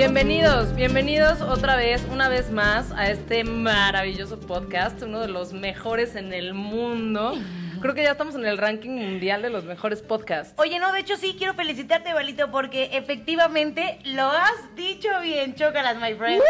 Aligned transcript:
Bienvenidos, 0.00 0.74
bienvenidos 0.74 1.42
otra 1.42 1.76
vez, 1.76 2.02
una 2.10 2.30
vez 2.30 2.50
más 2.50 2.90
a 2.90 3.10
este 3.10 3.44
maravilloso 3.44 4.40
podcast, 4.40 5.02
uno 5.02 5.20
de 5.20 5.28
los 5.28 5.52
mejores 5.52 6.16
en 6.16 6.32
el 6.32 6.54
mundo. 6.54 7.34
Creo 7.80 7.94
que 7.94 8.02
ya 8.02 8.10
estamos 8.10 8.34
en 8.34 8.44
el 8.44 8.58
ranking 8.58 8.90
mundial 8.90 9.40
de 9.40 9.48
los 9.48 9.64
mejores 9.64 10.02
podcasts. 10.02 10.52
Oye, 10.58 10.78
no, 10.78 10.92
de 10.92 11.00
hecho 11.00 11.16
sí 11.16 11.34
quiero 11.38 11.54
felicitarte, 11.54 12.12
Balito, 12.12 12.50
porque 12.50 12.90
efectivamente 12.92 13.98
lo 14.04 14.24
has 14.30 14.74
dicho 14.76 15.08
bien, 15.22 15.54
Chócalas, 15.54 15.96
my 15.96 16.12
friend. 16.14 16.42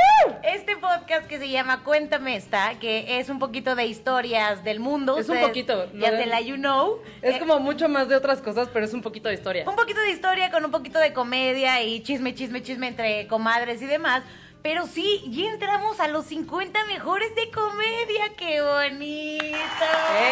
Este 0.42 0.76
podcast 0.76 1.26
que 1.28 1.38
se 1.38 1.48
llama 1.48 1.84
Cuéntame 1.84 2.34
esta, 2.34 2.78
que 2.80 3.20
es 3.20 3.28
un 3.28 3.38
poquito 3.38 3.76
de 3.76 3.86
historias 3.86 4.64
del 4.64 4.80
mundo. 4.80 5.18
Es 5.18 5.28
un 5.28 5.38
poquito, 5.40 5.88
Ya 5.92 6.10
lo 6.10 6.16
se 6.18 6.26
la 6.26 6.40
you 6.40 6.56
know. 6.56 6.98
Es 7.22 7.36
Eh, 7.36 7.38
como 7.38 7.60
mucho 7.60 7.88
más 7.88 8.08
de 8.08 8.16
otras 8.16 8.40
cosas, 8.42 8.68
pero 8.72 8.84
es 8.84 8.92
un 8.92 9.02
poquito 9.02 9.28
de 9.28 9.36
historia. 9.36 9.68
un 9.68 9.76
poquito 9.76 10.00
de 10.00 10.10
historia 10.10 10.50
con 10.50 10.64
un 10.64 10.72
poquito 10.72 10.98
de 10.98 11.12
comedia 11.12 11.80
y 11.82 12.02
chisme, 12.02 12.34
chisme, 12.34 12.60
chisme 12.62 12.88
entre 12.88 13.28
comadres 13.28 13.80
y 13.82 13.86
demás. 13.86 14.24
Pero 14.62 14.86
sí, 14.86 15.24
ya 15.28 15.50
entramos 15.50 16.00
a 16.00 16.08
los 16.08 16.26
50 16.26 16.84
mejores 16.86 17.34
de 17.34 17.50
comedia. 17.50 18.34
¡Qué 18.36 18.60
bonito! 18.60 19.56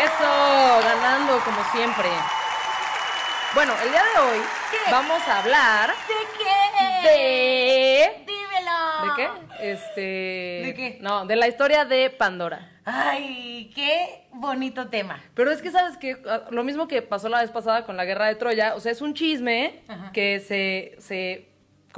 Eso, 0.05 0.81
ganando 0.83 1.39
como 1.45 1.65
siempre. 1.73 2.09
Bueno, 3.55 3.73
el 3.83 3.91
día 3.91 4.03
de 4.03 4.21
hoy 4.21 4.39
¿Qué? 4.71 4.93
vamos 4.93 5.27
a 5.27 5.39
hablar 5.39 5.89
¿De 5.89 6.15
qué? 6.37 7.09
de... 7.09 8.25
Dímelo. 8.27 9.17
¿De 9.17 9.17
qué? 9.17 9.73
Este... 9.73 10.01
¿De 10.67 10.75
qué? 10.77 10.99
No, 11.01 11.25
de 11.25 11.35
la 11.35 11.49
historia 11.49 11.87
de 11.87 12.11
Pandora. 12.11 12.71
Ay, 12.85 13.73
qué 13.75 14.27
bonito 14.33 14.89
tema. 14.89 15.23
Pero 15.35 15.51
es 15.51 15.63
que, 15.63 15.71
¿sabes 15.71 15.97
que 15.97 16.23
Lo 16.51 16.63
mismo 16.63 16.87
que 16.89 17.01
pasó 17.01 17.31
la 17.31 17.41
vez 17.41 17.51
pasada 17.51 17.87
con 17.87 17.97
la 17.97 18.05
guerra 18.05 18.27
de 18.27 18.35
Troya, 18.35 18.75
o 18.75 18.81
sea, 18.81 18.93
es 18.93 19.01
un 19.01 19.15
chisme 19.15 19.83
Ajá. 19.89 20.13
que 20.13 20.41
se, 20.41 20.95
se 21.01 21.48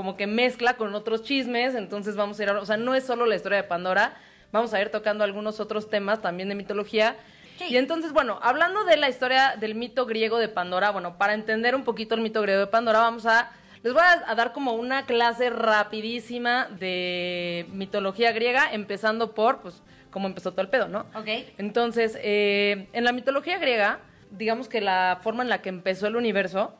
como 0.00 0.16
que 0.16 0.26
mezcla 0.26 0.78
con 0.78 0.94
otros 0.94 1.22
chismes, 1.22 1.74
entonces 1.74 2.16
vamos 2.16 2.40
a 2.40 2.42
ir, 2.42 2.48
a- 2.48 2.58
o 2.58 2.64
sea, 2.64 2.78
no 2.78 2.94
es 2.94 3.04
solo 3.04 3.26
la 3.26 3.36
historia 3.36 3.58
de 3.58 3.64
Pandora, 3.64 4.14
vamos 4.50 4.72
a 4.72 4.80
ir 4.80 4.88
tocando 4.88 5.24
algunos 5.24 5.60
otros 5.60 5.90
temas 5.90 6.22
también 6.22 6.48
de 6.48 6.54
mitología. 6.54 7.16
Sí. 7.58 7.66
Y 7.68 7.76
entonces, 7.76 8.14
bueno, 8.14 8.38
hablando 8.40 8.84
de 8.84 8.96
la 8.96 9.10
historia 9.10 9.56
del 9.60 9.74
mito 9.74 10.06
griego 10.06 10.38
de 10.38 10.48
Pandora, 10.48 10.88
bueno, 10.90 11.18
para 11.18 11.34
entender 11.34 11.74
un 11.74 11.84
poquito 11.84 12.14
el 12.14 12.22
mito 12.22 12.40
griego 12.40 12.60
de 12.60 12.66
Pandora, 12.66 13.00
vamos 13.00 13.26
a... 13.26 13.52
Les 13.82 13.92
voy 13.92 14.00
a, 14.02 14.24
a 14.26 14.34
dar 14.34 14.54
como 14.54 14.72
una 14.72 15.04
clase 15.04 15.50
rapidísima 15.50 16.68
de 16.80 17.66
mitología 17.70 18.32
griega, 18.32 18.72
empezando 18.72 19.34
por, 19.34 19.60
pues, 19.60 19.82
cómo 20.10 20.28
empezó 20.28 20.52
todo 20.52 20.62
el 20.62 20.68
pedo, 20.70 20.88
¿no? 20.88 21.00
Ok. 21.14 21.28
Entonces, 21.58 22.16
eh, 22.22 22.88
en 22.94 23.04
la 23.04 23.12
mitología 23.12 23.58
griega, 23.58 23.98
digamos 24.30 24.66
que 24.66 24.80
la 24.80 25.18
forma 25.22 25.42
en 25.42 25.50
la 25.50 25.60
que 25.60 25.68
empezó 25.68 26.06
el 26.06 26.16
universo 26.16 26.72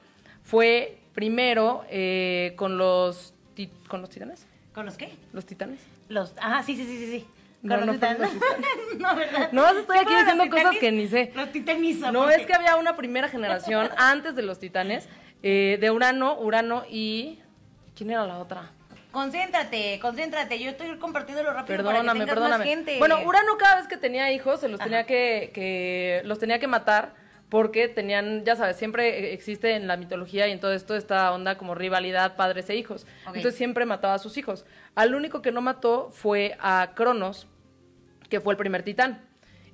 fue 0.43 0.97
primero 1.21 1.85
eh, 1.91 2.55
con 2.57 2.79
los 2.79 3.35
con 3.89 4.01
los 4.01 4.09
titanes, 4.09 4.47
¿Con 4.73 4.87
los 4.87 4.97
qué? 4.97 5.13
los 5.35 5.45
titanes. 5.45 5.81
Los. 6.09 6.33
Ajá, 6.41 6.63
sí, 6.63 6.75
sí, 6.75 6.87
sí, 6.87 6.97
sí, 6.97 7.11
sí. 7.19 7.27
No, 7.61 7.77
no 7.77 7.85
los 7.85 7.97
titanes. 7.97 8.31
no, 8.99 9.15
¿verdad? 9.15 9.53
No, 9.53 9.69
estoy 9.69 9.99
¿Sí 9.99 10.05
aquí 10.07 10.15
diciendo 10.15 10.49
cosas 10.49 10.77
que 10.81 10.91
ni 10.93 11.09
sé. 11.09 11.31
Los 11.35 11.53
titanes. 11.53 11.99
No, 12.11 12.31
es 12.31 12.47
que 12.47 12.55
había 12.55 12.77
una 12.77 12.97
primera 12.97 13.29
generación 13.29 13.91
antes 13.99 14.35
de 14.35 14.41
los 14.41 14.59
titanes 14.59 15.11
eh, 15.43 15.77
de 15.79 15.91
Urano, 15.91 16.39
Urano 16.39 16.85
y 16.89 17.39
¿quién 17.95 18.09
era 18.13 18.27
la 18.27 18.39
otra? 18.39 18.71
Concéntrate, 19.11 19.99
concéntrate. 20.01 20.59
Yo 20.59 20.71
estoy 20.71 20.97
compartiéndolo 20.97 21.53
rápido 21.53 21.67
para 21.67 21.77
que 21.77 21.83
Perdóname, 21.99 22.21
tengas 22.21 22.35
perdóname. 22.35 22.65
más 22.65 22.67
gente. 22.67 22.99
Bueno, 22.99 23.21
Urano 23.27 23.59
cada 23.59 23.77
vez 23.77 23.89
que 23.89 23.99
tenía 23.99 24.33
hijos 24.33 24.61
se 24.61 24.69
los 24.69 24.81
Ajá. 24.81 24.89
tenía 24.89 25.05
que, 25.05 25.51
que 25.53 26.23
los 26.25 26.39
tenía 26.39 26.59
que 26.59 26.67
matar 26.67 27.20
porque 27.51 27.89
tenían, 27.89 28.45
ya 28.45 28.55
sabes, 28.55 28.77
siempre 28.77 29.33
existe 29.35 29.75
en 29.75 29.89
la 29.89 29.97
mitología 29.97 30.47
y 30.47 30.53
en 30.53 30.61
todo 30.61 30.73
esto 30.73 30.95
esta 30.95 31.33
onda 31.33 31.59
como 31.59 31.75
rivalidad 31.75 32.37
padres 32.37 32.71
e 32.71 32.77
hijos. 32.77 33.07
Entonces 33.27 33.57
siempre 33.57 33.85
mataba 33.85 34.15
a 34.15 34.19
sus 34.19 34.39
hijos. 34.39 34.65
Al 34.95 35.15
único 35.15 35.43
que 35.43 35.51
no 35.51 35.61
mató 35.61 36.11
fue 36.11 36.57
a 36.61 36.93
Cronos, 36.95 37.49
que 38.29 38.41
fue 38.41 38.55
el 38.55 38.57
primer 38.59 38.85
titán. 38.85 39.27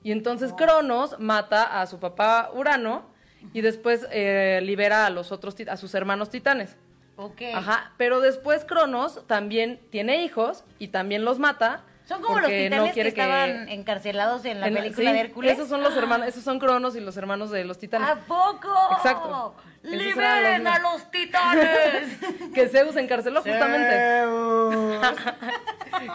Y 0.02 0.10
entonces 0.10 0.52
Oh. 0.52 0.56
Cronos 0.56 1.18
mata 1.18 1.80
a 1.80 1.86
su 1.86 2.00
papá 2.00 2.50
Urano 2.54 3.10
y 3.52 3.60
después 3.60 4.06
eh, 4.10 4.60
libera 4.62 5.04
a 5.06 5.10
los 5.10 5.30
otros 5.30 5.54
a 5.68 5.76
sus 5.76 5.94
hermanos 5.94 6.30
titanes. 6.30 6.76
Ok. 7.16 7.42
Ajá, 7.54 7.92
pero 7.98 8.20
después 8.20 8.64
Cronos 8.64 9.26
también 9.26 9.80
tiene 9.90 10.24
hijos 10.24 10.64
y 10.78 10.88
también 10.88 11.24
los 11.24 11.38
mata. 11.38 11.84
Son 12.06 12.22
como 12.22 12.38
los 12.38 12.48
titanes 12.48 12.88
no 12.88 12.92
que 12.92 13.08
estaban 13.08 13.68
encarcelados 13.68 14.44
en 14.44 14.60
la 14.60 14.68
en 14.68 14.74
película 14.74 15.10
sí, 15.10 15.16
de 15.16 15.20
Hércules. 15.20 15.52
Esos 15.52 15.68
son 15.68 15.82
los 15.82 15.96
hermanos, 15.96 16.28
esos 16.28 16.44
son 16.44 16.60
Cronos 16.60 16.94
y 16.94 17.00
los 17.00 17.16
hermanos 17.16 17.50
de 17.50 17.64
los 17.64 17.78
titanes. 17.78 18.08
¿A 18.08 18.14
poco? 18.14 18.72
Exacto. 18.96 19.56
¡Liberen 19.82 20.64
los- 20.64 20.72
a 20.72 20.78
los 20.78 21.10
titanes! 21.10 22.18
Que 22.54 22.68
Zeus 22.68 22.96
encarceló 22.96 23.42
justamente. 23.42 24.22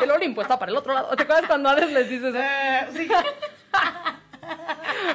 El 0.01 0.11
Olimpo 0.11 0.41
está 0.41 0.57
para 0.57 0.71
el 0.71 0.77
otro 0.77 0.93
lado. 0.93 1.13
¿Te 1.15 1.23
acuerdas 1.23 1.45
cuando 1.47 1.69
Hades 1.69 1.91
les 1.91 2.09
dice 2.09 2.29
eso? 2.29 2.39
Sí. 2.97 3.09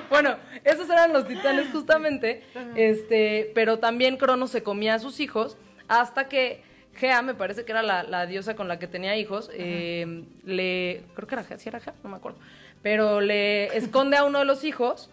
Bueno, 0.08 0.36
esos 0.64 0.88
eran 0.88 1.12
los 1.12 1.26
titanes 1.26 1.68
justamente, 1.70 2.44
este, 2.76 3.50
pero 3.54 3.78
también 3.78 4.16
Cronos 4.16 4.50
se 4.50 4.62
comía 4.62 4.94
a 4.94 4.98
sus 4.98 5.20
hijos 5.20 5.58
hasta 5.88 6.28
que 6.28 6.62
Gea, 6.96 7.22
me 7.22 7.34
parece 7.34 7.64
que 7.64 7.72
era 7.72 7.82
la, 7.82 8.02
la 8.02 8.26
diosa 8.26 8.56
con 8.56 8.68
la 8.68 8.78
que 8.78 8.86
tenía 8.86 9.16
hijos, 9.16 9.50
eh, 9.52 10.24
le, 10.44 11.04
creo 11.14 11.28
que 11.28 11.34
era 11.34 11.44
Gea, 11.44 11.58
¿sí 11.58 11.68
era 11.68 11.80
Gea? 11.80 11.94
No 12.02 12.10
me 12.10 12.16
acuerdo, 12.16 12.38
pero 12.82 13.20
le 13.20 13.66
esconde 13.76 14.16
a 14.16 14.24
uno 14.24 14.38
de 14.38 14.44
los 14.44 14.64
hijos 14.64 15.10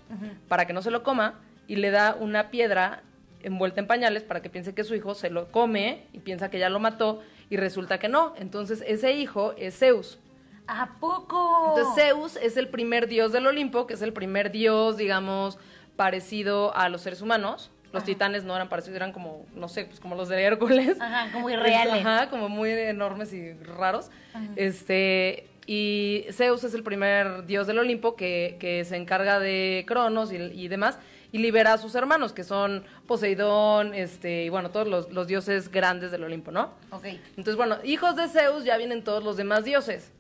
para 0.48 0.66
que 0.66 0.74
no 0.74 0.82
se 0.82 0.92
lo 0.92 1.04
coma 1.04 1.40
y 1.68 1.76
le 1.76 1.92
da 1.92 2.16
una 2.20 2.50
piedra 2.50 3.04
envuelta 3.42 3.82
en 3.82 3.88
pañales 3.88 4.24
para 4.24 4.42
que 4.42 4.50
piense 4.50 4.74
que 4.74 4.84
su 4.84 4.96
hijo 4.96 5.16
se 5.16 5.30
lo 5.30 5.52
come 5.52 6.08
y 6.14 6.20
piensa 6.20 6.50
que 6.50 6.60
ya 6.60 6.70
lo 6.70 6.80
mató 6.80 7.22
y 7.50 7.58
resulta 7.58 8.00
que 8.00 8.10
no. 8.10 8.34
Entonces 8.38 8.84
ese 8.88 9.14
hijo 9.14 9.54
es 9.58 9.78
Zeus. 9.78 10.20
¿A 10.68 10.94
poco? 11.00 11.76
Entonces 11.76 12.06
Zeus 12.06 12.36
es 12.38 12.58
el 12.58 12.70
primer 12.70 13.08
dios 13.08 13.32
del 13.34 13.48
Olimpo, 13.48 13.86
que 13.86 13.96
es 13.96 14.02
el 14.02 14.14
primer 14.14 14.52
dios, 14.52 14.98
digamos, 14.98 15.60
parecido 15.96 16.76
a 16.76 16.88
los 16.90 17.02
seres 17.02 17.22
humanos. 17.22 17.70
Los 17.94 18.04
titanes 18.04 18.44
no 18.44 18.56
eran 18.56 18.70
parecidos, 18.70 18.96
eran 18.96 19.14
como, 19.14 19.46
no 19.54 19.70
sé, 19.70 19.86
pues 19.86 20.00
como 20.00 20.16
los 20.16 20.28
de 20.28 20.42
Hércules. 20.42 21.00
Ajá, 21.00 21.32
como 21.32 21.50
irreales. 21.50 22.06
Ajá, 22.06 22.30
como 22.30 22.50
muy 22.50 22.72
enormes 22.72 23.32
y 23.34 23.54
raros. 23.54 24.10
Este, 24.56 25.48
y 25.68 26.26
Zeus 26.32 26.64
es 26.64 26.74
el 26.74 26.84
primer 26.84 27.46
dios 27.46 27.68
del 27.68 27.78
Olimpo 27.78 28.16
que, 28.16 28.58
que 28.60 28.84
se 28.84 28.98
encarga 28.98 29.40
de 29.40 29.86
Cronos 29.88 30.34
y, 30.34 30.38
y 30.38 30.68
demás, 30.68 30.98
y 31.32 31.38
libera 31.38 31.74
a 31.74 31.78
sus 31.78 31.96
hermanos, 31.96 32.34
que 32.34 32.44
son 32.44 32.84
Poseidón, 33.08 33.94
este, 33.94 34.44
y 34.44 34.50
bueno, 34.50 34.72
todos 34.72 34.88
los, 34.88 35.12
los 35.12 35.28
dioses 35.28 35.72
grandes 35.72 36.12
del 36.12 36.24
Olimpo, 36.24 36.52
¿no? 36.52 36.74
Ok. 36.92 37.06
Entonces, 37.06 37.56
bueno, 37.56 37.78
hijos 37.84 38.16
de 38.16 38.28
Zeus 38.28 38.64
ya 38.64 38.76
vienen 38.78 39.04
todos 39.04 39.24
los 39.24 39.38
demás 39.38 39.64
dioses. 39.66 40.12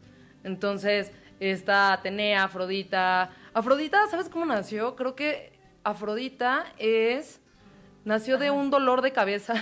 Entonces, 0.44 1.12
está 1.40 1.94
Atenea, 1.94 2.44
Afrodita. 2.44 3.32
Afrodita, 3.54 4.08
¿sabes 4.08 4.30
cómo 4.30 4.46
nació? 4.46 4.96
Creo 4.96 5.16
que 5.16 5.54
Afrodita 5.84 6.66
es. 6.78 7.40
Nació 8.06 8.38
de 8.38 8.52
un 8.52 8.70
dolor 8.70 9.02
de 9.02 9.12
cabeza 9.12 9.54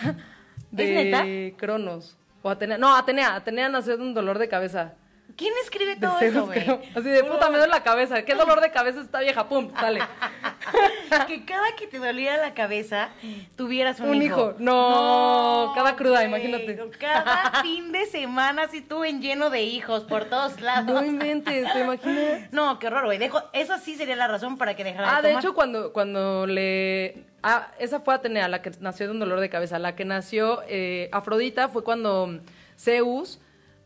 de 0.71 1.53
Cronos. 1.57 2.17
O 2.41 2.49
Atenea. 2.49 2.77
No, 2.77 2.95
Atenea. 2.95 3.35
Atenea 3.35 3.69
nació 3.69 3.97
de 3.97 4.03
un 4.03 4.13
dolor 4.13 4.39
de 4.39 4.47
cabeza. 4.47 4.93
¿Quién 5.35 5.53
escribe 5.63 5.95
todo 5.95 6.19
eso, 6.19 6.45
güey? 6.45 6.67
Así 6.95 7.09
de 7.09 7.23
puta, 7.23 7.49
me 7.49 7.57
duele 7.57 7.71
la 7.71 7.83
cabeza. 7.83 8.23
¿Qué 8.23 8.35
dolor 8.35 8.61
de 8.61 8.71
cabeza 8.71 9.01
esta 9.01 9.19
vieja? 9.19 9.47
¡Pum! 9.47 9.71
Sale. 9.79 9.99
que 11.27 11.45
cada 11.45 11.75
que 11.75 11.87
te 11.87 11.99
doliera 11.99 12.37
la 12.37 12.53
cabeza 12.53 13.09
tuvieras 13.55 13.99
un, 13.99 14.09
Un 14.09 14.21
hijo. 14.21 14.55
No, 14.59 15.71
cada 15.75 15.95
cruda, 15.95 16.23
imagínate. 16.23 16.79
Cada 16.99 17.51
fin 17.61 17.91
de 17.91 18.05
semana 18.05 18.63
así 18.63 18.81
tú 18.81 19.03
en 19.03 19.21
lleno 19.21 19.49
de 19.49 19.63
hijos 19.63 20.03
por 20.03 20.25
todos 20.25 20.61
lados. 20.61 20.85
No 20.85 21.05
inventes, 21.05 21.71
¿te 21.71 21.79
imaginas? 21.79 22.41
No, 22.51 22.79
qué 22.79 22.87
horror, 22.87 23.05
güey. 23.05 23.17
Dejo, 23.17 23.41
esa 23.53 23.77
sí 23.77 23.95
sería 23.95 24.15
la 24.15 24.27
razón 24.27 24.57
para 24.57 24.75
que 24.75 24.83
dejara 24.83 25.17
Ah, 25.17 25.21
de 25.21 25.33
hecho, 25.33 25.53
cuando, 25.53 25.93
cuando 25.93 26.45
le... 26.47 27.25
Ah, 27.43 27.71
esa 27.79 27.99
fue 27.99 28.13
Atenea, 28.13 28.47
la 28.47 28.61
que 28.61 28.71
nació 28.79 29.07
de 29.07 29.13
un 29.13 29.19
dolor 29.19 29.39
de 29.39 29.49
cabeza. 29.49 29.79
La 29.79 29.95
que 29.95 30.05
nació 30.05 30.61
eh, 30.67 31.09
Afrodita 31.11 31.69
fue 31.69 31.83
cuando 31.83 32.39
Zeus, 32.77 33.39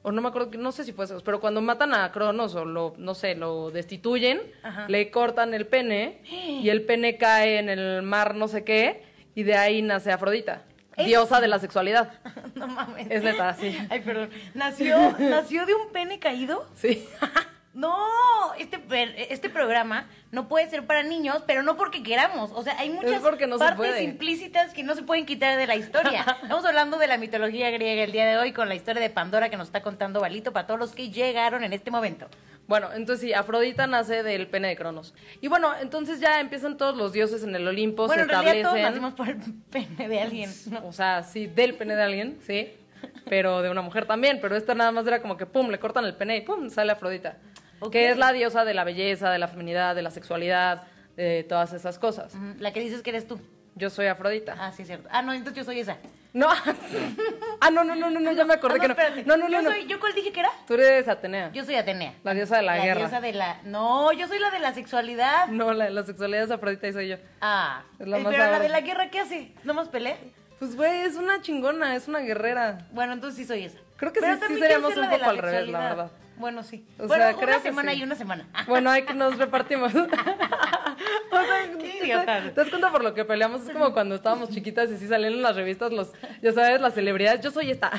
o 0.08 0.12
no 0.12 0.22
me 0.22 0.28
acuerdo, 0.30 0.52
no 0.60 0.72
sé 0.72 0.84
si 0.84 0.94
fue 0.94 1.08
Zeus, 1.08 1.24
pero 1.24 1.40
cuando 1.40 1.62
matan 1.62 1.94
a 1.96 2.12
Cronos 2.12 2.54
o 2.56 2.64
lo, 2.64 2.94
no 2.98 3.16
sé, 3.16 3.34
lo 3.36 3.72
destituyen, 3.72 4.40
Ajá. 4.62 4.86
le 4.88 5.10
cortan 5.10 5.54
el 5.56 5.66
pene 5.66 6.22
y 6.30 6.70
el 6.70 6.84
pene 6.84 7.18
cae 7.18 7.58
en 7.58 7.70
el 7.70 8.04
mar 8.04 8.36
no 8.36 8.48
sé 8.48 8.64
qué 8.64 9.04
y 9.34 9.44
de 9.44 9.56
ahí 9.58 9.82
nace 9.82 10.12
Afrodita, 10.12 10.62
Es- 10.96 11.08
diosa 11.08 11.42
de 11.42 11.48
la 11.48 11.58
sexualidad. 11.60 12.14
No 12.56 12.68
mames. 12.68 13.08
Es 13.10 13.22
neta, 13.24 13.54
sí. 13.56 13.78
Ay, 13.90 14.00
perdón. 14.02 14.30
¿Nació, 14.54 14.96
¿Nació 15.20 15.66
de 15.66 15.74
un 15.76 15.92
pene 15.92 16.20
caído? 16.20 16.66
Sí. 16.76 17.06
No, 17.76 17.94
este, 18.58 18.82
este 19.34 19.50
programa 19.50 20.08
no 20.32 20.48
puede 20.48 20.70
ser 20.70 20.86
para 20.86 21.04
niños, 21.04 21.44
pero 21.46 21.62
no 21.62 21.76
porque 21.76 22.04
queramos. 22.04 22.52
O 22.54 22.64
sea, 22.64 22.80
hay 22.80 22.90
muchas 22.90 23.22
no 23.22 23.58
partes 23.58 24.02
implícitas 24.02 24.74
que 24.74 24.82
no 24.82 24.96
se 24.96 25.04
pueden 25.04 25.26
quitar 25.26 25.58
de 25.58 25.68
la 25.68 25.76
historia. 25.76 26.22
Estamos 26.42 26.64
hablando 26.64 26.98
de 26.98 27.08
la 27.08 27.18
mitología 27.18 27.70
griega 27.72 28.04
el 28.04 28.14
día 28.14 28.26
de 28.26 28.38
hoy 28.38 28.54
con 28.54 28.70
la 28.70 28.76
historia 28.76 29.02
de 29.02 29.10
Pandora 29.10 29.50
que 29.50 29.58
nos 29.58 29.68
está 29.68 29.82
contando 29.82 30.22
Balito 30.22 30.54
para 30.54 30.66
todos 30.68 30.80
los 30.80 30.94
que 30.94 31.10
llegaron 31.12 31.66
en 31.66 31.74
este 31.74 31.92
momento. 31.92 32.28
Bueno, 32.66 32.94
entonces 32.94 33.28
sí, 33.28 33.34
Afrodita 33.34 33.88
nace 33.88 34.24
del 34.24 34.48
pene 34.48 34.70
de 34.70 34.78
Cronos. 34.78 35.14
Y 35.42 35.50
bueno, 35.50 35.74
entonces 35.82 36.22
ya 36.22 36.40
empiezan 36.40 36.78
todos 36.78 36.96
los 36.96 37.12
dioses 37.12 37.44
en 37.44 37.54
el 37.56 37.68
Olimpo, 37.68 38.08
bueno, 38.08 38.24
en 38.24 38.30
se 38.30 38.36
realidad 38.36 38.54
todos 38.54 38.78
establecen. 38.78 39.04
nacimos 39.04 39.14
por 39.14 39.28
el 39.28 39.54
pene 39.70 40.08
de 40.08 40.22
alguien. 40.22 40.50
¿no? 40.72 40.88
O 40.88 40.94
sea, 40.94 41.24
sí, 41.24 41.48
del 41.48 41.76
pene 41.76 41.98
de 41.98 42.04
alguien, 42.04 42.40
sí. 42.48 42.72
pero 43.28 43.62
de 43.62 43.70
una 43.70 43.82
mujer 43.82 44.06
también. 44.06 44.40
Pero 44.42 44.56
esta 44.56 44.74
nada 44.74 44.94
más 44.94 45.06
era 45.06 45.22
como 45.22 45.36
que 45.36 45.46
pum, 45.46 45.70
le 45.70 45.78
cortan 45.78 46.06
el 46.06 46.16
pene 46.16 46.38
y 46.38 46.42
pum, 46.42 46.70
sale 46.70 46.94
Afrodita. 46.94 47.38
Ok. 47.80 47.92
Que 47.92 48.10
es 48.10 48.18
la 48.18 48.32
diosa 48.34 48.66
de 48.66 48.74
la 48.74 48.84
belleza, 48.84 49.30
de 49.32 49.40
la 49.40 49.48
feminidad, 49.48 49.96
de 49.96 50.02
la 50.02 50.12
sexualidad, 50.12 50.84
de 51.16 51.44
todas 51.48 51.74
esas 51.74 52.00
cosas. 52.00 52.34
La 52.60 52.72
que 52.74 52.80
dices 52.80 53.02
que 53.02 53.10
eres 53.12 53.28
tú. 53.28 53.40
Yo 53.78 53.90
soy 53.90 54.08
Afrodita. 54.08 54.56
Ah, 54.58 54.72
sí, 54.72 54.84
es 54.84 54.88
cierto. 54.88 55.10
Ah, 55.12 55.22
no, 55.22 55.34
entonces 55.34 55.58
yo 55.58 55.66
soy 55.66 55.80
esa. 55.82 55.98
No. 56.32 56.48
ah, 57.62 57.72
no, 57.72 57.84
no, 57.84 57.96
no, 57.96 58.10
no, 58.10 58.20
no, 58.22 58.32
ya 58.32 58.46
me 58.46 58.54
acordé 58.54 58.78
Ah, 58.78 58.82
que 58.82 58.88
no. 58.88 58.94
espérate. 58.94 59.24
No, 59.26 59.36
no, 59.38 59.50
no, 59.50 59.52
yo 59.52 59.62
no. 59.62 59.70
Soy, 59.72 59.86
¿Yo 59.86 60.00
cuál 60.00 60.14
dije 60.14 60.32
que 60.32 60.40
era? 60.40 60.50
Tú 60.68 60.76
eres 60.76 61.08
Atenea. 61.10 61.52
Yo 61.52 61.64
soy 61.66 61.76
Atenea. 61.76 62.14
La 62.24 62.34
diosa 62.34 62.58
de 62.58 62.64
la 62.64 62.78
guerra. 62.78 63.02
diosa 63.02 63.20
de 63.22 63.34
la... 63.34 63.60
No, 63.64 64.14
yo 64.14 64.28
soy 64.28 64.40
la 64.40 64.50
de 64.52 64.60
la 64.60 64.74
sexualidad. 64.74 65.48
No, 65.48 65.74
la, 65.74 65.90
la 65.90 66.04
sexualidad 66.04 66.44
es 66.44 66.52
Afrodita 66.52 66.88
y 66.88 66.94
soy 66.94 67.08
yo. 67.10 67.18
Ah, 67.42 67.84
Es 68.00 68.08
la 68.08 68.18
eh, 68.18 68.24
más 68.24 68.32
pero 68.34 68.50
la 68.52 68.60
de 68.60 68.70
la 68.70 68.82
guerra, 68.82 69.10
¿qué 69.10 69.20
hace? 69.20 69.54
¿No 69.66 69.74
más 69.74 69.90
pelea? 69.90 70.18
Pues, 70.60 70.76
güey, 70.78 71.02
es 71.02 71.16
una 71.16 71.42
chingona, 71.42 71.96
es 71.98 72.08
una 72.08 72.20
guerrera. 72.20 72.88
Bueno, 72.92 73.12
entonces 73.14 73.38
sí 73.38 73.46
soy 73.46 73.66
esa. 73.66 73.80
Creo 73.98 74.14
que 74.14 74.22
Pero 74.22 74.36
sí- 74.36 74.42
sí 74.48 74.60
seríamos 74.60 74.96
un 74.96 75.02
la 75.02 75.10
de 75.10 75.18
poco 75.18 75.30
al 75.30 75.38
revés, 75.38 75.68
la 75.68 75.80
verdad. 75.80 76.12
Bueno, 76.38 76.64
sí. 76.64 76.86
O 77.00 77.08
bueno, 77.08 77.24
sea, 77.24 77.36
una 77.36 77.46
creo 77.46 77.58
que 77.62 77.70
semana 77.70 77.92
sí. 77.94 78.00
y 78.00 78.04
una 78.04 78.16
semana. 78.16 78.48
Bueno, 78.68 78.90
hay 78.90 79.04
que 79.04 79.14
nos 79.14 79.38
repartimos. 79.38 79.94
o 79.96 80.08
sea, 80.10 81.70
Qué 81.80 82.00
idiota. 82.04 82.42
¿te, 82.42 82.52
das 82.52 82.70
cuenta 82.70 82.92
por 82.92 83.04
lo 83.04 83.14
que 83.14 83.26
peleamos? 83.26 83.64
Es 83.64 83.70
como 83.72 83.94
cuando 83.94 84.16
estábamos 84.16 84.50
chiquitas 84.50 84.90
y 84.92 84.98
sí 84.98 85.08
salían 85.08 85.34
en 85.34 85.42
las 85.42 85.56
revistas 85.56 85.92
los, 85.92 86.12
ya 86.42 86.52
sabes, 86.52 86.82
las 86.82 86.94
celebridades. 86.94 87.42
Yo 87.42 87.52
soy 87.52 87.72
esta. 87.72 87.92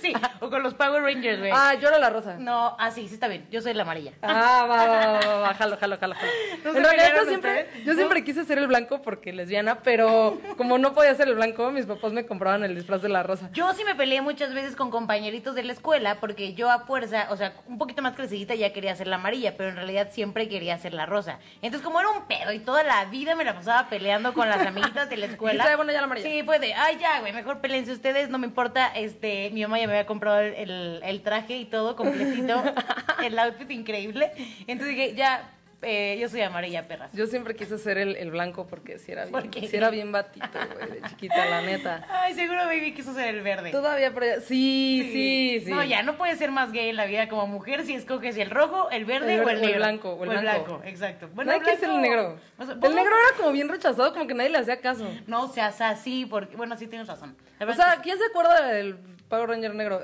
sí, 0.00 0.12
o 0.40 0.50
con 0.50 0.62
los 0.62 0.74
Power 0.74 1.02
Rangers, 1.02 1.38
güey. 1.38 1.52
ah, 1.54 1.74
yo 1.74 1.88
era 1.88 1.98
la 1.98 2.10
rosa. 2.10 2.36
No, 2.38 2.76
ah, 2.78 2.90
sí, 2.90 3.08
sí 3.08 3.14
está 3.14 3.28
bien. 3.28 3.46
Yo 3.50 3.60
soy 3.60 3.74
la 3.74 3.82
amarilla. 3.82 4.12
Ah, 4.22 4.66
va, 4.68 4.86
va, 4.86 5.20
va, 5.20 5.38
va, 5.40 5.54
jalo, 5.54 5.76
jalo, 5.76 5.98
jalo. 5.98 6.14
jalo. 6.14 6.32
¿No 6.64 6.72
se 6.72 6.78
en 6.78 6.84
realidad 6.84 7.12
yo 7.16 7.24
siempre, 7.26 7.64
ustedes? 7.64 7.84
yo 7.84 7.94
siempre 7.94 8.24
quise 8.24 8.44
ser 8.44 8.58
el 8.58 8.66
blanco 8.66 9.02
porque 9.02 9.32
lesbiana, 9.32 9.80
pero 9.80 10.40
como 10.56 10.78
no 10.78 10.94
podía 10.94 11.14
ser 11.14 11.28
el 11.28 11.34
blanco, 11.34 11.70
mis 11.70 11.86
papás 11.86 12.12
me 12.12 12.26
compraban 12.26 12.64
el 12.64 12.74
disfraz 12.74 13.02
de 13.02 13.08
la 13.08 13.22
rosa. 13.22 13.50
Yo 13.52 13.72
sí 13.74 13.84
me 13.84 13.94
peleé 13.94 14.20
muchas 14.22 14.54
veces 14.54 14.76
con 14.76 14.90
compañeritos 14.90 15.54
de 15.54 15.62
la 15.62 15.72
escuela 15.72 16.16
porque 16.20 16.54
yo 16.54 16.70
a 16.70 16.80
fuerza, 16.80 17.28
o 17.30 17.36
sea, 17.36 17.54
un 17.70 17.78
poquito 17.78 18.02
más 18.02 18.14
crecidita 18.14 18.54
ya 18.54 18.72
quería 18.72 18.94
ser 18.96 19.06
la 19.06 19.16
amarilla, 19.16 19.56
pero 19.56 19.70
en 19.70 19.76
realidad 19.76 20.08
siempre 20.10 20.48
quería 20.48 20.76
ser 20.76 20.92
la 20.92 21.06
rosa. 21.06 21.38
Entonces, 21.62 21.82
como 21.82 22.00
era 22.00 22.10
un 22.10 22.26
pedo 22.26 22.52
y 22.52 22.58
toda 22.58 22.82
la 22.82 23.04
vida 23.06 23.34
me 23.36 23.44
la 23.44 23.54
pasaba 23.54 23.88
peleando 23.88 24.34
con 24.34 24.48
las 24.48 24.66
amiguitas 24.66 25.08
de 25.08 25.16
la 25.16 25.26
escuela. 25.30 25.64
"Ay, 25.68 25.76
bueno, 25.76 25.92
ya 25.92 25.98
la 26.00 26.04
amarilla". 26.06 26.28
Sí, 26.28 26.42
pues 26.42 26.60
de, 26.60 26.74
ay, 26.74 26.98
ya, 27.00 27.20
güey, 27.20 27.32
mejor 27.32 27.60
peleense 27.60 27.92
ustedes, 27.92 28.28
no 28.28 28.38
me 28.38 28.46
importa. 28.48 28.88
Este, 28.94 29.50
mi 29.50 29.62
mamá 29.62 29.78
ya 29.78 29.86
me 29.86 29.92
había 29.92 30.06
comprado 30.06 30.40
el, 30.40 30.54
el- 30.54 31.00
el 31.04 31.22
traje 31.22 31.56
y 31.56 31.64
todo 31.64 31.94
completito, 31.96 32.62
el 33.24 33.38
outfit 33.38 33.70
increíble. 33.70 34.32
Entonces 34.66 34.96
dije, 34.96 35.14
ya, 35.14 35.48
eh, 35.82 36.18
yo 36.20 36.28
soy 36.28 36.42
amarilla, 36.42 36.86
perras. 36.86 37.10
Yo 37.12 37.26
siempre 37.26 37.54
quise 37.56 37.78
ser 37.78 37.96
el, 37.98 38.16
el 38.16 38.30
blanco 38.30 38.66
porque 38.66 38.98
si 38.98 39.12
era 39.12 39.26
¿Por 39.26 39.48
bien, 39.48 39.68
sí 39.68 39.76
era 39.76 39.90
bien 39.90 40.12
batito, 40.12 40.46
güey, 40.74 41.00
de 41.00 41.08
chiquita, 41.08 41.46
la 41.46 41.62
neta. 41.62 42.06
Ay, 42.08 42.34
seguro 42.34 42.64
baby 42.66 42.92
quiso 42.92 43.14
ser 43.14 43.34
el 43.34 43.42
verde. 43.42 43.70
Todavía, 43.70 44.12
pero 44.12 44.40
sí, 44.40 45.08
sí, 45.12 45.62
sí. 45.64 45.70
No, 45.70 45.82
ya 45.84 46.02
no 46.02 46.16
puedes 46.16 46.38
ser 46.38 46.50
más 46.50 46.72
gay 46.72 46.90
en 46.90 46.96
la 46.96 47.06
vida 47.06 47.28
como 47.28 47.46
mujer 47.46 47.84
si 47.84 47.94
escoges 47.94 48.36
el 48.36 48.50
rojo, 48.50 48.90
el 48.90 49.04
verde 49.04 49.34
El 49.34 49.40
o 49.40 49.42
el 49.44 49.48
o 49.48 49.50
el 49.50 49.60
negro. 49.62 49.76
blanco, 49.78 50.12
o 50.12 50.24
el 50.24 50.38
blanco. 50.38 50.82
exacto. 50.84 51.28
nadie 51.34 51.60
quiere 51.62 51.78
ser 51.78 51.90
el 51.90 52.00
negro. 52.00 52.38
O 52.58 52.64
sea, 52.64 52.74
el 52.74 52.94
negro 52.94 53.12
era 53.16 53.36
como 53.38 53.52
bien 53.52 53.68
rechazado, 53.68 54.12
como 54.12 54.26
que 54.26 54.34
nadie 54.34 54.50
le 54.50 54.58
hacía 54.58 54.80
caso. 54.80 55.08
No 55.26 55.48
seas 55.48 55.80
así, 55.80 56.26
porque. 56.26 56.56
Bueno, 56.56 56.76
sí 56.76 56.86
tienes 56.86 57.08
razón. 57.08 57.36
La 57.58 57.66
O 57.66 57.72
sea, 57.74 58.00
¿quién 58.02 58.18
se 58.18 58.24
acuerda 58.26 58.66
del 58.68 58.96
Power 59.28 59.48
Ranger 59.48 59.74
negro? 59.74 60.02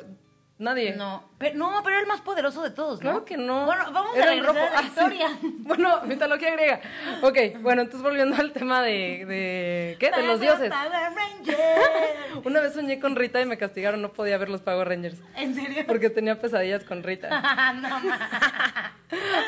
Nadie. 0.58 0.94
no. 0.96 1.22
Pero, 1.38 1.54
no, 1.58 1.70
pero 1.84 1.96
era 1.96 2.00
el 2.00 2.06
más 2.06 2.22
poderoso 2.22 2.62
de 2.62 2.70
todos, 2.70 3.00
¿no? 3.00 3.10
Claro 3.10 3.24
que 3.26 3.36
no. 3.36 3.66
Bueno, 3.66 3.92
vamos 3.92 4.16
Era 4.16 4.24
a 4.24 4.28
regresar 4.30 4.54
rojo. 4.54 4.66
a 4.66 4.70
la 4.70 4.78
Ah, 4.78 4.82
sí. 4.82 4.88
historia. 4.88 5.28
Bueno, 5.66 6.00
mitología 6.06 6.50
griega. 6.52 6.80
Ok, 7.22 7.38
bueno, 7.60 7.82
entonces 7.82 8.02
volviendo 8.02 8.36
al 8.36 8.52
tema 8.52 8.82
de, 8.82 9.26
de 9.26 9.96
¿qué? 10.00 10.10
De 10.10 10.22
los 10.22 10.40
dioses. 10.40 10.70
Power. 10.72 11.56
Una 12.44 12.60
vez 12.60 12.72
soñé 12.72 12.98
con 13.00 13.16
Rita 13.16 13.40
y 13.40 13.46
me 13.46 13.58
castigaron, 13.58 14.00
no 14.00 14.12
podía 14.12 14.38
ver 14.38 14.48
los 14.48 14.62
Power 14.62 14.88
Rangers. 14.88 15.18
¿En 15.36 15.54
serio? 15.54 15.84
Porque 15.86 16.08
tenía 16.08 16.40
pesadillas 16.40 16.84
con 16.84 17.02
Rita. 17.02 17.28
no, 17.82 18.00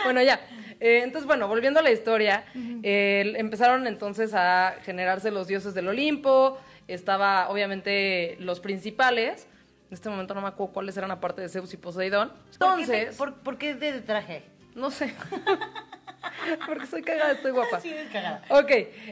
bueno, 0.04 0.22
ya. 0.22 0.40
Eh, 0.80 1.00
entonces, 1.04 1.26
bueno, 1.26 1.48
volviendo 1.48 1.80
a 1.80 1.82
la 1.82 1.90
historia, 1.90 2.44
eh, 2.82 3.32
empezaron 3.36 3.86
entonces 3.86 4.34
a 4.34 4.76
generarse 4.84 5.30
los 5.30 5.46
dioses 5.48 5.72
del 5.74 5.88
Olimpo. 5.88 6.58
Estaba, 6.86 7.48
obviamente, 7.48 8.36
los 8.40 8.60
principales. 8.60 9.46
En 9.88 9.94
este 9.94 10.08
momento 10.10 10.34
no 10.34 10.40
me 10.42 10.48
acuerdo 10.48 10.72
cuáles 10.74 10.96
eran 10.96 11.10
aparte 11.10 11.40
de 11.40 11.48
Zeus 11.48 11.72
y 11.72 11.76
Poseidón. 11.78 12.28
¿Por 12.28 12.38
qué 12.38 12.46
te- 12.50 12.54
Entonces, 12.64 13.16
¿Por, 13.16 13.34
por 13.40 13.56
qué 13.58 13.74
de 13.74 14.00
traje? 14.02 14.42
no 14.74 14.90
sé. 14.90 15.14
Porque 16.66 16.86
soy 16.86 17.02
cagada, 17.02 17.32
estoy 17.32 17.50
guapa. 17.52 17.80
Sí, 17.80 17.94
cagada. 18.12 18.42
Ok, 18.50 18.70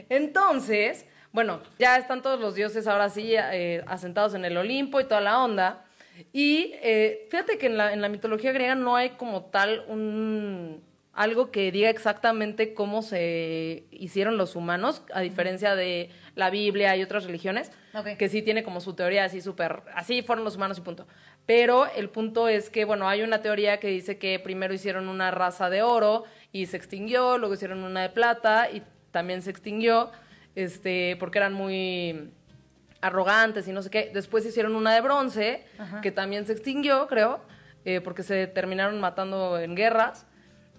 entonces, 0.09 1.05
bueno, 1.31 1.61
ya 1.79 1.97
están 1.97 2.21
todos 2.21 2.39
los 2.39 2.55
dioses 2.55 2.87
ahora 2.87 3.09
sí 3.09 3.33
eh, 3.35 3.83
asentados 3.87 4.33
en 4.33 4.45
el 4.45 4.55
Olimpo 4.57 4.99
y 4.99 5.05
toda 5.05 5.21
la 5.21 5.43
onda. 5.43 5.83
Y 6.33 6.71
eh, 6.81 7.27
fíjate 7.29 7.57
que 7.57 7.67
en 7.67 7.77
la, 7.77 7.93
en 7.93 8.01
la 8.01 8.09
mitología 8.09 8.51
griega 8.51 8.75
no 8.75 8.95
hay 8.95 9.11
como 9.11 9.45
tal 9.45 9.83
un 9.87 10.83
algo 11.17 11.49
que 11.49 11.71
diga 11.71 11.89
exactamente 11.89 12.75
cómo 12.75 13.01
se 13.01 13.87
hicieron 13.89 14.37
los 14.37 14.55
humanos, 14.55 15.01
a 15.11 15.21
diferencia 15.21 15.75
de 15.75 16.11
la 16.35 16.51
Biblia 16.51 16.95
y 16.95 17.01
otras 17.01 17.25
religiones, 17.25 17.71
que 18.19 18.29
sí 18.29 18.43
tiene 18.43 18.63
como 18.63 18.81
su 18.81 18.93
teoría 18.93 19.23
así 19.23 19.41
súper, 19.41 19.81
así 19.95 20.21
fueron 20.21 20.45
los 20.45 20.57
humanos 20.57 20.77
y 20.77 20.81
punto. 20.81 21.07
Pero 21.47 21.87
el 21.87 22.11
punto 22.11 22.47
es 22.47 22.69
que, 22.69 22.85
bueno, 22.85 23.09
hay 23.09 23.23
una 23.23 23.41
teoría 23.41 23.79
que 23.79 23.87
dice 23.87 24.19
que 24.19 24.37
primero 24.37 24.75
hicieron 24.75 25.09
una 25.09 25.31
raza 25.31 25.71
de 25.71 25.81
oro 25.81 26.25
y 26.51 26.67
se 26.67 26.77
extinguió, 26.77 27.39
luego 27.39 27.55
hicieron 27.55 27.83
una 27.83 28.03
de 28.03 28.09
plata 28.09 28.69
y 28.69 28.83
también 29.09 29.41
se 29.41 29.49
extinguió, 29.49 30.11
este, 30.53 31.15
porque 31.19 31.39
eran 31.39 31.53
muy 31.53 32.29
arrogantes 33.01 33.67
y 33.67 33.71
no 33.71 33.81
sé 33.81 33.89
qué. 33.89 34.11
Después 34.13 34.45
hicieron 34.45 34.75
una 34.75 34.93
de 34.93 35.01
bronce, 35.01 35.65
que 36.03 36.11
también 36.11 36.45
se 36.45 36.53
extinguió, 36.53 37.07
creo, 37.07 37.41
eh, 37.85 38.01
porque 38.01 38.21
se 38.21 38.45
terminaron 38.45 38.99
matando 38.99 39.57
en 39.57 39.73
guerras. 39.73 40.26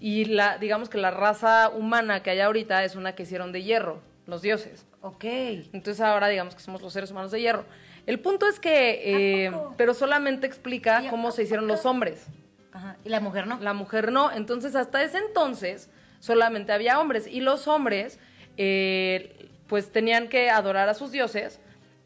Y 0.00 0.26
la, 0.26 0.58
digamos 0.58 0.88
que 0.88 0.98
la 0.98 1.10
raza 1.10 1.70
humana 1.70 2.22
que 2.22 2.30
hay 2.30 2.40
ahorita 2.40 2.84
es 2.84 2.94
una 2.94 3.14
que 3.14 3.24
hicieron 3.24 3.52
de 3.52 3.62
hierro, 3.62 4.00
los 4.26 4.42
dioses. 4.42 4.86
Ok. 5.00 5.24
Entonces 5.24 6.00
ahora 6.00 6.28
digamos 6.28 6.54
que 6.54 6.60
somos 6.60 6.82
los 6.82 6.92
seres 6.92 7.10
humanos 7.10 7.30
de 7.30 7.40
hierro. 7.40 7.64
El 8.06 8.20
punto 8.20 8.46
es 8.46 8.58
que, 8.58 9.46
eh, 9.46 9.52
pero 9.76 9.92
solamente 9.92 10.46
explica 10.46 11.02
¿Y 11.02 11.08
a 11.08 11.10
cómo 11.10 11.30
se 11.30 11.42
hicieron 11.42 11.66
los 11.66 11.84
hombres. 11.84 12.26
Ajá. 12.72 12.96
¿Y 13.04 13.08
la 13.08 13.20
mujer 13.20 13.46
no? 13.46 13.58
La 13.60 13.74
mujer 13.74 14.12
no. 14.12 14.32
Entonces 14.32 14.74
hasta 14.76 15.02
ese 15.02 15.18
entonces 15.18 15.90
solamente 16.20 16.72
había 16.72 17.00
hombres 17.00 17.26
y 17.26 17.40
los 17.40 17.68
hombres 17.68 18.18
eh, 18.56 19.48
pues 19.66 19.92
tenían 19.92 20.28
que 20.28 20.50
adorar 20.50 20.88
a 20.88 20.94
sus 20.94 21.12
dioses 21.12 21.60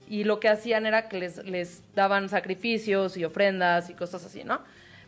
y 0.09 0.25
lo 0.25 0.41
que 0.41 0.49
hacían 0.49 0.87
era 0.87 1.09
que 1.09 1.19
les, 1.19 1.45
les 1.45 1.83
daban 1.95 2.29
sacrificios 2.29 3.17
y 3.17 3.25
ofrendas 3.25 3.89
y 3.89 3.95
cosas 3.95 4.25
así, 4.25 4.45
¿no? 4.45 4.61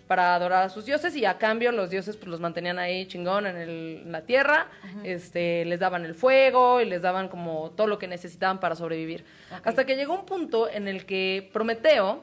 Para 0.06 0.34
adorar 0.34 0.64
a 0.64 0.68
sus 0.68 0.84
dioses 0.84 1.16
y 1.16 1.24
a 1.24 1.38
cambio 1.38 1.72
los 1.72 1.88
dioses 1.88 2.16
pues 2.18 2.28
los 2.28 2.38
mantenían 2.38 2.78
ahí 2.78 3.06
chingón 3.06 3.46
en, 3.46 3.56
el- 3.56 4.02
en 4.04 4.12
la 4.12 4.20
tierra, 4.22 4.66
este, 5.02 5.64
les 5.64 5.80
daban 5.80 6.04
el 6.04 6.14
fuego 6.14 6.80
y 6.82 6.84
les 6.84 7.00
daban 7.00 7.28
como 7.28 7.70
todo 7.70 7.86
lo 7.86 7.98
que 7.98 8.06
necesitaban 8.06 8.60
para 8.60 8.74
sobrevivir. 8.76 9.24
Hasta 9.64 9.86
que 9.86 9.96
llegó 9.96 10.14
un 10.14 10.26
punto 10.26 10.68
en 10.68 10.88
el 10.88 11.06
que 11.06 11.48
Prometeo, 11.54 12.22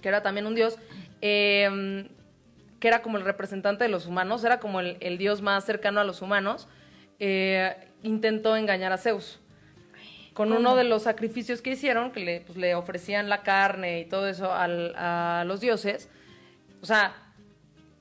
que 0.00 0.08
era 0.08 0.22
también 0.22 0.46
un 0.46 0.54
dios, 0.54 0.78
eh, 1.20 2.08
que 2.80 2.88
era 2.88 3.02
como 3.02 3.18
el 3.18 3.24
representante 3.24 3.84
de 3.84 3.90
los 3.90 4.06
humanos, 4.06 4.42
era 4.44 4.58
como 4.58 4.80
el, 4.80 4.96
el 5.00 5.18
dios 5.18 5.42
más 5.42 5.64
cercano 5.64 6.00
a 6.00 6.04
los 6.04 6.22
humanos, 6.22 6.68
eh, 7.18 7.74
intentó 8.02 8.56
engañar 8.56 8.92
a 8.92 8.98
Zeus. 8.98 9.40
Con 10.32 10.52
uno 10.52 10.74
de 10.74 10.84
los 10.84 11.04
sacrificios 11.04 11.62
que 11.62 11.70
hicieron, 11.70 12.10
que 12.12 12.20
le, 12.20 12.40
pues, 12.40 12.58
le 12.58 12.74
ofrecían 12.74 13.28
la 13.28 13.42
carne 13.42 14.00
y 14.00 14.04
todo 14.06 14.26
eso 14.28 14.52
al- 14.52 14.94
a 14.96 15.44
los 15.46 15.60
dioses, 15.60 16.08
o 16.84 16.86
sea, 16.86 17.14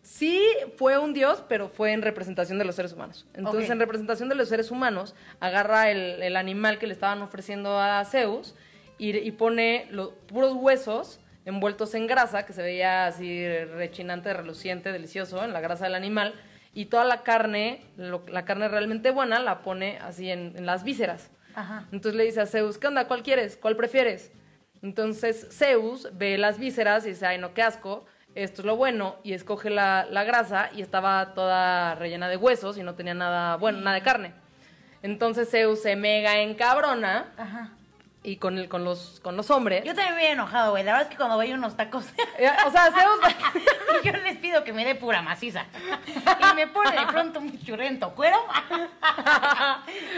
sí 0.02 0.42
fue 0.78 0.98
un 0.98 1.14
dios, 1.14 1.44
pero 1.48 1.70
fue 1.70 1.94
en 1.94 2.02
representación 2.02 2.60
de 2.60 2.66
los 2.66 2.76
seres 2.76 2.92
humanos. 2.94 3.26
Entonces, 3.34 3.70
en 3.70 3.80
representación 3.80 4.28
de 4.30 4.36
los 4.36 4.50
seres 4.50 4.70
humanos, 4.72 5.16
agarra 5.40 5.90
el, 5.90 6.22
el 6.22 6.36
animal 6.36 6.78
que 6.80 6.88
le 6.88 6.94
estaban 6.94 7.22
ofreciendo 7.22 7.80
a 7.80 8.04
Zeus 8.04 8.56
y, 8.98 9.16
y 9.18 9.32
pone 9.32 9.88
los 9.92 10.10
puros 10.28 10.54
huesos 10.54 11.20
envueltos 11.46 11.94
en 11.96 12.08
grasa, 12.08 12.46
que 12.46 12.52
se 12.54 12.62
veía 12.62 13.06
así 13.08 13.48
rechinante, 13.66 14.34
reluciente, 14.34 14.92
delicioso, 14.92 15.44
en 15.44 15.54
la 15.54 15.62
grasa 15.62 15.86
del 15.86 15.96
animal, 15.96 16.34
y 16.74 16.86
toda 16.86 17.06
la 17.06 17.24
carne, 17.24 17.86
lo- 17.98 18.26
la 18.28 18.44
carne 18.46 18.68
realmente 18.68 19.12
buena, 19.12 19.40
la 19.40 19.62
pone 19.62 20.00
así 20.00 20.30
en, 20.30 20.54
en 20.58 20.66
las 20.66 20.84
vísceras. 20.84 21.32
Ajá. 21.56 21.86
Entonces 21.94 22.16
le 22.18 22.26
dice 22.26 22.42
a 22.42 22.46
Zeus, 22.46 22.78
¿qué 22.78 22.88
onda? 22.88 23.08
¿Cuál 23.08 23.24
quieres? 23.24 23.56
¿Cuál 23.58 23.78
prefieres? 23.78 24.32
Entonces 24.82 25.48
Zeus 25.52 26.10
ve 26.14 26.38
las 26.38 26.58
vísceras 26.60 27.06
y 27.06 27.10
dice, 27.10 27.26
ay, 27.26 27.38
no, 27.38 27.54
qué 27.54 27.62
asco, 27.62 28.06
esto 28.36 28.62
es 28.62 28.66
lo 28.66 28.76
bueno, 28.76 29.16
y 29.24 29.34
escoge 29.34 29.70
la, 29.70 30.06
la 30.10 30.24
grasa 30.24 30.70
y 30.76 30.82
estaba 30.82 31.34
toda 31.34 31.96
rellena 31.96 32.28
de 32.30 32.38
huesos 32.38 32.78
y 32.78 32.84
no 32.84 32.96
tenía 32.96 33.14
nada 33.14 33.56
bueno, 33.58 33.80
nada 33.82 33.96
de 33.96 34.02
carne. 34.04 34.34
Entonces 35.02 35.50
Zeus 35.52 35.82
se 35.82 35.96
mega 35.96 36.40
encabrona 36.40 37.26
Ajá. 37.38 37.72
y 38.24 38.38
con, 38.38 38.58
el, 38.58 38.70
con, 38.70 38.86
los, 38.86 39.20
con 39.22 39.36
los 39.36 39.52
hombres. 39.52 39.84
Yo 39.84 39.94
también 39.94 40.16
me 40.16 40.28
he 40.28 40.32
enojado, 40.32 40.72
güey. 40.72 40.84
La 40.86 40.94
verdad 40.94 41.08
es 41.08 41.12
que 41.12 41.18
cuando 41.18 41.36
voy 41.36 41.52
a 41.52 41.56
unos 41.56 41.76
tacos, 41.76 42.06
Eh, 42.40 42.50
O 42.66 42.72
sea, 42.72 42.90
Zeus... 42.92 43.64
yo 44.04 44.12
les 44.14 44.38
pido 44.38 44.64
que 44.64 44.72
me 44.74 44.86
dé 44.86 44.96
pura 44.96 45.22
maciza. 45.22 45.66
Y 46.52 46.56
me 46.56 46.68
pone 46.68 46.92
de 46.98 47.06
pronto 47.08 47.40
un 47.40 47.60
churrento 47.64 48.14
cuero. 48.16 48.38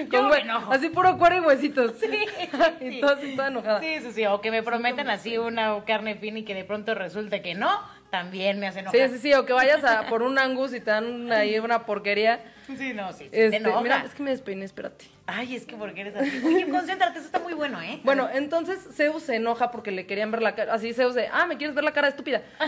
Yo 0.09 0.19
con 0.19 0.29
me 0.29 0.35
hue- 0.37 0.41
enojo. 0.41 0.71
Así 0.71 0.89
puro 0.89 1.17
cuero 1.17 1.37
y 1.37 1.39
huesitos. 1.39 1.93
Sí, 1.99 2.07
y 2.81 2.91
sí. 2.91 3.01
todo 3.01 3.13
así, 3.15 3.35
toda 3.35 3.47
enojada. 3.47 3.79
Sí, 3.79 3.99
sí, 4.01 4.11
sí. 4.11 4.25
O 4.27 4.39
que 4.41 4.51
me 4.51 4.63
prometen 4.63 5.09
así 5.09 5.37
una 5.37 5.83
carne 5.85 6.15
fina 6.15 6.39
y 6.39 6.43
que 6.43 6.53
de 6.53 6.63
pronto 6.63 6.93
resulte 6.95 7.41
que 7.41 7.55
no, 7.55 7.69
también 8.09 8.59
me 8.59 8.67
hace 8.67 8.79
Sí, 8.79 8.97
enojar. 8.97 9.09
sí, 9.09 9.17
sí, 9.19 9.33
o 9.33 9.45
que 9.45 9.53
vayas 9.53 9.83
a 9.83 10.07
por 10.07 10.21
un 10.21 10.37
angus 10.39 10.73
y 10.73 10.79
te 10.79 10.91
dan 10.91 11.31
ahí 11.31 11.57
una 11.59 11.85
porquería. 11.85 12.43
Sí, 12.67 12.93
no, 12.93 13.11
sí. 13.13 13.25
sí, 13.25 13.29
Este, 13.31 13.49
te 13.51 13.55
enoja. 13.57 13.81
mira, 13.81 14.03
es 14.05 14.13
que 14.15 14.23
me 14.23 14.31
despeiné, 14.31 14.65
espérate. 14.65 15.05
Ay, 15.27 15.55
es 15.55 15.65
que 15.65 15.75
porque 15.75 16.01
eres 16.01 16.15
así. 16.15 16.41
Oye, 16.45 16.67
concéntrate, 16.69 17.17
eso 17.19 17.25
está 17.27 17.39
muy 17.39 17.53
bueno, 17.53 17.81
¿eh? 17.81 17.99
Bueno, 18.03 18.29
entonces 18.33 18.79
Zeus 18.95 19.23
se 19.23 19.35
enoja 19.35 19.71
porque 19.71 19.91
le 19.91 20.05
querían 20.07 20.31
ver 20.31 20.41
la 20.41 20.55
cara. 20.55 20.73
Así 20.73 20.93
Zeus 20.93 21.13
de, 21.15 21.27
ah, 21.31 21.45
¿me 21.45 21.57
quieres 21.57 21.75
ver 21.75 21.83
la 21.83 21.91
cara 21.93 22.07
estúpida? 22.07 22.41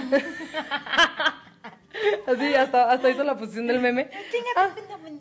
así, 2.27 2.53
hasta, 2.55 2.91
hasta 2.91 3.09
hizo 3.09 3.23
la 3.23 3.37
posición 3.37 3.67
del 3.67 3.79
meme. 3.79 4.09
Ah, 4.55 4.69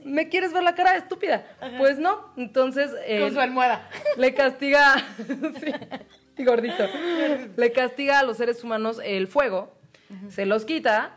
¿Me 0.05 0.29
quieres 0.29 0.53
ver 0.53 0.63
la 0.63 0.75
cara 0.75 0.97
estúpida? 0.97 1.45
Pues 1.79 1.99
no. 1.99 2.33
Entonces. 2.37 2.91
eh, 3.07 3.21
Con 3.21 3.33
su 3.33 3.41
almohada. 3.41 3.89
le 4.17 4.35
castiga. 4.35 4.97
sí, 5.19 5.73
y 6.39 6.45
gordito. 6.45 6.87
Le 7.57 7.73
castiga 7.73 8.19
a 8.21 8.23
los 8.25 8.37
seres 8.37 8.63
humanos 8.63 9.01
el 9.03 9.27
fuego. 9.27 9.76
Se 10.29 10.47
los 10.47 10.65
quita. 10.65 11.15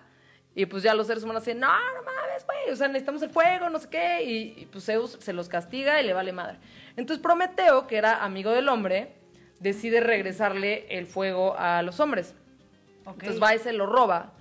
Y 0.55 0.65
pues 0.65 0.83
ya 0.83 0.93
los 0.93 1.07
seres 1.07 1.23
humanos 1.23 1.45
dicen, 1.45 1.59
no, 1.59 1.67
no 1.67 2.03
mames, 2.03 2.45
güey. 2.45 2.73
O 2.73 2.75
sea, 2.75 2.87
necesitamos 2.87 3.21
el 3.21 3.29
fuego, 3.29 3.69
no 3.69 3.79
sé 3.79 3.89
qué. 3.89 4.23
Y, 4.23 4.61
y, 4.61 4.65
pues 4.65 4.85
Zeus 4.85 5.17
se 5.19 5.31
los 5.31 5.47
castiga 5.47 6.01
y 6.01 6.05
le 6.05 6.13
vale 6.13 6.33
madre. 6.33 6.57
Entonces 6.97 7.21
Prometeo, 7.21 7.87
que 7.87 7.97
era 7.97 8.23
amigo 8.23 8.51
del 8.51 8.67
hombre, 8.67 9.13
decide 9.59 9.99
regresarle 10.01 10.85
el 10.89 11.05
fuego 11.05 11.55
a 11.57 11.81
los 11.81 11.99
hombres. 11.99 12.35
Entonces 13.05 13.41
va 13.41 13.55
y 13.55 13.59
se 13.59 13.73
lo 13.73 13.85
roba 13.85 14.33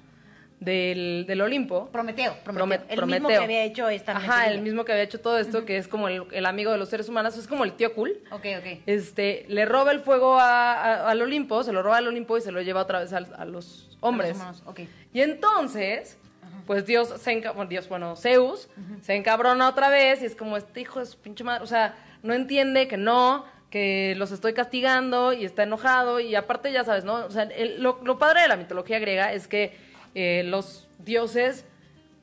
del, 0.61 1.25
del 1.27 1.41
Olimpo. 1.41 1.88
Prometeo, 1.91 2.35
Prometeo. 2.45 2.67
Prome- 2.67 2.81
el 2.88 3.07
mismo 3.07 3.29
que 3.29 3.37
había 3.37 3.65
hecho 3.65 3.88
esta 3.88 4.17
Ajá, 4.17 4.49
el 4.50 4.61
mismo 4.61 4.85
que 4.85 4.93
había 4.93 5.05
hecho 5.05 5.21
todo 5.21 5.38
esto, 5.38 5.65
que 5.65 5.77
es 5.77 5.87
como 5.88 6.09
el, 6.09 6.25
el 6.33 6.47
amigo 6.47 6.73
de 6.73 6.79
los 6.79 6.88
seres 6.88 7.09
humanos, 7.09 7.37
es 7.38 7.47
como 7.47 7.65
el 7.65 7.73
tío 7.75 7.95
cool. 7.95 8.19
Ok, 8.33 8.45
ok. 8.59 8.81
Este, 8.87 9.45
le 9.49 9.65
roba 9.67 9.93
el 9.93 10.00
fuego 10.00 10.38
a- 10.38 10.73
a- 10.75 11.11
al 11.11 11.23
Olimpo, 11.23 11.62
se 11.62 11.73
lo 11.73 11.83
roba 11.83 11.99
al 11.99 12.09
Olimpo 12.09 12.37
y 12.37 12.41
se 12.41 12.50
lo 12.53 12.61
lleva 12.62 12.83
otra 12.83 13.00
vez 13.00 13.12
al- 13.12 13.33
a, 13.37 13.45
los 13.45 13.97
hombres. 14.00 14.31
Los 14.31 14.38
humanos, 14.38 14.62
Ok. 14.67 14.81
Y 15.15 15.21
entonces, 15.21 16.19
pues 16.67 16.85
Dios 16.87 17.09
se 17.21 17.33
enca- 17.33 17.53
bueno, 17.55 17.69
Dios, 17.71 17.88
bueno, 17.88 18.17
Zeus 18.17 18.69
se 19.00 19.15
encabrona 19.15 19.69
otra 19.69 19.88
vez 19.88 20.23
y 20.23 20.27
es 20.27 20.35
como 20.35 20.57
este 20.57 20.81
hijo 20.81 20.99
de 21.00 21.07
su 21.07 21.19
pinche 21.19 21.45
madre, 21.45 21.62
o 21.62 21.67
sea, 21.67 21.95
no 22.23 22.35
entiende 22.35 22.88
que 22.88 22.97
no, 22.97 23.45
que 23.71 24.15
los 24.17 24.33
estoy 24.33 24.55
castigando 24.55 25.33
y 25.33 25.45
está 25.45 25.62
enojado 25.62 26.21
y 26.21 26.35
aparte 26.35 26.73
ya 26.73 26.85
sabes, 26.85 27.05
¿no? 27.05 27.25
O 27.27 27.31
sea, 27.31 27.45
el- 27.45 27.83
lo, 27.83 28.00
lo 28.03 28.19
padre 28.19 28.43
de 28.43 28.49
la 28.49 28.57
mitología 28.57 28.99
griega 28.99 29.33
es 29.33 29.47
que 29.47 29.77
eh, 30.20 30.42
los 30.44 30.88
dioses, 30.98 31.64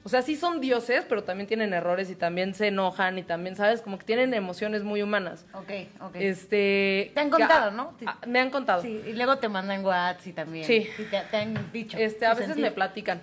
o 0.03 0.09
sea, 0.09 0.21
sí 0.21 0.35
son 0.35 0.61
dioses, 0.61 1.03
pero 1.09 1.23
también 1.23 1.47
tienen 1.47 1.73
errores 1.73 2.11
y 2.11 2.15
también 2.15 2.53
se 2.53 2.67
enojan 2.67 3.17
y 3.17 3.23
también, 3.23 3.55
¿sabes? 3.55 3.81
Como 3.81 3.97
que 3.97 4.05
tienen 4.05 4.35
emociones 4.35 4.83
muy 4.83 5.01
humanas. 5.01 5.47
Ok, 5.53 5.71
ok. 5.99 6.15
Este. 6.15 7.09
Te 7.15 7.19
han 7.21 7.31
contado, 7.31 7.69
ah, 7.69 7.71
¿no? 7.71 7.97
ah, 8.05 8.19
me 8.27 8.39
han 8.39 8.51
contado. 8.51 8.83
Sí, 8.83 9.01
y 9.07 9.13
luego 9.13 9.37
te 9.37 9.49
mandan 9.49 9.83
WhatsApp 9.83 10.27
y 10.27 10.33
también. 10.33 10.65
Sí. 10.65 10.87
te, 11.09 11.21
te 11.21 11.37
han 11.37 11.71
dicho. 11.71 11.97
Este, 11.97 12.27
a 12.27 12.35
veces 12.35 12.55
me 12.55 12.69
platican. 12.69 13.19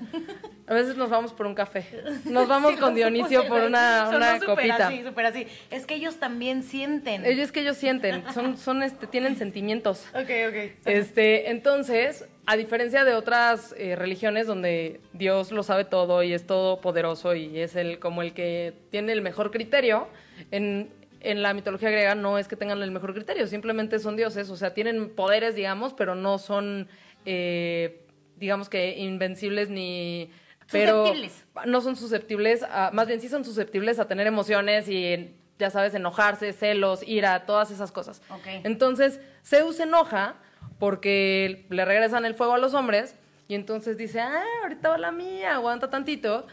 A 0.67 0.75
veces 0.75 0.97
nos 0.97 1.09
vamos 1.09 1.33
por 1.33 1.47
un 1.47 1.55
café. 1.55 1.85
Nos 2.25 2.49
vamos 2.49 2.73
Sí, 2.73 2.79
con 2.79 2.95
Dionisio 2.95 3.47
por 3.47 3.63
una, 3.63 4.09
una 4.09 4.41
súper 4.41 4.49
copita. 4.57 4.87
así, 4.89 5.03
súper 5.05 5.27
así. 5.27 5.47
Es 5.71 5.87
que 5.87 5.95
ellos 5.95 6.17
también 6.17 6.63
sienten. 6.63 7.25
Ellos 7.27 7.53
que 7.53 7.61
ellos 7.61 7.77
sienten, 7.77 8.25
son, 8.33 8.57
son 8.57 8.83
este, 8.83 9.07
tienen 9.07 9.37
sentimientos. 9.37 10.07
Ok, 10.15 10.31
ok. 10.49 10.73
Este, 10.87 11.51
entonces, 11.51 12.27
a 12.47 12.57
diferencia 12.57 13.05
de 13.05 13.15
otras 13.15 13.75
eh, 13.79 13.95
religiones 13.97 14.47
donde 14.47 15.01
Dios 15.13 15.53
lo 15.53 15.63
sabe 15.63 15.85
todo 15.85 16.23
y 16.23 16.33
es 16.33 16.47
todopoderoso 16.47 17.35
y 17.35 17.59
es 17.61 17.77
el 17.77 17.99
como 18.01 18.23
el 18.23 18.35
que 18.35 18.75
tiene 18.91 19.13
el 19.13 19.23
mejor 19.23 19.51
criterio, 19.53 20.09
en, 20.51 20.91
en 21.21 21.43
la 21.43 21.55
mitología 21.55 21.91
griega 21.91 22.15
no 22.17 22.39
es 22.39 22.49
que 22.49 22.57
tengan 22.57 22.83
el 22.83 22.91
mejor 22.91 23.15
criterio, 23.15 23.47
simplemente 23.47 23.99
son 24.01 24.17
dioses, 24.17 24.51
o 24.51 24.57
sea, 24.57 24.75
tienen 24.75 25.11
poderes, 25.11 25.55
digamos, 25.55 25.93
pero 25.95 26.15
no 26.17 26.39
son, 26.39 26.89
eh, 27.27 28.05
digamos 28.37 28.69
que 28.69 28.99
invencibles 28.99 29.69
ni... 29.69 30.31
Pero 30.71 31.07
Susceptibles. 31.07 31.45
no 31.67 31.81
son 31.81 31.97
susceptibles, 31.97 32.63
a- 32.63 32.91
más 32.93 33.07
bien 33.07 33.21
sí 33.21 33.29
son 33.29 33.45
susceptibles 33.45 33.99
a 33.99 34.09
tener 34.09 34.27
emociones 34.27 34.89
y, 34.89 35.35
ya 35.59 35.71
sabes, 35.71 35.95
enojarse, 35.95 36.53
celos, 36.53 37.07
ira, 37.07 37.45
todas 37.47 37.71
esas 37.71 37.93
cosas. 37.93 38.23
Entonces, 38.65 39.21
Zeus 39.45 39.77
se 39.77 39.83
enoja 39.83 40.37
porque 40.83 41.65
le 41.69 41.85
regresan 41.85 42.25
el 42.25 42.35
fuego 42.35 42.55
a 42.55 42.59
los 42.59 42.75
hombres 42.75 43.15
y 43.47 43.55
entonces 43.55 43.97
dice, 43.97 44.19
ah, 44.19 44.43
ahorita 44.65 44.89
va 44.89 44.99
la 44.99 45.13
mía, 45.13 45.55
aguanta 45.55 45.91
tantito. 45.91 46.45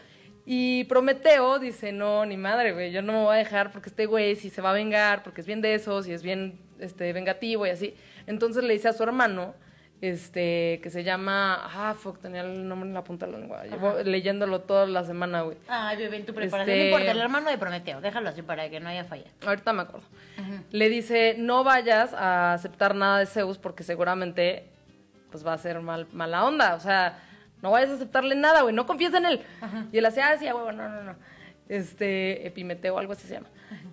Y 0.46 0.84
Prometeo 0.84 1.58
dice, 1.58 1.90
no, 1.90 2.24
ni 2.24 2.36
madre, 2.36 2.72
güey, 2.72 2.92
yo 2.92 3.02
no 3.02 3.12
me 3.12 3.18
voy 3.24 3.34
a 3.34 3.38
dejar 3.38 3.72
porque 3.72 3.88
este 3.88 4.06
güey 4.06 4.36
sí 4.36 4.48
se 4.48 4.62
va 4.62 4.70
a 4.70 4.74
vengar, 4.74 5.24
porque 5.24 5.40
es 5.40 5.48
bien 5.48 5.60
de 5.60 5.74
esos 5.74 6.06
y 6.06 6.12
es 6.12 6.22
bien 6.22 6.60
este, 6.78 7.12
vengativo 7.12 7.66
y 7.66 7.70
así. 7.70 7.96
Entonces 8.28 8.62
le 8.62 8.72
dice 8.72 8.86
a 8.86 8.92
su 8.92 9.02
hermano, 9.02 9.52
este, 10.00 10.80
que 10.82 10.88
se 10.90 11.04
llama, 11.04 11.60
ah, 11.62 11.94
fuck, 11.94 12.18
tenía 12.20 12.40
el 12.40 12.66
nombre 12.66 12.88
en 12.88 12.94
la 12.94 13.04
punta 13.04 13.26
de 13.26 13.32
la 13.32 13.38
lengua, 13.38 13.64
llevo 13.64 13.98
leyéndolo 14.02 14.60
toda 14.62 14.86
la 14.86 15.04
semana, 15.04 15.42
güey. 15.42 15.58
Ay, 15.68 15.98
bebé, 15.98 16.16
en 16.18 16.26
tu 16.26 16.32
preparación. 16.34 16.70
Este- 16.76 16.78
No 16.90 16.96
importa, 16.96 17.10
el 17.12 17.20
hermano 17.20 17.50
de 17.50 17.58
Prometeo. 17.58 18.00
Déjalo 18.00 18.30
así 18.30 18.40
para 18.42 18.68
que 18.70 18.80
no 18.80 18.88
haya 18.88 19.04
falla. 19.04 19.30
Ahorita 19.44 19.72
me 19.72 19.82
acuerdo. 19.82 20.06
Le 20.70 20.88
dice, 20.88 21.34
no 21.38 21.64
vayas 21.64 22.14
a 22.14 22.54
aceptar 22.54 22.94
nada 22.94 23.18
de 23.18 23.26
Zeus 23.26 23.58
porque 23.58 23.82
seguramente 23.82 24.64
pues 25.30 25.46
va 25.46 25.52
a 25.52 25.58
ser 25.58 25.80
mal, 25.80 26.06
mala 26.12 26.44
onda. 26.44 26.74
O 26.74 26.80
sea, 26.80 27.18
no 27.62 27.70
vayas 27.70 27.90
a 27.90 27.94
aceptarle 27.94 28.34
nada, 28.36 28.62
güey, 28.62 28.74
no 28.74 28.86
confíes 28.86 29.12
en 29.14 29.26
él. 29.26 29.42
Y 29.92 29.98
él 29.98 30.06
hacía, 30.06 30.30
ah, 30.30 30.38
sí, 30.38 30.46
huevo, 30.46 30.72
no, 30.72 30.88
no, 30.88 31.02
no. 31.02 31.16
Este, 31.68 32.46
Epimeteo, 32.46 32.98
algo 32.98 33.12
así 33.12 33.28
se 33.28 33.34
llama. 33.34 33.48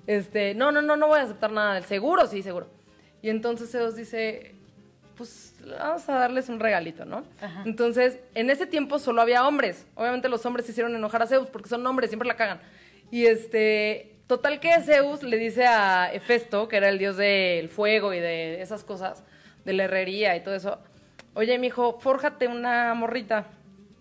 Este, 0.08 0.56
no, 0.56 0.72
no, 0.72 0.82
no, 0.82 0.96
no 0.96 1.08
voy 1.08 1.20
a 1.20 1.24
aceptar 1.24 1.52
nada 1.52 1.76
del 1.76 1.84
seguro, 1.84 2.26
sí, 2.28 2.42
seguro. 2.42 2.68
Y 3.22 3.30
entonces 3.30 3.70
Zeus 3.72 3.96
dice, 3.96 4.56
pues 5.16 5.54
vamos 5.80 6.08
a 6.10 6.14
darles 6.14 6.50
un 6.50 6.60
regalito, 6.60 7.06
¿no? 7.06 7.24
Entonces, 7.66 8.20
en 8.36 8.50
ese 8.50 8.66
tiempo 8.66 9.00
solo 9.00 9.22
había 9.22 9.48
hombres. 9.48 9.86
Obviamente 9.96 10.30
los 10.30 10.46
hombres 10.46 10.68
hicieron 10.70 10.96
enojar 10.96 11.24
a 11.24 11.28
Zeus 11.28 11.48
porque 11.50 11.70
son 11.70 11.86
hombres, 11.86 12.10
siempre 12.10 12.28
la 12.28 12.36
cagan. 12.36 12.60
Y 13.12 13.26
este, 13.26 14.18
total 14.28 14.60
que 14.60 14.72
Zeus 14.82 15.24
le 15.24 15.38
dice 15.38 15.66
a 15.66 16.12
Hefesto, 16.14 16.68
que 16.68 16.78
era 16.78 16.90
el 16.90 17.00
dios 17.00 17.18
del 17.18 17.70
fuego 17.70 18.14
y 18.14 18.20
de 18.20 18.62
esas 18.62 18.84
cosas, 18.84 19.24
de 19.66 19.74
la 19.74 19.84
herrería 19.84 20.36
y 20.36 20.42
todo 20.42 20.56
eso, 20.56 20.80
oye, 21.34 21.58
mijo, 21.58 22.00
fórjate 22.00 22.48
una 22.48 22.94
morrita. 22.94 23.46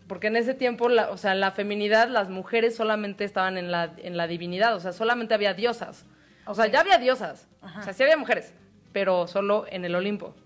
Porque 0.09 0.29
en 0.29 0.37
ese 0.37 0.55
tiempo, 0.55 0.89
la, 0.89 1.11
o 1.11 1.17
sea, 1.17 1.35
la 1.35 1.51
feminidad, 1.51 2.09
las 2.09 2.29
mujeres 2.29 2.77
solamente 2.77 3.25
estaban 3.25 3.59
en 3.59 3.73
la, 3.73 3.93
en 3.99 4.17
la 4.17 4.29
divinidad, 4.29 4.77
o 4.77 4.81
sea, 4.81 4.93
solamente 4.93 5.35
había 5.35 5.53
diosas. 5.53 6.07
O 6.47 6.55
sea, 6.55 6.67
ya 6.69 6.81
había 6.81 6.99
diosas, 6.99 7.49
o 7.61 7.83
sea, 7.83 7.93
sí 7.93 8.05
había 8.05 8.17
mujeres, 8.17 8.55
pero 8.93 9.27
solo 9.27 9.67
en 9.69 9.85
el 9.85 9.97
Olimpo, 9.97 10.37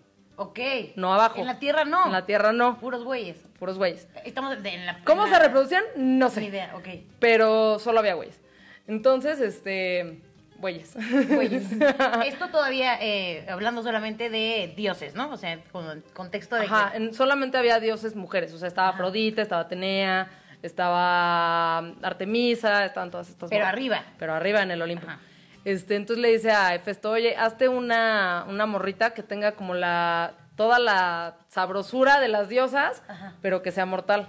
Ok. 0.42 0.58
no 0.96 1.12
abajo. 1.12 1.38
En 1.38 1.46
la 1.46 1.58
tierra 1.58 1.84
no. 1.84 2.06
En 2.06 2.12
la 2.12 2.24
tierra 2.24 2.52
no, 2.52 2.78
Puros 2.78 3.04
güeyes. 3.04 3.36
puros 3.58 3.76
güeyes. 3.76 4.08
Estamos 4.24 4.62
de- 4.62 4.70
en 4.74 4.86
la. 4.86 4.98
¿Cómo 5.04 5.26
en 5.26 5.32
se 5.32 5.38
reproducían? 5.38 5.84
No 5.96 6.28
Ni 6.28 6.34
sé. 6.34 6.44
idea, 6.44 6.72
ok. 6.76 6.88
Pero 7.18 7.78
solo 7.78 7.98
había 8.00 8.14
güeyes. 8.14 8.40
Entonces, 8.86 9.38
este, 9.40 10.22
güeyes. 10.56 10.94
Güeyes. 11.28 11.64
Esto 12.26 12.48
todavía, 12.48 12.96
eh, 13.02 13.46
hablando 13.50 13.82
solamente 13.82 14.30
de 14.30 14.72
dioses, 14.76 15.14
¿no? 15.14 15.30
O 15.30 15.36
sea, 15.36 15.60
con 15.72 15.86
el 15.90 16.02
contexto 16.14 16.56
de. 16.56 16.64
Ajá, 16.64 16.90
que- 16.92 16.96
en- 16.96 17.14
solamente 17.14 17.58
había 17.58 17.78
dioses 17.78 18.16
mujeres, 18.16 18.52
o 18.54 18.58
sea, 18.58 18.68
estaba 18.68 18.88
Afrodita, 18.88 19.42
estaba 19.42 19.60
Atenea, 19.62 20.30
estaba 20.62 21.78
Artemisa, 22.02 22.84
estaban 22.86 23.10
todas 23.10 23.28
estas. 23.28 23.50
Pero 23.50 23.66
arriba. 23.66 24.02
Pero 24.18 24.32
arriba 24.34 24.62
en 24.62 24.70
el 24.70 24.80
Olimpo. 24.82 25.06
Ajá. 25.06 25.20
Este, 25.64 25.96
entonces 25.96 26.22
le 26.22 26.30
dice 26.32 26.50
a 26.50 26.74
Hefesto, 26.74 27.10
oye, 27.10 27.36
hazte 27.36 27.68
una, 27.68 28.46
una 28.48 28.66
morrita 28.66 29.12
que 29.12 29.22
tenga 29.22 29.52
como 29.52 29.74
la 29.74 30.34
toda 30.56 30.78
la 30.78 31.38
sabrosura 31.48 32.20
de 32.20 32.28
las 32.28 32.50
diosas, 32.50 33.02
Ajá. 33.08 33.34
pero 33.40 33.62
que 33.62 33.72
sea 33.72 33.86
mortal. 33.86 34.28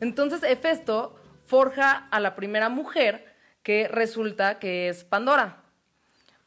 Entonces 0.00 0.42
Hefesto 0.42 1.14
forja 1.44 2.08
a 2.10 2.18
la 2.18 2.34
primera 2.34 2.70
mujer 2.70 3.26
que 3.62 3.86
resulta 3.88 4.58
que 4.58 4.88
es 4.88 5.04
Pandora. 5.04 5.58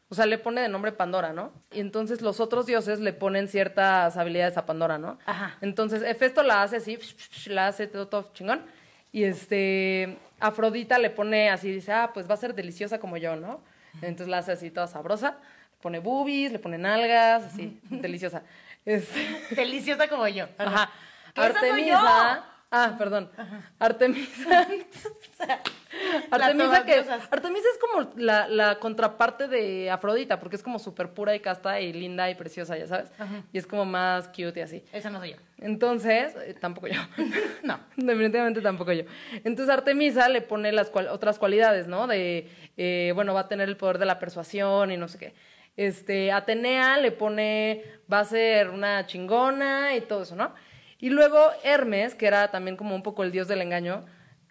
O 0.09 0.15
sea, 0.15 0.25
le 0.25 0.39
pone 0.39 0.61
de 0.61 0.69
nombre 0.69 0.91
Pandora, 0.91 1.31
¿no? 1.31 1.53
Y 1.71 1.79
entonces 1.79 2.21
los 2.21 2.39
otros 2.39 2.65
dioses 2.65 2.99
le 2.99 3.13
ponen 3.13 3.47
ciertas 3.47 4.17
habilidades 4.17 4.57
a 4.57 4.65
Pandora, 4.65 4.97
¿no? 4.97 5.19
Ajá. 5.27 5.57
Entonces 5.61 6.01
Hefesto 6.01 6.41
la 6.41 6.63
hace 6.63 6.77
así, 6.77 6.97
la 7.45 7.67
hace 7.67 7.85
todo, 7.85 8.07
todo 8.07 8.31
chingón. 8.33 8.65
Y 9.11 9.25
este, 9.25 10.17
Afrodita 10.39 10.97
le 10.97 11.11
pone 11.11 11.51
así, 11.51 11.71
dice, 11.71 11.91
ah, 11.91 12.09
pues 12.13 12.27
va 12.27 12.33
a 12.33 12.37
ser 12.37 12.55
deliciosa 12.55 12.99
como 12.99 13.17
yo, 13.17 13.35
¿no? 13.35 13.61
Entonces 14.01 14.27
la 14.27 14.39
hace 14.39 14.51
así 14.53 14.71
toda 14.71 14.87
sabrosa. 14.87 15.31
Le 15.31 15.81
pone 15.81 15.99
boobies, 15.99 16.51
le 16.51 16.59
pone 16.59 16.77
nalgas, 16.77 17.43
así, 17.43 17.79
deliciosa. 17.89 18.43
Este, 18.85 19.19
Deliciosa 19.55 20.07
como 20.07 20.27
yo. 20.27 20.47
ajá. 20.57 20.89
¿Que 21.33 21.41
esa 21.41 21.59
soy 21.59 21.69
Artemisa, 21.69 22.43
Ah, 22.71 22.95
perdón. 22.97 23.31
Artemisa. 23.79 24.67
Artemisa 26.31 26.85
que. 26.85 26.93
Artemisa 27.31 27.67
es 27.73 27.79
como 27.79 28.11
la, 28.15 28.47
la 28.47 28.79
contraparte 28.79 29.47
de 29.47 29.89
Afrodita, 29.89 30.39
porque 30.39 30.55
es 30.55 30.63
como 30.63 30.77
súper 30.79 31.09
pura 31.13 31.35
y 31.35 31.39
casta 31.39 31.79
y 31.81 31.91
linda 31.93 32.29
y 32.29 32.35
preciosa, 32.35 32.77
ya 32.77 32.87
sabes. 32.87 33.11
Y 33.51 33.57
es 33.57 33.65
como 33.65 33.85
más 33.85 34.27
cute 34.27 34.59
y 34.59 34.61
así. 34.61 34.83
Esa 34.93 35.09
no 35.09 35.19
soy 35.19 35.31
yo. 35.31 35.37
Entonces, 35.59 36.35
eh, 36.45 36.55
tampoco 36.59 36.87
yo. 36.87 37.01
No. 37.63 37.79
Definitivamente 37.95 38.61
tampoco 38.61 38.91
yo. 38.93 39.03
Entonces 39.43 39.69
Artemisa 39.73 40.29
le 40.29 40.41
pone 40.41 40.71
las 40.71 40.89
cual- 40.89 41.07
otras 41.09 41.39
cualidades, 41.39 41.87
¿no? 41.87 42.07
De, 42.07 42.49
eh, 42.77 43.11
bueno, 43.15 43.33
va 43.33 43.41
a 43.41 43.47
tener 43.47 43.67
el 43.67 43.77
poder 43.77 43.97
de 43.97 44.05
la 44.05 44.19
persuasión 44.19 44.91
y 44.91 44.97
no 44.97 45.07
sé 45.07 45.17
qué. 45.17 45.33
Este, 45.75 46.31
Atenea 46.31 46.97
le 46.97 47.11
pone, 47.11 47.83
va 48.11 48.19
a 48.19 48.25
ser 48.25 48.69
una 48.69 49.05
chingona 49.05 49.95
y 49.95 50.01
todo 50.01 50.23
eso, 50.23 50.35
¿no? 50.35 50.53
Y 50.99 51.09
luego 51.09 51.39
Hermes, 51.63 52.13
que 52.15 52.27
era 52.27 52.51
también 52.51 52.75
como 52.77 52.93
un 52.95 53.03
poco 53.03 53.23
el 53.23 53.31
dios 53.31 53.47
del 53.47 53.61
engaño, 53.61 54.05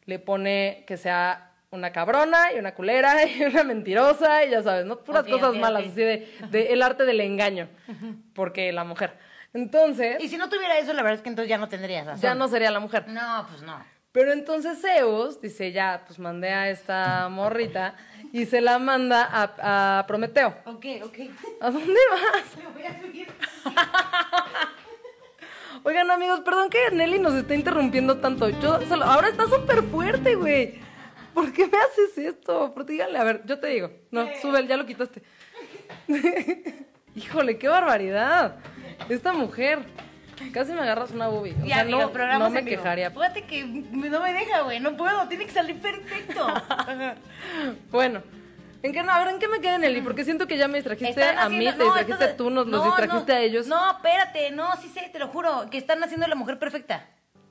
le 0.06 0.18
pone 0.18 0.84
que 0.86 0.96
sea 0.96 1.52
una 1.70 1.92
cabrona 1.92 2.52
y 2.54 2.58
una 2.58 2.74
culera 2.74 3.24
y 3.26 3.42
una 3.44 3.62
mentirosa 3.64 4.44
y 4.44 4.50
ya 4.50 4.62
sabes, 4.62 4.86
¿no? 4.86 4.98
Puras 5.00 5.24
cosas 5.26 5.54
malas, 5.54 5.82
así 5.86 6.00
de, 6.00 6.26
de 6.50 6.72
el 6.72 6.82
arte 6.82 7.04
del 7.04 7.20
engaño, 7.20 7.68
porque 8.34 8.72
la 8.72 8.84
mujer. 8.84 9.18
Entonces, 9.52 10.16
Y 10.22 10.28
si 10.28 10.36
no 10.36 10.48
tuviera 10.48 10.78
eso, 10.78 10.92
la 10.92 11.02
verdad 11.02 11.16
es 11.16 11.22
que 11.22 11.28
entonces 11.30 11.48
ya 11.48 11.58
no 11.58 11.68
tendrías 11.68 12.06
razón. 12.06 12.22
ya 12.22 12.34
no 12.34 12.48
sería 12.48 12.70
la 12.70 12.80
mujer. 12.80 13.06
No, 13.08 13.46
pues 13.50 13.62
no. 13.62 13.82
Pero 14.12 14.32
entonces 14.32 14.80
Zeus 14.80 15.40
dice, 15.40 15.70
ya, 15.72 16.02
pues 16.06 16.18
mandé 16.18 16.48
a 16.50 16.70
esta 16.70 17.28
morrita 17.28 17.94
y 18.32 18.46
se 18.46 18.60
la 18.62 18.78
manda 18.78 19.22
a, 19.30 19.98
a 20.00 20.06
Prometeo. 20.06 20.56
Ok, 20.64 20.86
ok. 21.04 21.18
¿A 21.60 21.70
dónde 21.70 22.00
vas? 22.10 22.56
Me 22.64 22.66
voy 22.72 22.82
a 22.84 23.00
subir. 23.00 23.28
Oigan, 25.84 26.10
amigos, 26.10 26.40
perdón 26.40 26.70
que 26.70 26.90
Nelly 26.92 27.18
nos 27.18 27.34
está 27.34 27.54
interrumpiendo 27.54 28.18
tanto. 28.18 28.48
Yo 28.48 28.80
solo- 28.88 29.04
ahora 29.04 29.28
está 29.28 29.44
súper 29.46 29.82
fuerte, 29.84 30.34
güey. 30.34 30.80
¿Por 31.34 31.52
qué 31.52 31.66
me 31.66 31.78
haces 31.78 32.18
esto? 32.18 32.72
Pero 32.74 32.84
dígale, 32.84 33.18
a 33.18 33.24
ver, 33.24 33.42
yo 33.46 33.58
te 33.58 33.68
digo. 33.68 33.90
No, 34.10 34.26
sube, 34.42 34.66
ya 34.66 34.76
lo 34.76 34.86
quitaste. 34.86 35.22
Híjole, 37.14 37.58
qué 37.58 37.68
barbaridad. 37.68 38.56
Esta 39.08 39.32
mujer. 39.32 39.80
Casi 40.52 40.72
me 40.72 40.80
agarras 40.82 41.10
una 41.10 41.26
boobie. 41.28 41.54
O 41.60 41.66
Ya, 41.66 41.76
sea, 41.76 41.84
no, 41.84 42.10
no 42.38 42.50
me 42.50 42.64
quejaría. 42.64 43.10
Fíjate 43.10 43.44
que 43.44 43.64
no 43.64 44.20
me 44.20 44.32
deja, 44.32 44.60
güey. 44.62 44.78
No 44.78 44.96
puedo. 44.96 45.26
Tiene 45.28 45.46
que 45.46 45.52
salir 45.52 45.80
perfecto. 45.80 46.46
Bueno, 47.90 48.22
¿en 48.82 48.92
qué, 48.92 49.02
no? 49.02 49.12
a 49.12 49.18
ver, 49.24 49.34
¿en 49.34 49.38
qué 49.38 49.48
me 49.48 49.60
queda, 49.60 49.78
Nelly? 49.78 50.00
Porque 50.02 50.24
siento 50.24 50.46
que 50.46 50.56
ya 50.56 50.68
me 50.68 50.78
distrajiste 50.78 51.10
Están 51.20 51.38
a 51.38 51.48
mí, 51.48 51.66
haciendo- 51.66 51.72
te 51.72 51.78
no, 51.78 51.84
distrajiste 51.94 52.12
entonces- 52.12 52.36
tú, 52.36 52.50
nos 52.50 52.66
los 52.66 52.80
no, 52.80 52.86
distrajiste 52.86 53.32
no. 53.32 53.38
a 53.38 53.40
ellos. 53.42 53.66
No, 53.66 53.90
espérate. 53.92 54.50
No, 54.52 54.76
sí 54.76 54.88
sé, 54.88 55.08
te 55.12 55.18
lo 55.18 55.28
juro. 55.28 55.68
Que 55.70 55.78
están 55.78 56.02
haciendo 56.02 56.26
la 56.26 56.34
mujer 56.34 56.58
perfecta. 56.58 57.06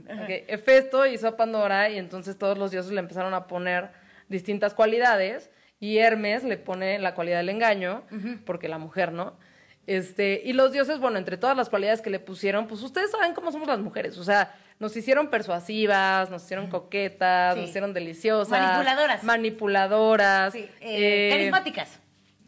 Ok, 0.05 0.29
Hefesto 0.47 1.05
hizo 1.05 1.27
a 1.27 1.35
Pandora 1.35 1.89
y 1.89 1.97
entonces 1.97 2.37
todos 2.37 2.57
los 2.57 2.71
dioses 2.71 2.91
le 2.93 2.99
empezaron 2.99 3.33
a 3.33 3.47
poner 3.47 3.89
distintas 4.29 4.73
cualidades 4.73 5.49
y 5.81 5.97
Hermes 5.97 6.43
le 6.45 6.57
pone 6.57 6.97
la 6.97 7.13
cualidad 7.13 7.37
del 7.37 7.49
engaño, 7.49 8.03
porque 8.45 8.69
la 8.69 8.77
mujer, 8.77 9.11
¿no? 9.11 9.37
Este, 9.85 10.41
y 10.43 10.53
los 10.53 10.71
dioses, 10.71 10.99
bueno, 10.99 11.17
entre 11.17 11.37
todas 11.37 11.55
las 11.57 11.69
cualidades 11.69 12.01
que 12.01 12.09
le 12.09 12.19
pusieron, 12.19 12.67
pues 12.67 12.81
ustedes 12.83 13.11
saben 13.11 13.33
cómo 13.33 13.51
somos 13.51 13.67
las 13.67 13.79
mujeres, 13.79 14.17
o 14.17 14.23
sea, 14.23 14.55
nos 14.79 14.95
hicieron 14.95 15.29
persuasivas, 15.29 16.29
nos 16.29 16.43
hicieron 16.43 16.67
coquetas, 16.67 17.55
Sí. 17.55 17.59
nos 17.61 17.69
hicieron 17.69 17.93
deliciosas, 17.93 18.49
Manipuladoras. 18.61 19.23
manipuladoras, 19.23 20.53
Sí. 20.53 20.59
eh, 20.81 21.27
eh, 21.29 21.29
carismáticas. 21.31 21.99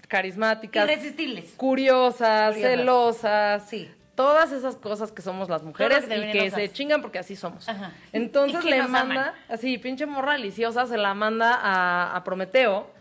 carismáticas, 0.07 0.89
Irresistibles. 0.89 1.53
curiosas, 1.57 2.53
Curiosas. 2.55 2.71
celosas, 2.77 3.69
Sí. 3.69 3.91
todas 4.15 4.51
esas 4.51 4.75
cosas 4.75 5.11
que 5.11 5.21
somos 5.21 5.49
las 5.49 5.63
mujeres 5.63 6.05
que 6.05 6.17
y 6.17 6.31
que 6.31 6.51
se 6.51 6.71
chingan 6.71 7.01
porque 7.01 7.19
así 7.19 7.35
somos. 7.35 7.67
Ajá. 7.69 7.93
Entonces 8.11 8.63
le 8.65 8.81
manda, 8.83 9.29
aman. 9.29 9.33
así, 9.47 9.77
pinche 9.77 10.05
morra 10.05 10.33
deliciosa, 10.33 10.85
se 10.87 10.97
la 10.97 11.13
manda 11.13 11.53
a, 11.61 12.15
a 12.15 12.23
Prometeo. 12.23 12.91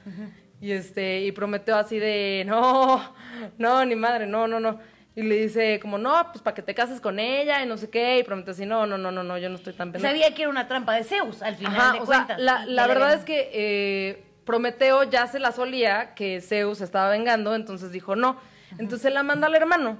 Y 0.61 0.73
este, 0.73 1.20
y 1.20 1.32
Prometeo 1.32 1.76
así 1.76 1.99
de, 1.99 2.44
no, 2.47 3.14
no, 3.58 3.85
ni 3.85 3.94
madre, 3.94 4.26
no, 4.26 4.47
no, 4.49 4.58
no. 4.61 4.80
Y 5.18 5.22
le 5.22 5.34
dice 5.34 5.80
como, 5.80 5.98
no, 5.98 6.28
pues 6.30 6.42
para 6.42 6.54
que 6.54 6.62
te 6.62 6.76
cases 6.76 7.00
con 7.00 7.18
ella 7.18 7.60
y 7.60 7.66
no 7.66 7.76
sé 7.76 7.90
qué. 7.90 8.20
Y 8.20 8.22
Prometeo 8.22 8.52
así, 8.52 8.64
no, 8.64 8.87
no, 8.87 8.96
no, 8.96 9.10
no, 9.10 9.25
no, 9.25 9.37
yo 9.37 9.48
no 9.48 9.56
estoy 9.56 9.72
tan 9.72 9.90
pendejo. 9.90 10.12
Sabía 10.14 10.32
que 10.32 10.42
era 10.42 10.48
una 10.48 10.68
trampa 10.68 10.94
de 10.94 11.02
Zeus 11.02 11.42
al 11.42 11.56
final 11.56 11.75
Ajá, 11.75 11.92
de 11.94 11.98
o 11.98 12.06
sea, 12.06 12.16
cuentas. 12.18 12.40
la, 12.40 12.64
Y 12.68 12.72
la 12.75 12.87
le 12.87 12.94
verdad 12.94 13.14
es 13.14 13.25
que 13.25 13.50
eh, 13.52 14.22
Prometeo 14.44 15.02
ya 15.02 15.26
se 15.26 15.40
la 15.40 15.50
solía 15.50 16.14
que 16.14 16.40
Zeus 16.40 16.80
estaba 16.80 17.10
vengando, 17.10 17.56
entonces 17.56 17.90
dijo 17.90 18.14
no. 18.14 18.40
Entonces 18.78 19.12
la 19.12 19.25
manda 19.25 19.48
al 19.48 19.56
hermano, 19.56 19.98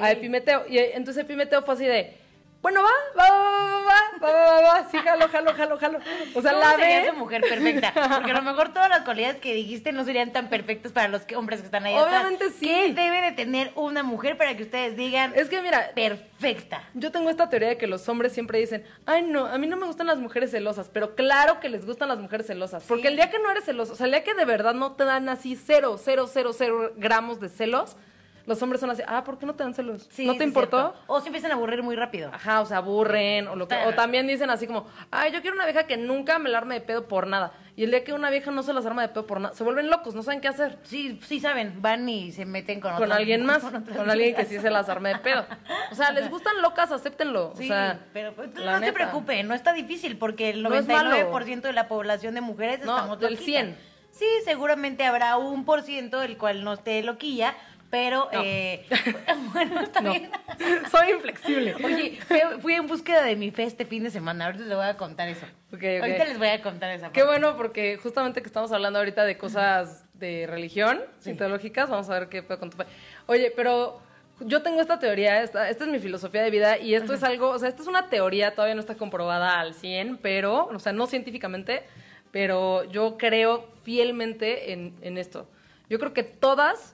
a 0.00 0.10
Epimeteo. 0.10 0.64
Y 0.68 0.78
eh, 0.78 0.96
entonces 0.96 1.22
Epimeteo 1.22 1.62
fue 1.62 1.74
así 1.74 1.84
de, 1.86 2.18
bueno, 2.64 2.80
va, 2.82 2.88
va, 3.14 3.28
va, 3.28 3.40
va, 3.40 3.82
va, 3.84 3.92
va, 4.22 4.32
va, 4.32 4.42
va, 4.42 4.60
va, 4.62 4.90
sí, 4.90 4.96
jalo, 4.96 5.28
jalo, 5.28 5.52
jalo, 5.52 5.76
jalo. 5.76 5.98
O 6.34 6.40
sea, 6.40 6.54
la 6.54 6.76
sería 6.76 7.10
tu 7.10 7.18
mujer 7.18 7.42
perfecta? 7.42 7.92
Porque 7.92 8.30
a 8.30 8.34
lo 8.34 8.40
mejor 8.40 8.72
todas 8.72 8.88
las 8.88 9.02
cualidades 9.02 9.36
que 9.36 9.52
dijiste 9.52 9.92
no 9.92 10.02
serían 10.02 10.32
tan 10.32 10.48
perfectas 10.48 10.90
para 10.90 11.08
los 11.08 11.24
hombres 11.36 11.60
que 11.60 11.66
están 11.66 11.84
ahí. 11.84 11.94
Obviamente 11.94 12.48
sí. 12.48 12.68
¿Qué 12.68 12.94
debe 12.94 13.20
de 13.20 13.32
tener 13.32 13.70
una 13.74 14.02
mujer 14.02 14.38
para 14.38 14.56
que 14.56 14.62
ustedes 14.62 14.96
digan? 14.96 15.34
Es 15.36 15.50
que 15.50 15.60
mira, 15.60 15.90
perfecta. 15.94 16.88
Yo 16.94 17.12
tengo 17.12 17.28
esta 17.28 17.50
teoría 17.50 17.68
de 17.68 17.76
que 17.76 17.86
los 17.86 18.08
hombres 18.08 18.32
siempre 18.32 18.58
dicen, 18.58 18.82
ay 19.04 19.24
no, 19.24 19.44
a 19.44 19.58
mí 19.58 19.66
no 19.66 19.76
me 19.76 19.84
gustan 19.84 20.06
las 20.06 20.16
mujeres 20.16 20.50
celosas, 20.50 20.88
pero 20.88 21.14
claro 21.14 21.60
que 21.60 21.68
les 21.68 21.84
gustan 21.84 22.08
las 22.08 22.18
mujeres 22.18 22.46
celosas, 22.46 22.82
porque 22.84 23.08
el 23.08 23.16
día 23.16 23.28
que 23.28 23.40
no 23.40 23.50
eres 23.50 23.64
celoso, 23.64 23.92
o 23.92 23.96
sea, 23.96 24.06
el 24.06 24.12
día 24.12 24.24
que 24.24 24.32
de 24.32 24.46
verdad 24.46 24.72
no 24.72 24.92
te 24.92 25.04
dan 25.04 25.28
así 25.28 25.54
cero, 25.54 26.00
cero, 26.02 26.26
cero, 26.32 26.52
cero 26.56 26.92
gramos 26.96 27.40
de 27.40 27.50
celos 27.50 27.98
los 28.46 28.60
hombres 28.62 28.80
son 28.80 28.90
así, 28.90 29.02
ah, 29.06 29.24
¿por 29.24 29.38
qué 29.38 29.46
no 29.46 29.54
te 29.54 29.62
dan 29.64 29.74
celos? 29.74 30.06
Sí, 30.10 30.26
¿No 30.26 30.36
te 30.36 30.44
importó? 30.44 30.78
cierto. 30.92 30.98
O 31.06 31.20
se 31.20 31.28
empiezan 31.28 31.50
a 31.50 31.54
aburrir 31.54 31.82
muy 31.82 31.96
rápido. 31.96 32.30
Ajá, 32.32 32.60
o 32.60 32.66
se 32.66 32.74
aburren, 32.74 33.48
o, 33.48 33.56
lo 33.56 33.66
que, 33.68 33.76
o 33.86 33.94
también 33.94 34.26
dicen 34.26 34.50
así 34.50 34.66
como, 34.66 34.86
ay, 35.10 35.32
yo 35.32 35.40
quiero 35.40 35.56
una 35.56 35.64
vieja 35.64 35.86
que 35.86 35.96
nunca 35.96 36.38
me 36.38 36.50
la 36.50 36.58
arme 36.58 36.74
de 36.74 36.80
pedo 36.82 37.08
por 37.08 37.26
nada. 37.26 37.52
Y 37.76 37.82
el 37.84 37.90
día 37.90 38.04
que 38.04 38.12
una 38.12 38.30
vieja 38.30 38.52
no 38.52 38.62
se 38.62 38.72
las 38.72 38.86
arma 38.86 39.02
de 39.02 39.08
pedo 39.08 39.26
por 39.26 39.40
nada, 39.40 39.54
se 39.54 39.64
vuelven 39.64 39.90
locos, 39.90 40.14
no 40.14 40.22
saben 40.22 40.40
qué 40.40 40.46
hacer. 40.48 40.78
Sí, 40.84 41.18
sí 41.26 41.40
saben, 41.40 41.82
van 41.82 42.08
y 42.08 42.30
se 42.32 42.44
meten 42.44 42.80
con 42.80 42.92
Con 42.94 43.04
otra- 43.04 43.16
alguien 43.16 43.44
más, 43.44 43.62
con 43.62 44.10
alguien 44.10 44.34
que 44.36 44.44
sí 44.44 44.58
se 44.60 44.70
las 44.70 44.88
arme 44.88 45.08
de 45.08 45.18
pedo. 45.18 45.44
O 45.90 45.94
sea, 45.94 46.12
les 46.12 46.30
gustan 46.30 46.60
locas, 46.62 46.92
acéptenlo. 46.92 47.52
Sí, 47.56 47.64
o 47.64 47.68
sea, 47.68 47.98
pero 48.12 48.32
pues, 48.34 48.54
la 48.58 48.72
no 48.72 48.78
se 48.78 48.84
neta. 48.86 48.92
preocupe, 48.94 49.42
no 49.42 49.54
está 49.54 49.72
difícil 49.72 50.18
porque 50.18 50.50
el 50.50 50.62
No 50.62 50.72
es 50.74 50.86
malo. 50.86 51.10
99% 51.10 51.62
de 51.62 51.72
la 51.72 51.88
población 51.88 52.34
de 52.34 52.40
mujeres 52.42 52.84
No, 52.84 52.94
estamos 52.96 53.18
del 53.18 53.32
loquitas. 53.32 53.44
100. 53.46 53.94
Sí, 54.12 54.26
seguramente 54.44 55.04
habrá 55.04 55.36
un 55.38 55.64
por 55.64 55.82
ciento 55.82 56.22
el 56.22 56.38
cual 56.38 56.62
no 56.62 56.74
esté 56.74 57.02
loquilla, 57.02 57.54
pero 57.94 58.28
No. 58.32 58.40
eh, 58.42 58.84
bueno, 59.52 59.80
está 59.82 60.00
No. 60.00 60.10
bien. 60.10 60.28
Soy 60.90 61.10
inflexible. 61.12 61.76
Oye, 61.76 62.18
fui- 62.60 62.74
en 62.74 62.88
búsqueda 62.88 63.22
de 63.22 63.36
mi 63.36 63.52
fe 63.52 63.62
este 63.62 63.84
fin 63.84 64.02
de 64.02 64.10
semana, 64.10 64.46
ahorita 64.46 64.64
les 64.64 64.76
voy 64.76 64.84
a 64.84 64.96
contar 64.96 65.28
eso. 65.28 65.46
Ok, 65.72 65.78
ok. 65.78 66.02
Ahorita 66.02 66.24
les 66.24 66.38
voy 66.38 66.48
a 66.48 66.60
contar 66.60 66.90
esa 66.90 67.12
Qué 67.12 67.20
parte. 67.20 67.38
bueno, 67.38 67.56
porque 67.56 67.96
justamente 68.02 68.42
que 68.42 68.48
estamos 68.48 68.72
hablando 68.72 68.98
ahorita 68.98 69.24
de 69.24 69.38
cosas 69.38 70.04
de 70.14 70.46
religión, 70.48 71.00
teológicas, 71.22 71.88
vamos 71.88 72.10
a 72.10 72.18
ver 72.18 72.28
qué 72.28 72.42
fue 72.42 72.58
con 72.58 72.70
tu 72.70 72.78
fe. 72.78 72.84
Oye, 73.26 73.52
pero 73.54 74.00
yo 74.40 74.60
tengo 74.62 74.80
esta 74.80 74.98
teoría, 74.98 75.40
esta, 75.42 75.68
esta 75.70 75.84
es 75.84 75.90
mi 75.90 76.00
filosofía 76.00 76.42
de 76.42 76.50
vida 76.50 76.78
y 76.78 76.96
esto 76.96 77.14
es 77.14 77.22
algo, 77.22 77.50
o 77.50 77.58
sea, 77.60 77.68
esta 77.68 77.82
es 77.82 77.86
una 77.88 78.08
teoría, 78.08 78.56
todavía 78.56 78.74
no 78.74 78.80
está 78.80 78.96
comprobada 78.96 79.60
al 79.60 79.74
100, 79.74 80.16
pero, 80.16 80.66
o 80.66 80.78
sea, 80.80 80.92
no 80.92 81.06
científicamente, 81.06 81.84
pero 82.32 82.82
yo 82.90 83.16
creo 83.18 83.68
fielmente 83.84 84.72
en, 84.72 84.96
en 85.02 85.16
esto. 85.16 85.48
Yo 85.88 86.00
creo 86.00 86.12
que 86.12 86.24
todas, 86.24 86.93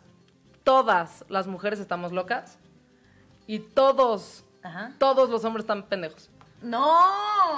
todas 0.64 1.24
las 1.28 1.46
mujeres 1.46 1.80
estamos 1.80 2.12
locas 2.12 2.58
y 3.46 3.58
todos, 3.60 4.44
Ajá. 4.62 4.92
todos 4.98 5.30
los 5.30 5.44
hombres 5.44 5.64
están 5.64 5.82
pendejos. 5.84 6.30
No. 6.62 6.86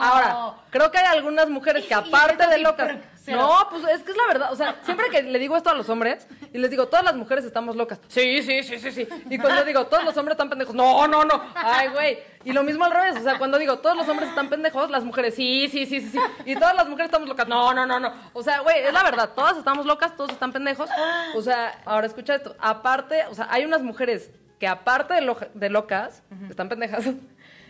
Ahora, 0.01 0.55
creo 0.71 0.91
que 0.91 0.99
hay 0.99 1.17
algunas 1.17 1.49
mujeres 1.51 1.85
que 1.87 1.95
aparte 1.95 2.47
de 2.47 2.59
locas. 2.59 2.97
Cero. 3.25 3.39
No, 3.41 3.69
pues 3.71 3.85
es 3.95 4.03
que 4.03 4.11
es 4.11 4.17
la 4.17 4.27
verdad. 4.27 4.53
O 4.53 4.57
sea, 4.57 4.77
siempre 4.85 5.09
que 5.11 5.23
le 5.23 5.39
digo 5.39 5.57
esto 5.57 5.71
a 5.71 5.75
los 5.75 5.89
hombres 5.89 6.27
y 6.53 6.59
les 6.59 6.71
digo, 6.71 6.87
todas 6.89 7.05
las 7.05 7.15
mujeres 7.15 7.45
estamos 7.45 7.77
locas. 7.77 8.01
Sí, 8.09 8.43
sí, 8.43 8.63
sí, 8.63 8.79
sí, 8.79 8.91
sí. 8.93 9.09
Y 9.31 9.39
cuando 9.39 9.65
digo, 9.65 9.87
todos 9.87 10.05
los 10.05 10.17
hombres 10.17 10.35
están 10.35 10.49
pendejos. 10.49 10.75
No, 10.75 11.07
no, 11.09 11.25
no. 11.25 11.43
Ay, 11.55 11.89
güey. 11.89 12.19
Y 12.45 12.53
lo 12.53 12.63
mismo 12.65 12.85
al 12.85 12.91
revés. 12.91 13.17
O 13.19 13.23
sea, 13.23 13.39
cuando 13.39 13.59
digo, 13.59 13.79
todos 13.79 13.97
los 13.97 14.09
hombres 14.09 14.29
están 14.29 14.49
pendejos, 14.49 14.91
las 14.91 15.05
mujeres, 15.05 15.35
sí, 15.35 15.69
sí, 15.71 15.87
sí, 15.87 16.01
sí, 16.01 16.09
sí. 16.11 16.19
Y 16.45 16.55
todas 16.57 16.75
las 16.75 16.89
mujeres 16.89 17.07
estamos 17.07 17.29
locas. 17.29 17.47
No, 17.49 17.73
no, 17.73 17.87
no, 17.87 18.01
no. 18.01 18.13
O 18.33 18.43
sea, 18.43 18.61
güey, 18.61 18.81
es 18.81 18.93
la 18.93 19.03
verdad. 19.05 19.31
Todas 19.35 19.57
estamos 19.57 19.87
locas, 19.87 20.17
todos 20.17 20.31
están 20.31 20.53
pendejos. 20.53 20.91
O 21.37 21.43
sea, 21.43 21.81
ahora 21.85 22.07
escucha 22.07 22.35
esto. 22.35 22.57
Aparte, 22.59 23.25
o 23.31 23.35
sea, 23.35 23.47
hay 23.51 23.65
unas 23.65 23.83
mujeres 23.83 24.31
que 24.59 24.67
aparte 24.69 25.15
de, 25.15 25.23
loja- 25.23 25.49
de 25.55 25.71
locas, 25.71 26.23
están 26.51 26.69
pendejas. 26.69 27.05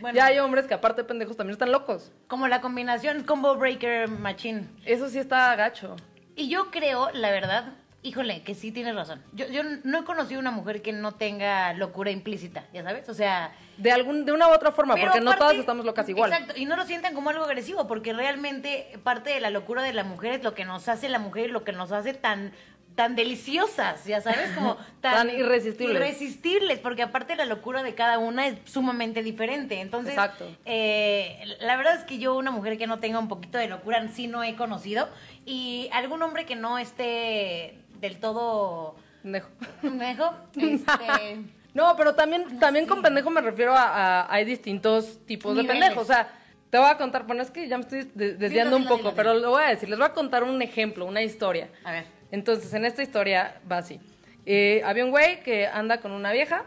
Bueno. 0.02 0.18
Y 0.18 0.20
hay 0.20 0.38
hombres 0.40 0.66
que 0.66 0.74
aparte 0.74 1.02
de 1.02 1.08
pendejos 1.08 1.36
también 1.36 1.52
están 1.52 1.72
locos. 1.72 2.10
Como 2.26 2.48
la 2.48 2.60
combinación 2.60 3.22
combo 3.22 3.54
breaker 3.56 4.08
machine. 4.08 4.66
Eso 4.84 5.08
sí 5.08 5.18
está 5.18 5.54
gacho. 5.56 5.96
Y 6.34 6.48
yo 6.48 6.70
creo, 6.70 7.10
la 7.12 7.30
verdad, 7.30 7.72
híjole, 8.02 8.42
que 8.42 8.54
sí 8.54 8.72
tienes 8.72 8.96
razón. 8.96 9.22
Yo, 9.32 9.46
yo 9.46 9.62
no 9.84 10.00
he 10.00 10.04
conocido 10.04 10.40
una 10.40 10.50
mujer 10.50 10.82
que 10.82 10.92
no 10.92 11.12
tenga 11.12 11.72
locura 11.74 12.10
implícita, 12.10 12.64
ya 12.72 12.82
sabes. 12.82 13.08
O 13.08 13.14
sea, 13.14 13.52
De 13.78 13.92
algún, 13.92 14.24
de 14.24 14.32
una 14.32 14.48
u 14.48 14.50
otra 14.52 14.72
forma, 14.72 14.96
porque 14.96 15.20
no 15.20 15.36
todas 15.36 15.54
estamos 15.54 15.86
locas 15.86 16.08
igual. 16.08 16.32
Exacto, 16.32 16.54
y 16.56 16.64
no 16.64 16.76
lo 16.76 16.84
sientan 16.84 17.14
como 17.14 17.30
algo 17.30 17.44
agresivo, 17.44 17.86
porque 17.86 18.12
realmente 18.12 18.98
parte 19.04 19.30
de 19.30 19.40
la 19.40 19.50
locura 19.50 19.82
de 19.82 19.92
la 19.92 20.02
mujer 20.04 20.32
es 20.32 20.42
lo 20.42 20.54
que 20.54 20.64
nos 20.64 20.88
hace 20.88 21.08
la 21.08 21.20
mujer 21.20 21.50
y 21.50 21.52
lo 21.52 21.62
que 21.62 21.72
nos 21.72 21.92
hace 21.92 22.12
tan 22.12 22.52
tan 22.94 23.16
deliciosas, 23.16 24.04
ya 24.04 24.20
sabes, 24.20 24.50
como 24.52 24.76
Tan 25.00 25.30
irresistibles. 25.30 25.96
irresistibles, 25.96 26.78
porque 26.78 27.02
aparte 27.02 27.34
la 27.36 27.44
locura 27.46 27.82
de 27.82 27.94
cada 27.94 28.18
una 28.18 28.46
es 28.46 28.58
sumamente 28.64 29.22
diferente. 29.22 29.80
Entonces, 29.80 30.12
Exacto. 30.12 30.46
eh, 30.64 31.42
la 31.60 31.76
verdad 31.76 31.96
es 31.96 32.04
que 32.04 32.18
yo 32.18 32.36
una 32.36 32.50
mujer 32.50 32.78
que 32.78 32.86
no 32.86 32.98
tenga 33.00 33.18
un 33.18 33.28
poquito 33.28 33.58
de 33.58 33.68
locura 33.68 34.06
sí 34.08 34.26
no 34.26 34.44
he 34.44 34.54
conocido 34.56 35.08
y 35.46 35.88
algún 35.92 36.22
hombre 36.22 36.44
que 36.46 36.54
no 36.56 36.78
esté 36.78 37.78
del 38.00 38.18
todo 38.20 38.94
Pendejo. 39.22 39.48
pendejo, 39.80 40.34
este, 40.56 41.38
No, 41.74 41.96
pero 41.96 42.14
también, 42.14 42.58
también 42.58 42.86
con 42.86 43.00
pendejo 43.02 43.30
me 43.30 43.40
refiero 43.40 43.72
a, 43.74 44.22
a- 44.22 44.32
hay 44.34 44.44
distintos 44.44 45.18
tipos 45.26 45.56
de 45.56 45.64
pendejos. 45.64 46.02
O 46.02 46.06
sea, 46.06 46.28
te 46.72 46.78
voy 46.78 46.88
a 46.88 46.96
contar, 46.96 47.24
bueno, 47.26 47.42
es 47.42 47.50
que 47.50 47.68
ya 47.68 47.76
me 47.76 47.82
estoy 47.82 48.10
de- 48.14 48.34
desviando 48.34 48.76
un 48.78 48.86
poco, 48.86 49.12
pero 49.14 49.34
lo 49.34 49.50
voy 49.50 49.62
a 49.62 49.68
decir. 49.68 49.90
Les 49.90 49.98
voy 49.98 50.06
a 50.08 50.14
contar 50.14 50.42
un 50.42 50.62
ejemplo, 50.62 51.04
una 51.04 51.20
historia. 51.22 51.68
a 51.84 51.92
ver. 51.92 52.06
Entonces, 52.30 52.72
en 52.72 52.86
esta 52.86 53.02
historia 53.02 53.60
va 53.70 53.76
así. 53.76 54.00
Eh, 54.46 54.80
había 54.86 55.04
un 55.04 55.10
güey 55.10 55.42
que 55.42 55.66
anda 55.66 56.00
con 56.00 56.12
una 56.12 56.32
vieja, 56.32 56.64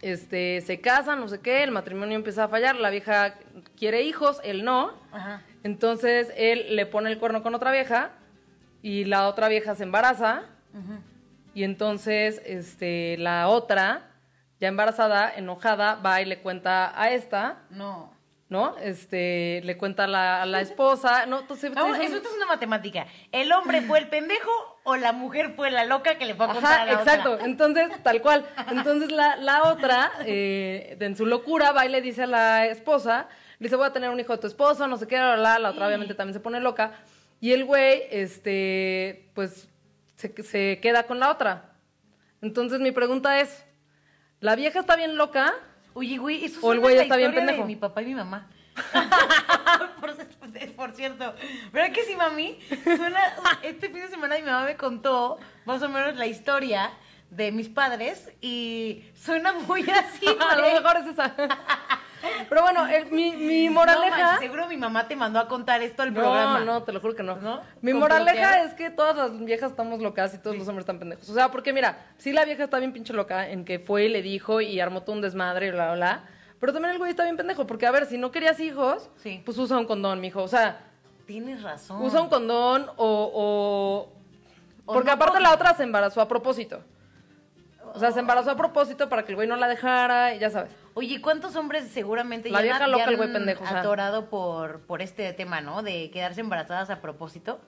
este, 0.00 0.62
se 0.62 0.80
casan, 0.80 1.20
no 1.20 1.28
sé 1.28 1.40
qué, 1.40 1.62
el 1.62 1.72
matrimonio 1.72 2.16
empieza 2.16 2.44
a 2.44 2.48
fallar, 2.48 2.76
la 2.76 2.88
vieja 2.88 3.34
quiere 3.76 4.00
hijos, 4.02 4.40
él 4.44 4.64
no. 4.64 4.94
Ajá. 5.12 5.42
Entonces, 5.62 6.32
él 6.36 6.74
le 6.74 6.86
pone 6.86 7.10
el 7.10 7.18
cuerno 7.18 7.42
con 7.42 7.54
otra 7.54 7.70
vieja 7.70 8.12
y 8.80 9.04
la 9.04 9.28
otra 9.28 9.48
vieja 9.48 9.74
se 9.74 9.82
embaraza. 9.82 10.44
Y 11.52 11.64
entonces, 11.64 12.40
este, 12.46 13.16
la 13.18 13.48
otra, 13.48 14.08
ya 14.58 14.68
embarazada, 14.68 15.30
enojada, 15.36 15.96
va 15.96 16.22
y 16.22 16.24
le 16.24 16.38
cuenta 16.40 16.98
a 16.98 17.10
esta, 17.10 17.58
No. 17.70 18.16
¿No? 18.48 18.76
Este, 18.78 19.60
le 19.64 19.76
cuenta 19.76 20.04
a 20.04 20.06
la, 20.06 20.42
a 20.42 20.46
la 20.46 20.60
esposa. 20.60 21.26
No, 21.26 21.40
entonces, 21.40 21.70
No, 21.74 21.94
eso 21.94 22.16
es 22.16 22.36
una 22.36 22.46
matemática. 22.46 23.06
¿El 23.30 23.52
hombre 23.52 23.82
fue 23.82 23.98
el 23.98 24.08
pendejo 24.08 24.50
o 24.84 24.96
la 24.96 25.12
mujer 25.12 25.52
fue 25.54 25.70
la 25.70 25.84
loca 25.84 26.16
que 26.16 26.24
le 26.24 26.34
fue 26.34 26.46
a 26.46 26.52
contar 26.54 26.80
a 26.80 26.84
la 26.86 26.92
exacto. 26.92 27.32
otra? 27.32 27.44
Entonces, 27.44 27.90
tal 28.02 28.22
cual. 28.22 28.46
Entonces, 28.70 29.12
la, 29.12 29.36
la 29.36 29.64
otra, 29.64 30.10
eh, 30.24 30.96
en 30.98 31.16
su 31.16 31.26
locura, 31.26 31.72
va 31.72 31.84
y 31.84 31.90
le 31.90 32.00
dice 32.00 32.22
a 32.22 32.26
la 32.26 32.66
esposa, 32.66 33.28
le 33.58 33.66
dice, 33.66 33.76
voy 33.76 33.86
a 33.86 33.92
tener 33.92 34.08
un 34.08 34.18
hijo 34.18 34.32
de 34.32 34.38
tu 34.38 34.46
esposo, 34.46 34.86
no 34.86 34.96
sé 34.96 35.06
qué, 35.06 35.16
la, 35.18 35.36
la, 35.36 35.58
la 35.58 35.70
otra 35.70 35.86
obviamente 35.86 36.14
también 36.14 36.34
se 36.34 36.40
pone 36.40 36.60
loca. 36.60 36.92
Y 37.40 37.52
el 37.52 37.64
güey, 37.64 38.04
este, 38.10 39.30
pues, 39.34 39.68
se, 40.16 40.42
se 40.42 40.80
queda 40.80 41.02
con 41.04 41.20
la 41.20 41.30
otra. 41.30 41.72
Entonces, 42.40 42.80
mi 42.80 42.92
pregunta 42.92 43.40
es, 43.40 43.64
¿la 44.40 44.56
vieja 44.56 44.80
está 44.80 44.96
bien 44.96 45.16
loca? 45.16 45.54
Oye, 45.98 46.16
güey, 46.16 46.44
eso 46.44 46.60
O 46.62 46.72
el 46.72 46.78
güey 46.78 46.96
está 46.96 47.16
bien 47.16 47.32
de 47.32 47.38
pendejo. 47.38 47.64
mi 47.64 47.74
papá 47.74 48.02
y 48.02 48.06
mi 48.06 48.14
mamá. 48.14 48.46
por, 50.00 50.14
por 50.76 50.92
cierto. 50.92 51.34
¿Verdad 51.72 51.92
que 51.92 52.04
sí, 52.04 52.14
mami? 52.14 52.56
Suena, 52.84 53.18
este 53.64 53.88
fin 53.88 54.02
de 54.02 54.08
semana 54.08 54.36
mi 54.36 54.42
mamá 54.42 54.64
me 54.64 54.76
contó 54.76 55.38
más 55.64 55.82
o 55.82 55.88
menos 55.88 56.14
la 56.14 56.28
historia 56.28 56.92
de 57.30 57.50
mis 57.50 57.68
padres 57.68 58.30
y 58.40 59.06
suena 59.16 59.54
muy 59.54 59.90
así. 59.90 60.24
a 60.48 60.54
lo 60.54 60.72
mejor 60.72 60.98
es 60.98 61.06
esa. 61.08 61.34
Pero 62.48 62.62
bueno, 62.62 62.86
el- 62.86 63.06
mi, 63.10 63.32
mi 63.32 63.66
No, 63.66 63.72
moraleja... 63.74 64.16
manches, 64.18 64.40
seguro 64.40 64.66
mi 64.68 64.76
mamá 64.76 65.06
te 65.08 65.16
mandó 65.16 65.38
a 65.38 65.48
contar 65.48 65.82
esto 65.82 66.02
al 66.02 66.12
No, 66.12 66.20
programa. 66.20 66.60
no, 66.60 66.82
te 66.82 66.92
lo 66.92 67.00
juro 67.00 67.14
que 67.14 67.22
no. 67.22 67.36
¿No? 67.36 67.60
Mi 67.80 67.92
¿Con 67.92 68.00
moraleja 68.00 68.62
es 68.62 68.74
que 68.74 68.90
todas 68.90 69.16
las 69.16 69.38
viejas 69.44 69.70
estamos 69.70 70.00
locas 70.00 70.34
y 70.34 70.38
todos 70.38 70.56
los 70.56 70.66
hombres 70.68 70.82
están 70.82 70.98
pendejos. 70.98 71.28
O 71.28 71.34
sea, 71.34 71.50
porque 71.50 71.72
mira, 71.72 72.06
sí 72.18 72.32
la 72.32 72.44
vieja 72.44 72.64
está 72.64 72.78
bien 72.78 72.92
pinche 72.92 73.12
loca 73.12 73.48
en 73.48 73.64
que 73.64 73.78
fue 73.78 74.04
y 74.04 74.08
le 74.08 74.22
dijo 74.22 74.60
y 74.60 74.80
armó 74.80 75.02
todo 75.02 75.14
un 75.16 75.22
desmadre 75.22 75.68
y 75.68 75.70
bla, 75.70 75.86
bla, 75.86 75.94
bla. 75.94 76.24
Pero 76.60 76.72
también 76.72 76.92
el 76.92 76.98
güey 76.98 77.10
está 77.10 77.22
bien 77.22 77.36
pendejo, 77.36 77.66
porque 77.66 77.86
a 77.86 77.90
ver, 77.92 78.06
si 78.06 78.18
no 78.18 78.30
querías 78.32 78.58
hijos, 78.58 79.10
Sí. 79.16 79.40
pues 79.44 79.56
usa 79.58 79.78
un 79.78 79.86
condón, 79.86 80.20
mijo. 80.20 80.42
O 80.42 80.48
sea, 80.48 80.80
Tienes 81.26 81.62
razón. 81.62 82.02
usa 82.02 82.20
un 82.20 82.28
condón 82.28 82.86
o... 82.96 83.30
o- 83.34 84.12
O 84.86 84.92
porque 84.94 85.06
no 85.08 85.12
aparte 85.12 85.34
con- 85.34 85.42
la 85.42 85.52
otra 85.52 85.74
se 85.74 85.82
embarazó 85.84 86.20
a 86.20 86.26
propósito. 86.26 86.82
O 87.94 87.98
sea, 87.98 88.10
se 88.12 88.20
embarazó 88.20 88.50
a 88.50 88.56
propósito 88.56 89.08
para 89.08 89.22
que 89.24 89.32
el 89.32 89.36
güey 89.36 89.46
no 89.48 89.56
la 89.56 89.68
dejara 89.68 90.34
y 90.34 90.38
ya 90.38 90.50
sabes. 90.50 90.70
Oye, 90.98 91.20
¿cuántos 91.22 91.54
hombres 91.54 91.84
seguramente 91.92 92.50
La 92.50 92.58
ya, 92.58 92.62
vieja 92.64 92.84
han- 92.84 92.90
loca, 92.90 93.04
ya 93.04 93.10
el 93.10 93.16
güey 93.18 93.28
han 93.28 93.32
pendejo, 93.34 93.62
o 93.62 93.66
sea. 93.68 93.78
atorado 93.80 94.28
por, 94.28 94.80
por 94.80 95.00
este 95.00 95.32
tema, 95.32 95.60
¿no? 95.60 95.84
De 95.84 96.10
quedarse 96.10 96.40
embarazadas 96.40 96.90
a 96.90 97.00
propósito. 97.00 97.60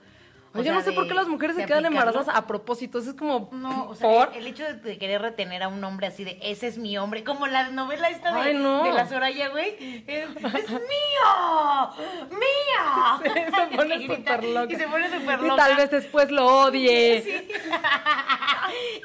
O 0.53 0.59
Yo 0.59 0.65
sea, 0.65 0.73
no 0.75 0.81
sé 0.83 0.91
por 0.91 1.07
qué 1.07 1.15
las 1.15 1.29
mujeres 1.29 1.55
se 1.55 1.65
quedan 1.65 1.85
aplicarlo. 1.85 2.11
embarazadas 2.11 2.37
a 2.37 2.45
propósito. 2.47 2.99
Eso 2.99 3.11
es 3.11 3.17
como... 3.17 3.51
No, 3.53 3.89
o 3.89 3.95
sea, 3.95 4.09
¿por? 4.09 4.29
el, 4.33 4.39
el 4.39 4.47
hecho 4.49 4.65
de, 4.65 4.99
querer 4.99 5.23
retener 5.23 5.63
a 5.63 5.69
un 5.69 5.83
hombre 5.85 6.09
así 6.09 6.25
de 6.25 6.39
ese 6.43 6.67
es 6.67 6.77
mi 6.77 6.99
hombre, 6.99 7.23
como 7.23 7.47
la 7.47 7.71
novela 7.71 8.11
esta 8.11 8.33
de, 8.35 8.41
Ay, 8.41 8.55
no. 8.55 8.83
de 8.83 8.91
la 8.93 9.09
Soraya, 9.09 9.49
güey. 9.51 10.05
Es, 10.09 10.29
es 10.29 10.71
mío, 10.71 11.91
mío. 12.31 13.21
se 13.71 13.77
pone 13.77 13.97
Y 13.97 14.07
súper 14.09 14.45
loca. 14.45 14.73
Y 14.73 14.77
se 14.77 14.89
pone 14.89 15.11
súper 15.11 15.39
Y 15.39 15.43
loca. 15.47 15.57
tal 15.57 15.77
vez 15.77 15.91
después 15.91 16.31
lo 16.33 16.47
odie. 16.65 17.23
Sí. 17.23 17.49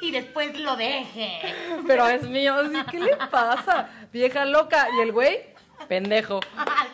y 0.02 0.10
después 0.10 0.58
lo 0.58 0.76
deje. 0.76 1.40
Pero 1.86 2.08
es 2.08 2.22
mío. 2.28 2.56
¿Qué 2.90 2.98
le 2.98 3.16
pasa? 3.30 3.88
Vieja 4.12 4.44
loca. 4.44 4.88
Y 4.98 5.00
el 5.02 5.12
güey, 5.12 5.40
pendejo. 5.88 6.40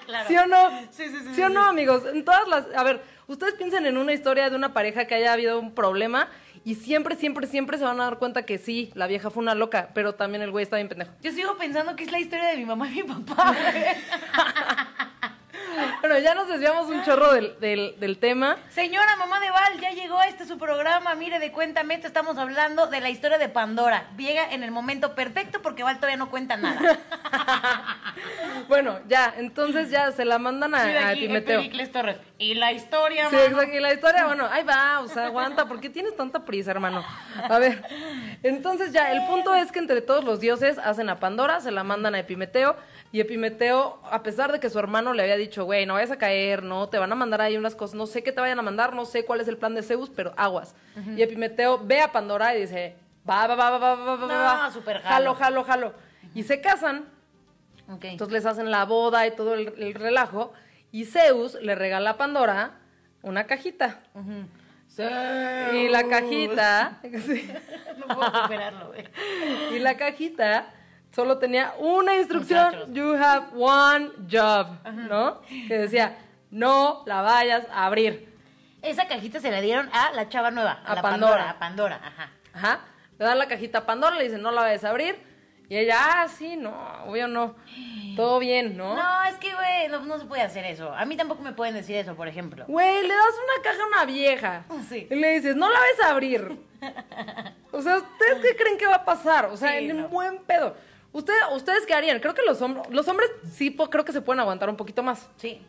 claro. 0.06 0.28
¿Sí 0.28 0.36
o 0.36 0.46
no? 0.46 0.70
Sí, 0.90 1.08
sí, 1.08 1.18
sí, 1.24 1.34
¿Sí 1.34 1.42
o 1.42 1.48
sí, 1.48 1.54
no, 1.54 1.62
amigos? 1.64 2.02
En 2.06 2.24
todas 2.24 2.46
las... 2.48 2.66
A 2.76 2.82
ver, 2.84 3.02
ustedes 3.32 3.54
piensen 3.54 3.86
en 3.86 3.96
una 3.96 4.12
historia 4.12 4.50
de 4.50 4.56
una 4.56 4.72
pareja 4.72 5.06
que 5.06 5.14
haya 5.14 5.32
habido 5.32 5.58
un 5.58 5.74
problema 5.74 6.28
y 6.64 6.76
siempre, 6.76 7.16
siempre, 7.16 7.46
siempre 7.46 7.78
se 7.78 7.84
van 7.84 8.00
a 8.00 8.04
dar 8.04 8.18
cuenta 8.18 8.44
que 8.44 8.58
sí, 8.58 8.90
la 8.94 9.06
vieja 9.06 9.30
fue 9.30 9.42
una 9.42 9.54
loca, 9.54 9.90
pero 9.94 10.14
también 10.14 10.42
el 10.42 10.50
güey 10.50 10.62
está 10.62 10.76
bien 10.76 10.88
pendejo. 10.88 11.12
Yo 11.22 11.32
sigo 11.32 11.56
pensando 11.56 11.96
que 11.96 12.04
es 12.04 12.12
la 12.12 12.20
historia 12.20 12.48
de 12.48 12.56
mi 12.56 12.64
mamá 12.64 12.88
y 12.88 13.02
mi 13.02 13.02
papá. 13.02 13.54
Bueno, 16.00 16.18
ya 16.18 16.34
nos 16.34 16.48
desviamos 16.48 16.88
un 16.88 17.02
chorro 17.04 17.32
del, 17.32 17.58
del, 17.60 17.94
del 17.98 18.18
tema. 18.18 18.56
Señora 18.70 19.16
mamá 19.16 19.40
de 19.40 19.50
Val, 19.50 19.80
ya 19.80 19.90
llegó 19.90 20.18
a 20.18 20.26
este 20.26 20.46
su 20.46 20.58
programa. 20.58 21.14
Mire, 21.14 21.38
de 21.38 21.52
Cuéntame, 21.52 21.94
esto 21.94 22.06
estamos 22.06 22.38
hablando 22.38 22.86
de 22.86 23.00
la 23.00 23.10
historia 23.10 23.38
de 23.38 23.48
Pandora. 23.48 24.10
Llega 24.16 24.52
en 24.52 24.62
el 24.62 24.70
momento 24.70 25.14
perfecto 25.14 25.62
porque 25.62 25.82
Val 25.82 25.96
todavía 25.96 26.16
no 26.16 26.30
cuenta 26.30 26.56
nada. 26.56 26.98
Bueno, 28.68 29.00
ya, 29.08 29.34
entonces 29.36 29.90
ya 29.90 30.12
se 30.12 30.24
la 30.24 30.38
mandan 30.38 30.74
a, 30.74 30.82
Torres. 31.92 32.18
Y 32.38 32.54
la 32.54 32.72
historia, 32.72 33.28
Sí, 33.28 33.36
exacto. 33.36 33.72
Y 33.72 33.80
la 33.80 33.92
historia, 33.92 34.26
bueno, 34.26 34.48
ahí 34.50 34.64
va, 34.64 35.00
o 35.00 35.08
sea, 35.08 35.26
aguanta. 35.26 35.66
¿Por 35.66 35.80
qué 35.80 35.90
tienes 35.90 36.16
tanta 36.16 36.44
prisa, 36.44 36.70
hermano? 36.70 37.04
A 37.48 37.58
ver, 37.58 37.82
entonces 38.42 38.92
ya, 38.92 39.12
el 39.12 39.26
punto 39.26 39.54
es 39.54 39.72
que 39.72 39.78
entre 39.78 40.00
todos 40.00 40.24
los 40.24 40.40
dioses 40.40 40.78
hacen 40.78 41.08
a 41.08 41.20
Pandora, 41.20 41.60
se 41.60 41.70
la 41.70 41.84
mandan 41.84 42.14
a 42.14 42.20
Epimeteo. 42.20 42.76
Y 43.12 43.20
Epimeteo, 43.20 44.00
a 44.10 44.22
pesar 44.22 44.50
de 44.52 44.58
que 44.58 44.70
su 44.70 44.78
hermano 44.78 45.12
le 45.12 45.22
había 45.22 45.36
dicho, 45.36 45.64
güey, 45.66 45.84
no 45.84 45.94
vayas 45.94 46.10
a 46.10 46.16
caer, 46.18 46.62
no, 46.62 46.88
te 46.88 46.98
van 46.98 47.12
a 47.12 47.14
mandar 47.14 47.42
ahí 47.42 47.56
unas 47.58 47.74
cosas, 47.76 47.94
no 47.94 48.06
sé 48.06 48.22
qué 48.22 48.32
te 48.32 48.40
vayan 48.40 48.58
a 48.58 48.62
mandar, 48.62 48.94
no 48.94 49.04
sé 49.04 49.24
cuál 49.26 49.40
es 49.42 49.48
el 49.48 49.58
plan 49.58 49.74
de 49.74 49.82
Zeus, 49.82 50.08
pero 50.10 50.32
aguas. 50.36 50.74
Y 51.16 51.20
Epimeteo 51.22 51.78
ve 51.84 52.00
a 52.00 52.10
Pandora 52.10 52.56
y 52.56 52.62
dice, 52.62 52.96
va, 53.28 53.46
va, 53.46 53.54
va, 53.54 53.70
va, 53.70 53.78
va, 53.78 53.94
va, 53.96 54.16
va, 54.16 54.26
No, 54.26 54.28
va. 54.62 54.70
súper 54.72 55.00
jalo, 55.02 55.34
jalo. 55.34 55.62
jalo, 55.62 55.90
jalo. 55.90 55.94
Y 56.34 56.42
se 56.44 56.60
casan, 56.62 57.04
entonces 57.86 58.32
les 58.32 58.46
hacen 58.46 58.70
la 58.70 58.86
boda 58.86 59.26
y 59.26 59.32
todo 59.36 59.54
el, 59.54 59.74
el 59.76 59.92
relajo. 59.94 60.54
Y 60.90 61.04
Zeus 61.04 61.54
le 61.60 61.74
regala 61.74 62.10
a 62.10 62.16
Pandora 62.16 62.78
una 63.20 63.44
cajita. 63.44 64.00
Y 65.74 65.88
la 65.88 66.04
cajita, 66.08 67.00
No 67.98 68.14
puedo 68.14 68.42
superarlo, 68.42 68.86
güey. 68.88 69.04
y 69.74 69.78
la 69.78 69.96
cajita 69.96 70.66
solo 71.14 71.38
tenía 71.38 71.74
una 71.78 72.16
instrucción, 72.16 72.64
Muchachos. 72.66 72.88
you 72.94 73.14
have 73.14 73.46
one 73.54 74.10
job, 74.30 74.68
¿no? 75.08 75.40
Que 75.68 75.78
decía, 75.78 76.18
no 76.50 77.02
la 77.06 77.22
vayas 77.22 77.66
a 77.72 77.86
abrir. 77.86 78.32
Esa 78.82 79.06
cajita 79.06 79.38
se 79.40 79.50
la 79.50 79.60
dieron 79.60 79.88
a 79.92 80.10
la 80.12 80.28
chava 80.28 80.50
nueva. 80.50 80.80
A, 80.84 80.92
A 80.92 80.94
la 80.96 81.02
Pandora. 81.02 81.50
A 81.50 81.58
Pandora, 81.58 82.00
ajá. 82.04 82.30
Ajá. 82.52 82.80
Le 83.18 83.24
dan 83.24 83.38
la 83.38 83.46
cajita 83.46 83.78
a 83.78 83.86
Pandora, 83.86 84.16
le 84.16 84.24
dicen, 84.24 84.42
no 84.42 84.50
la 84.50 84.62
vayas 84.62 84.84
a 84.84 84.90
abrir. 84.90 85.30
Y 85.68 85.76
ella, 85.78 85.96
ah, 86.00 86.28
sí, 86.28 86.56
no, 86.56 86.74
obvio 87.06 87.28
no. 87.28 87.54
Todo 88.16 88.38
bien, 88.40 88.76
¿no? 88.76 88.94
No, 88.94 89.22
es 89.24 89.36
que, 89.36 89.54
güey, 89.54 89.88
no, 89.88 90.00
no 90.00 90.18
se 90.18 90.26
puede 90.26 90.42
hacer 90.42 90.66
eso. 90.66 90.92
A 90.92 91.04
mí 91.06 91.16
tampoco 91.16 91.40
me 91.42 91.52
pueden 91.52 91.74
decir 91.74 91.96
eso, 91.96 92.14
por 92.14 92.28
ejemplo. 92.28 92.64
Güey, 92.68 93.02
le 93.06 93.14
das 93.14 93.34
una 93.34 93.62
caja 93.62 93.82
a 93.82 93.86
una 93.86 94.04
vieja. 94.04 94.64
Sí. 94.88 95.06
Y 95.10 95.14
le 95.14 95.34
dices, 95.34 95.56
no 95.56 95.70
la 95.70 95.78
ves 95.80 96.00
a 96.04 96.10
abrir. 96.10 96.58
O 97.74 97.80
sea, 97.80 97.96
¿ustedes 97.98 98.40
qué 98.42 98.54
creen 98.56 98.76
que 98.76 98.86
va 98.86 98.96
a 98.96 99.04
pasar? 99.04 99.46
O 99.46 99.56
sea, 99.56 99.70
Sí, 99.78 99.88
en 99.88 99.96
no. 99.96 100.04
un 100.04 100.10
buen 100.10 100.38
pedo. 100.40 100.76
¿Usted, 101.12 101.34
¿Ustedes 101.54 101.84
qué 101.86 101.94
harían? 101.94 102.20
Creo 102.20 102.34
que 102.34 102.42
los, 102.42 102.60
hombres 102.62 102.88
los 102.90 103.06
hombres 103.08 103.30
sí 103.52 103.76
creo 103.90 104.04
que 104.04 104.12
se 104.12 104.22
pueden 104.22 104.40
aguantar 104.40 104.68
un 104.70 104.76
poquito 104.76 105.02
más. 105.02 105.28
Sí. 105.36 105.60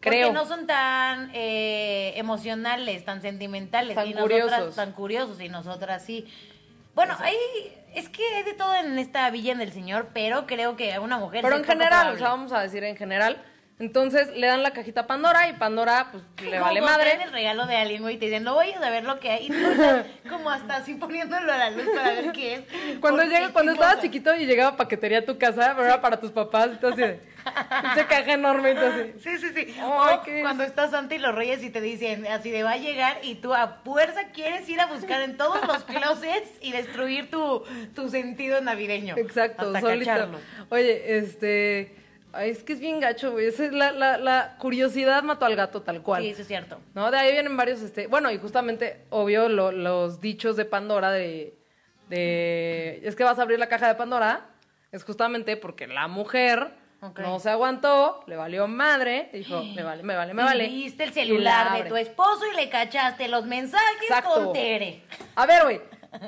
Creo. 0.00 0.28
Porque 0.28 0.32
no 0.32 0.46
son 0.46 0.66
tan 0.66 1.30
eh, 1.32 2.12
emocionales, 2.16 3.04
tan 3.04 3.22
sentimentales. 3.22 3.94
Tan 3.94 4.08
y 4.08 4.14
nosotras- 4.14 4.42
curiosos. 4.42 4.74
tan 4.74 4.92
curiosos 4.92 5.40
y 5.40 5.48
nosotras 5.48 6.04
sí. 6.04 6.26
Bueno, 6.94 7.16
hay, 7.20 7.36
es 7.94 8.08
que 8.08 8.22
hay 8.34 8.42
de 8.42 8.54
todo 8.54 8.74
en 8.74 8.98
esta 8.98 9.30
villa 9.30 9.54
del 9.54 9.72
señor, 9.72 10.08
pero 10.12 10.46
creo 10.46 10.76
que 10.76 10.98
una 10.98 11.18
mujer 11.18 11.42
Pero 11.42 11.56
en 11.56 11.64
general, 11.64 12.14
o 12.14 12.18
sea, 12.18 12.28
vamos 12.28 12.52
a 12.52 12.60
decir 12.60 12.82
en 12.84 12.96
general. 12.96 13.42
Entonces 13.82 14.28
le 14.36 14.46
dan 14.46 14.62
la 14.62 14.70
cajita 14.70 15.00
a 15.00 15.06
Pandora 15.08 15.48
y 15.48 15.54
Pandora 15.54 16.06
pues 16.12 16.22
le 16.44 16.50
Como 16.52 16.60
vale 16.60 16.80
madre. 16.80 17.18
el 17.20 17.32
regalo 17.32 17.66
de 17.66 17.76
alguien, 17.76 18.02
güey, 18.02 18.14
y 18.14 18.18
te 18.18 18.26
dicen, 18.26 18.44
no 18.44 18.54
vayas 18.54 18.80
a 18.80 18.90
ver 18.90 19.02
lo 19.02 19.18
que 19.18 19.28
hay. 19.28 19.46
Y 19.46 19.48
tú 19.48 19.56
estás 19.56 20.06
como 20.28 20.50
hasta 20.50 20.76
así 20.76 20.94
poniéndolo 20.94 21.52
a 21.52 21.58
la 21.58 21.70
luz 21.70 21.84
para 21.92 22.12
ver 22.12 22.30
qué 22.30 22.54
es. 22.54 22.98
Cuando 23.00 23.24
llega, 23.24 23.52
cuando 23.52 23.72
¿qué 23.72 23.80
estabas 23.80 24.00
chiquito 24.00 24.32
y 24.36 24.46
llegaba 24.46 24.76
paquetería 24.76 25.18
a 25.18 25.24
tu 25.24 25.36
casa, 25.36 25.72
pero 25.74 25.86
era 25.86 26.00
para 26.00 26.20
tus 26.20 26.30
papás, 26.30 26.70
y 26.74 26.76
tú 26.76 26.86
así 26.86 27.00
de, 27.00 27.18
caja 28.08 28.34
enorme 28.34 28.70
así. 28.70 29.14
Sí, 29.20 29.38
sí, 29.38 29.48
sí. 29.52 29.74
Ay, 29.80 30.16
o 30.16 30.42
cuando 30.42 30.62
estás 30.62 30.92
Santa 30.92 31.16
y 31.16 31.18
los 31.18 31.34
Reyes 31.34 31.64
y 31.64 31.70
te 31.70 31.80
dicen 31.80 32.24
así 32.28 32.52
de 32.52 32.62
va 32.62 32.72
a 32.72 32.76
llegar 32.76 33.18
y 33.24 33.34
tú 33.34 33.52
a 33.52 33.80
fuerza 33.84 34.28
quieres 34.32 34.68
ir 34.68 34.80
a 34.80 34.86
buscar 34.86 35.22
en 35.22 35.36
todos 35.36 35.66
los 35.66 35.82
closets 35.82 36.50
y 36.60 36.70
destruir 36.70 37.32
tu, 37.32 37.64
tu 37.96 38.08
sentido 38.10 38.60
navideño. 38.60 39.16
Exacto, 39.16 39.66
hasta 39.66 39.80
solito. 39.80 40.06
cacharlo. 40.08 40.38
Oye, 40.70 41.18
este, 41.18 42.01
ay, 42.32 42.50
es 42.50 42.62
que 42.64 42.72
es 42.72 42.80
bien 42.80 43.00
gacho, 43.00 43.32
güey. 43.32 43.46
Esa 43.46 43.64
es 43.66 43.72
la, 43.72 43.92
la, 43.92 44.16
la 44.18 44.56
curiosidad 44.58 45.22
mató 45.22 45.44
al 45.46 45.56
gato 45.56 45.82
tal 45.82 46.02
cual. 46.02 46.22
Sí, 46.22 46.30
eso 46.30 46.42
es 46.42 46.48
cierto. 46.48 46.80
¿No? 46.94 47.10
De 47.10 47.18
ahí 47.18 47.32
vienen 47.32 47.56
varios, 47.56 47.80
este, 47.82 48.06
bueno, 48.06 48.30
y 48.30 48.38
justamente, 48.38 49.04
obvio, 49.10 49.48
lo- 49.48 49.72
los 49.72 50.20
dichos 50.20 50.56
de 50.56 50.64
Pandora 50.64 51.10
de, 51.12 51.54
de, 52.08 53.00
es 53.04 53.16
que 53.16 53.24
vas 53.24 53.38
a 53.38 53.42
abrir 53.42 53.58
la 53.58 53.68
caja 53.68 53.88
de 53.88 53.94
Pandora, 53.94 54.46
es 54.90 55.04
justamente 55.04 55.56
porque 55.56 55.86
la 55.86 56.08
mujer 56.08 56.74
no 57.18 57.40
se 57.40 57.50
aguantó, 57.50 58.22
le 58.26 58.36
valió 58.36 58.68
madre, 58.68 59.28
dijo, 59.32 59.62
me 59.74 59.82
vale, 59.82 60.02
me 60.02 60.14
vale, 60.14 60.34
me 60.34 60.42
vale. 60.42 60.66
Y 60.66 60.84
viste 60.84 61.04
el 61.04 61.12
celular 61.12 61.82
de 61.82 61.88
tu 61.88 61.96
esposo 61.96 62.42
y 62.52 62.56
le 62.56 62.68
cachaste 62.68 63.28
los 63.28 63.44
mensajes 63.46 64.02
Exacto. 64.02 64.30
con 64.34 64.52
Tere. 64.52 65.02
A 65.34 65.46
ver, 65.46 65.62
güey, 65.64 65.80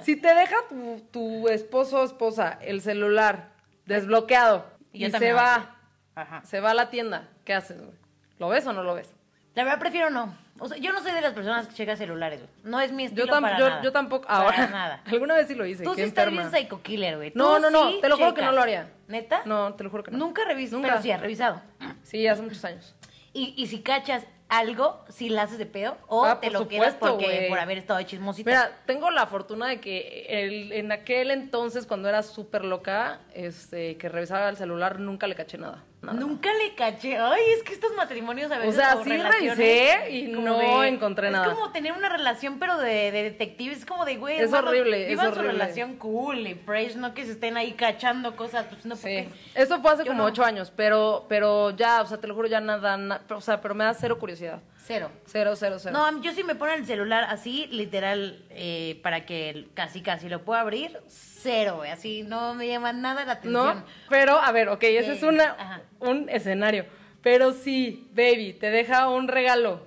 si 0.02 0.16
te 0.16 0.34
deja 0.34 0.56
tu, 0.68 1.00
tu 1.10 1.48
esposo 1.48 2.00
o 2.00 2.04
esposa 2.04 2.58
el 2.62 2.80
celular 2.80 3.50
desbloqueado 3.86 4.64
Y 4.92 5.10
se 5.10 5.32
va. 5.34 5.73
Ajá. 6.14 6.42
se 6.44 6.60
va 6.60 6.70
a 6.70 6.74
la 6.74 6.90
tienda, 6.90 7.28
¿qué 7.44 7.54
haces, 7.54 7.78
güey? 7.78 7.96
¿Lo 8.38 8.48
ves 8.48 8.66
o 8.66 8.72
no 8.72 8.82
lo 8.82 8.94
ves? 8.94 9.12
La 9.54 9.62
verdad 9.64 9.78
prefiero 9.78 10.10
no. 10.10 10.36
O 10.58 10.68
sea, 10.68 10.76
yo 10.78 10.92
no 10.92 11.00
soy 11.02 11.12
de 11.12 11.20
las 11.20 11.32
personas 11.32 11.66
que 11.68 11.74
checan 11.74 11.96
celulares, 11.96 12.40
güey. 12.40 12.50
No 12.64 12.80
es 12.80 12.92
mi 12.92 13.04
estilo 13.04 13.26
Yo, 13.26 13.32
tam- 13.32 13.40
para 13.42 13.58
yo, 13.58 13.68
nada. 13.68 13.82
yo 13.82 13.92
tampoco, 13.92 14.26
Para 14.26 14.40
ahora, 14.40 14.66
nada. 14.68 15.02
alguna 15.06 15.34
vez 15.34 15.48
sí 15.48 15.54
lo 15.54 15.64
hice, 15.66 15.84
Tú 15.84 15.90
qué 15.90 16.02
sí 16.02 16.08
estás 16.08 16.26
enferma. 16.26 16.48
bien 16.50 16.62
psycho 16.62 16.82
killer, 16.82 17.16
güey. 17.16 17.32
No, 17.34 17.56
Tú 17.56 17.62
no, 17.62 17.70
no, 17.70 17.90
sí 17.90 17.98
te 18.00 18.08
lo 18.08 18.16
juro 18.16 18.34
que 18.34 18.40
no 18.42 18.48
checas. 18.48 18.54
lo 18.54 18.62
haría. 18.62 18.88
¿Neta? 19.08 19.42
No, 19.44 19.74
te 19.74 19.84
lo 19.84 19.90
juro 19.90 20.02
que 20.04 20.10
no. 20.10 20.18
Nunca 20.18 20.42
he 20.42 20.44
revisado, 20.46 20.78
Nunca. 20.78 20.88
pero 20.90 21.02
sí 21.02 21.10
has 21.12 21.20
revisado. 21.20 21.60
Sí, 22.02 22.26
hace 22.26 22.42
muchos 22.42 22.64
años. 22.64 22.94
Y, 23.32 23.54
y 23.56 23.66
si 23.68 23.80
cachas 23.82 24.24
algo, 24.48 25.04
si 25.08 25.28
la 25.28 25.42
haces 25.42 25.58
de 25.58 25.66
pedo, 25.66 25.96
o 26.06 26.24
Ah, 26.24 26.38
te 26.40 26.50
por 26.50 26.60
lo 26.60 26.68
quedas 26.68 26.92
supuesto, 26.94 27.16
porque 27.18 27.36
güey. 27.36 27.48
por 27.48 27.58
haber 27.58 27.78
estado 27.78 27.98
de 27.98 28.06
chismosita. 28.06 28.48
Mira, 28.48 28.70
tengo 28.86 29.10
la 29.10 29.26
fortuna 29.26 29.66
de 29.66 29.80
que 29.80 30.26
el- 30.28 30.72
en 30.72 30.92
aquel 30.92 31.30
entonces, 31.32 31.86
cuando 31.86 32.08
era 32.08 32.22
súper 32.22 32.64
loca, 32.64 33.20
este, 33.34 33.96
que 33.96 34.08
revisaba 34.08 34.48
el 34.48 34.56
celular, 34.56 35.00
nunca 35.00 35.26
le 35.26 35.34
caché 35.34 35.58
nada. 35.58 35.82
Nunca 36.12 36.50
le 36.52 36.74
caché. 36.74 37.16
Ay, 37.18 37.42
es 37.56 37.62
que 37.62 37.72
estos 37.72 37.94
matrimonios 37.94 38.50
a 38.52 38.58
veces. 38.58 38.76
sea, 38.76 38.96
o 38.96 39.04
sí 39.04 39.10
relaciones, 39.10 39.56
revisé 39.56 40.10
y 40.10 40.26
no 40.28 40.84
encontré 40.84 41.30
nada. 41.30 41.46
Es 41.48 41.54
como 41.54 41.72
tener 41.72 41.92
una 41.92 42.08
relación, 42.08 42.58
pero 42.58 42.76
de, 42.78 43.10
de 43.10 43.22
detective. 43.22 43.72
Es 43.72 43.86
como 43.86 44.04
de, 44.04 44.16
güey. 44.16 44.38
Es 44.40 44.52
horrible, 44.52 45.12
es 45.12 45.18
su 45.18 45.26
horrible. 45.26 45.52
relación 45.52 45.96
cool 45.96 46.46
y 46.46 46.54
fresh, 46.54 46.96
no 46.96 47.14
que 47.14 47.24
se 47.24 47.32
estén 47.32 47.56
ahí 47.56 47.72
cachando 47.72 48.36
cosas. 48.36 48.66
Pues 48.68 48.84
no, 48.86 48.96
Sí. 48.96 49.28
Eso 49.54 49.80
fue 49.80 49.92
hace 49.92 50.04
Yo 50.04 50.10
como 50.12 50.22
no. 50.22 50.28
ocho 50.28 50.44
años, 50.44 50.72
pero, 50.74 51.26
pero 51.28 51.70
ya, 51.70 52.02
o 52.02 52.06
sea, 52.06 52.18
te 52.18 52.26
lo 52.26 52.34
juro, 52.34 52.48
ya 52.48 52.60
nada, 52.60 52.96
na- 52.96 53.20
o 53.28 53.40
sea, 53.40 53.60
pero 53.60 53.74
me 53.74 53.84
da 53.84 53.94
cero 53.94 54.18
curiosidad. 54.18 54.60
Cero. 54.86 55.10
Cero, 55.24 55.54
cero, 55.56 55.76
cero. 55.78 55.96
No, 55.98 56.20
yo 56.20 56.32
sí 56.32 56.44
me 56.44 56.54
ponen 56.54 56.80
el 56.80 56.86
celular 56.86 57.24
así, 57.30 57.66
literal, 57.70 58.44
eh, 58.50 59.00
para 59.02 59.24
que 59.24 59.68
casi, 59.72 60.02
casi 60.02 60.28
lo 60.28 60.44
pueda 60.44 60.60
abrir. 60.60 60.98
Cero, 61.08 61.76
güey. 61.76 61.90
Así 61.90 62.22
no 62.22 62.52
me 62.52 62.68
llama 62.68 62.92
nada 62.92 63.24
la 63.24 63.32
atención. 63.32 63.78
¿No? 63.78 63.84
Pero, 64.10 64.38
a 64.38 64.52
ver, 64.52 64.68
ok, 64.68 64.82
ese 64.82 65.14
es 65.14 65.22
una, 65.22 65.52
ajá. 65.52 65.80
un 66.00 66.28
escenario. 66.28 66.84
Pero 67.22 67.52
sí, 67.52 68.10
baby, 68.12 68.52
te 68.52 68.70
deja 68.70 69.08
un 69.08 69.28
regalo. 69.28 69.86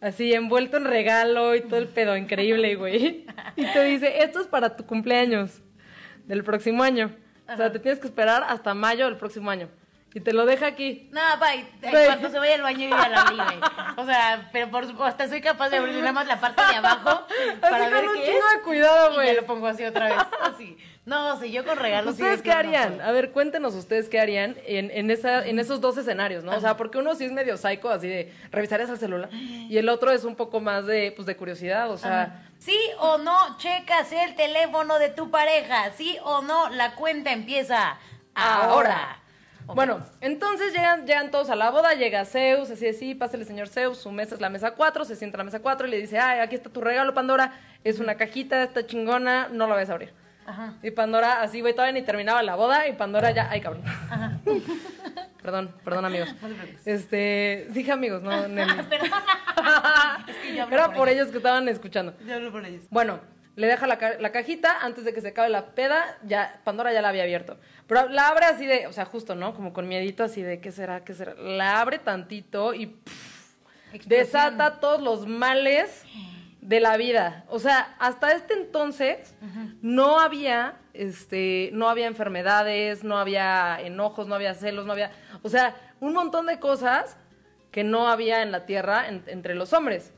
Así, 0.00 0.32
envuelto 0.32 0.76
en 0.76 0.84
regalo 0.84 1.56
y 1.56 1.62
todo 1.62 1.78
el 1.78 1.88
pedo, 1.88 2.16
increíble, 2.16 2.74
güey. 2.76 3.26
Y 3.56 3.66
te 3.72 3.82
dice, 3.82 4.22
esto 4.22 4.40
es 4.40 4.46
para 4.46 4.76
tu 4.76 4.86
cumpleaños 4.86 5.62
del 6.26 6.44
próximo 6.44 6.84
año. 6.84 7.12
O 7.52 7.56
sea, 7.56 7.72
te 7.72 7.80
tienes 7.80 7.98
que 7.98 8.06
esperar 8.06 8.44
hasta 8.46 8.72
mayo 8.72 9.06
del 9.06 9.16
próximo 9.16 9.50
año. 9.50 9.68
Y 10.14 10.20
te 10.20 10.32
lo 10.32 10.44
deja 10.44 10.66
aquí. 10.66 11.08
No, 11.12 11.20
bye. 11.38 11.66
En 11.82 12.06
cuanto 12.06 12.28
se 12.30 12.38
vaya 12.38 12.54
al 12.56 12.62
baño, 12.62 12.88
yo 12.88 12.96
ya 12.96 13.08
la 13.08 13.22
abrí, 13.22 13.36
güey. 13.36 13.60
O 13.96 14.04
sea, 14.04 14.48
pero 14.52 14.70
por 14.70 14.82
supuesto, 14.82 15.04
hasta 15.04 15.28
soy 15.28 15.40
capaz 15.40 15.70
de 15.70 15.78
abrir 15.78 15.94
nada 15.96 16.12
más 16.12 16.26
la 16.26 16.38
parte 16.38 16.60
de 16.62 16.76
abajo 16.76 17.26
para 17.60 17.76
así 17.86 17.92
ver 17.94 18.04
con 18.04 18.14
un 18.14 18.20
qué 18.20 18.26
chingo 18.26 18.46
de 18.56 18.62
cuidado, 18.62 19.12
Y 19.12 19.14
güey. 19.14 19.26
ya 19.28 19.40
lo 19.40 19.46
pongo 19.46 19.66
así 19.66 19.84
otra 19.84 20.06
vez. 20.08 20.18
Así. 20.42 20.76
No, 21.04 21.40
si 21.40 21.50
yo 21.50 21.64
con 21.64 21.78
regalos. 21.78 22.12
¿Ustedes 22.12 22.38
de 22.38 22.42
qué 22.44 22.50
no 22.50 22.56
harían? 22.58 23.00
A 23.00 23.10
ver, 23.10 23.32
cuéntenos 23.32 23.74
ustedes 23.74 24.08
qué 24.08 24.20
harían 24.20 24.56
en, 24.66 24.90
en, 24.92 25.10
esa, 25.10 25.44
en 25.44 25.58
esos 25.58 25.80
dos 25.80 25.96
escenarios, 25.96 26.44
¿no? 26.44 26.52
O 26.52 26.60
sea, 26.60 26.76
porque 26.76 26.98
uno 26.98 27.14
sí 27.14 27.24
es 27.24 27.32
medio 27.32 27.56
psycho, 27.56 27.90
así 27.90 28.06
de 28.06 28.32
revisarías 28.52 28.90
el 28.90 28.98
celular, 28.98 29.30
y 29.32 29.76
el 29.78 29.88
otro 29.88 30.12
es 30.12 30.24
un 30.24 30.36
poco 30.36 30.60
más 30.60 30.86
de, 30.86 31.12
pues, 31.16 31.26
de 31.26 31.36
curiosidad, 31.36 31.90
o 31.90 31.96
sea... 31.98 32.46
Sí 32.58 32.78
o 33.00 33.18
no 33.18 33.58
checas 33.58 34.12
el 34.12 34.36
teléfono 34.36 35.00
de 35.00 35.08
tu 35.08 35.32
pareja. 35.32 35.90
Sí 35.96 36.16
o 36.22 36.42
no 36.42 36.68
la 36.68 36.94
cuenta 36.94 37.32
empieza 37.32 37.98
ahora. 38.36 39.18
Bueno, 39.66 40.00
entonces 40.20 40.72
llegan, 40.72 41.06
llegan 41.06 41.30
todos 41.30 41.48
a 41.50 41.56
la 41.56 41.70
boda, 41.70 41.94
llega 41.94 42.24
Zeus, 42.24 42.70
así 42.70 42.84
de 42.84 42.92
sí, 42.92 43.14
pásale 43.14 43.44
señor 43.44 43.68
Zeus, 43.68 43.98
su 43.98 44.10
mesa 44.10 44.34
es 44.34 44.40
la 44.40 44.50
mesa 44.50 44.72
4, 44.72 45.04
se 45.04 45.16
sienta 45.16 45.36
en 45.36 45.38
la 45.38 45.44
mesa 45.44 45.60
4 45.60 45.86
y 45.86 45.90
le 45.90 45.98
dice, 45.98 46.18
ay, 46.18 46.40
aquí 46.40 46.56
está 46.56 46.70
tu 46.70 46.80
regalo, 46.80 47.14
Pandora, 47.14 47.52
es 47.84 47.98
una 47.98 48.16
cajita, 48.16 48.62
está 48.62 48.86
chingona, 48.86 49.48
no 49.48 49.66
la 49.66 49.74
vas 49.74 49.88
a 49.88 49.92
abrir. 49.92 50.12
Ajá. 50.44 50.74
Y 50.82 50.90
Pandora, 50.90 51.40
así, 51.40 51.60
güey, 51.60 51.72
todavía 51.72 51.92
ni 51.92 52.02
terminaba 52.04 52.42
la 52.42 52.56
boda 52.56 52.88
y 52.88 52.92
Pandora 52.94 53.30
ya, 53.30 53.48
ay, 53.50 53.60
cabrón. 53.60 53.82
perdón, 55.42 55.74
perdón, 55.84 56.04
amigos. 56.04 56.34
No 56.42 56.48
te 56.48 56.54
preocupes. 56.54 56.86
Este, 56.86 57.66
dije 57.70 57.92
amigos, 57.92 58.22
no. 58.22 58.30
Perdona. 58.30 58.86
es 60.26 60.36
que 60.36 60.56
yo 60.56 60.62
hablo 60.64 60.74
Era 60.74 60.86
por 60.86 60.96
por 60.96 61.08
ellos. 61.08 61.22
ellos 61.22 61.30
que 61.30 61.36
estaban 61.38 61.68
escuchando. 61.68 62.14
Yo 62.26 62.34
hablo 62.34 62.50
por 62.50 62.64
ellos. 62.66 62.84
Bueno, 62.90 63.20
le 63.56 63.66
deja 63.66 63.86
la, 63.86 63.98
ca- 63.98 64.18
la 64.18 64.32
cajita 64.32 64.78
antes 64.80 65.04
de 65.04 65.12
que 65.12 65.20
se 65.20 65.28
acabe 65.28 65.48
la 65.50 65.74
peda, 65.74 66.18
ya 66.24 66.60
Pandora 66.64 66.92
ya 66.92 67.02
la 67.02 67.08
había 67.10 67.22
abierto. 67.24 67.58
Pero 67.86 68.08
la 68.08 68.28
abre 68.28 68.46
así 68.46 68.66
de, 68.66 68.86
o 68.86 68.92
sea, 68.92 69.04
justo, 69.04 69.34
¿no? 69.34 69.54
Como 69.54 69.72
con 69.72 69.86
miedito 69.88 70.24
así 70.24 70.42
de, 70.42 70.60
¿qué 70.60 70.72
será? 70.72 71.04
¿Qué 71.04 71.14
será? 71.14 71.34
La 71.34 71.80
abre 71.80 71.98
tantito 71.98 72.72
y 72.74 72.86
pff, 72.86 73.54
desata 74.06 74.80
todos 74.80 75.02
los 75.02 75.26
males 75.26 76.04
de 76.60 76.80
la 76.80 76.96
vida. 76.96 77.44
O 77.48 77.58
sea, 77.58 77.94
hasta 77.98 78.32
este 78.32 78.54
entonces 78.54 79.34
no 79.82 80.20
había, 80.20 80.76
este, 80.94 81.70
no 81.72 81.88
había 81.88 82.06
enfermedades, 82.06 83.02
no 83.04 83.18
había 83.18 83.78
enojos, 83.80 84.28
no 84.28 84.34
había 84.34 84.54
celos, 84.54 84.86
no 84.86 84.92
había, 84.92 85.10
o 85.42 85.48
sea, 85.48 85.74
un 86.00 86.12
montón 86.14 86.46
de 86.46 86.58
cosas 86.60 87.16
que 87.72 87.82
no 87.82 88.08
había 88.08 88.42
en 88.42 88.52
la 88.52 88.64
tierra 88.66 89.08
en- 89.08 89.24
entre 89.26 89.54
los 89.56 89.72
hombres. 89.72 90.12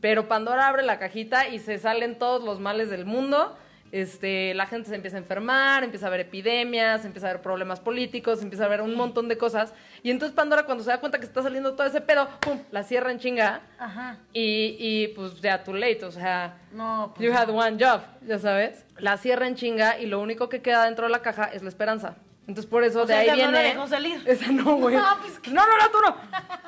Pero 0.00 0.28
Pandora 0.28 0.68
abre 0.68 0.82
la 0.84 0.98
cajita 1.00 1.48
y 1.48 1.58
se 1.58 1.78
salen 1.78 2.18
todos 2.18 2.44
los 2.44 2.60
males 2.60 2.90
del 2.90 3.04
mundo. 3.06 3.56
Este, 3.90 4.52
la 4.52 4.66
gente 4.66 4.90
se 4.90 4.94
empieza 4.94 5.16
a 5.16 5.20
enfermar, 5.20 5.82
empieza 5.82 6.04
a 6.04 6.08
haber 6.08 6.20
epidemias, 6.20 7.06
empieza 7.06 7.26
a 7.26 7.30
haber 7.30 7.40
problemas 7.42 7.80
políticos, 7.80 8.42
empieza 8.42 8.64
a 8.64 8.66
haber 8.66 8.82
un 8.82 8.94
montón 8.94 9.28
de 9.28 9.38
cosas. 9.38 9.72
Y 10.02 10.10
entonces 10.10 10.34
Pandora 10.36 10.64
cuando 10.64 10.84
se 10.84 10.90
da 10.90 11.00
cuenta 11.00 11.18
que 11.18 11.24
está 11.24 11.42
saliendo 11.42 11.72
todo 11.74 11.86
ese 11.86 12.02
pedo, 12.02 12.28
¡pum! 12.40 12.60
la 12.70 12.82
cierra 12.82 13.10
en 13.10 13.18
chinga. 13.18 13.62
Ajá. 13.78 14.18
Y, 14.34 14.76
y 14.78 15.08
pues 15.16 15.40
ya 15.40 15.64
too 15.64 15.72
late, 15.72 16.04
o 16.04 16.10
sea, 16.12 16.58
No, 16.72 17.14
pues 17.16 17.26
you 17.26 17.34
had 17.34 17.48
one 17.48 17.82
job, 17.82 18.02
ya 18.26 18.38
sabes. 18.38 18.84
La 18.98 19.16
cierra 19.16 19.46
en 19.48 19.54
chinga 19.54 19.98
y 19.98 20.04
lo 20.04 20.20
único 20.20 20.50
que 20.50 20.60
queda 20.60 20.84
dentro 20.84 21.06
de 21.06 21.10
la 21.12 21.22
caja 21.22 21.44
es 21.46 21.62
la 21.62 21.70
esperanza. 21.70 22.16
Entonces 22.48 22.68
por 22.68 22.82
eso 22.82 23.02
O 23.02 23.06
de 23.06 23.12
sea, 23.12 23.18
ahí 23.20 23.26
esa 23.26 23.36
no 23.36 23.42
viene. 23.42 23.52
la 23.52 23.68
dejó 23.68 23.86
salir. 23.86 24.22
Esa 24.26 24.50
no, 24.50 24.76
güey. 24.76 24.96
No, 24.96 25.04
pues, 25.20 25.38
no, 25.52 25.60
no, 25.66 25.76
no, 25.78 25.90
tú 25.90 25.98
no. 26.04 26.16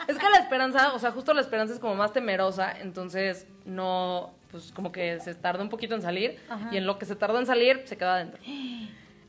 Es 0.07 0.19
que 0.19 0.29
la 0.29 0.37
esperanza, 0.39 0.93
o 0.93 0.99
sea, 0.99 1.11
justo 1.11 1.33
la 1.35 1.41
esperanza 1.41 1.73
es 1.75 1.81
como 1.81 1.95
más 1.95 2.13
temerosa, 2.13 2.71
entonces 2.81 3.47
no, 3.65 4.35
pues 4.51 4.73
como 4.73 4.93
que 4.93 5.19
se 5.21 5.35
tarda 5.35 5.63
un 5.63 5.71
poquito 5.71 5.95
en 5.95 6.03
salir 6.03 6.39
y 6.71 6.77
en 6.77 6.87
lo 6.87 6.99
que 6.99 7.07
se 7.07 7.17
tardó 7.17 7.39
en 7.39 7.47
salir 7.47 7.83
se 7.87 7.97
queda 7.97 8.17
adentro. 8.17 8.41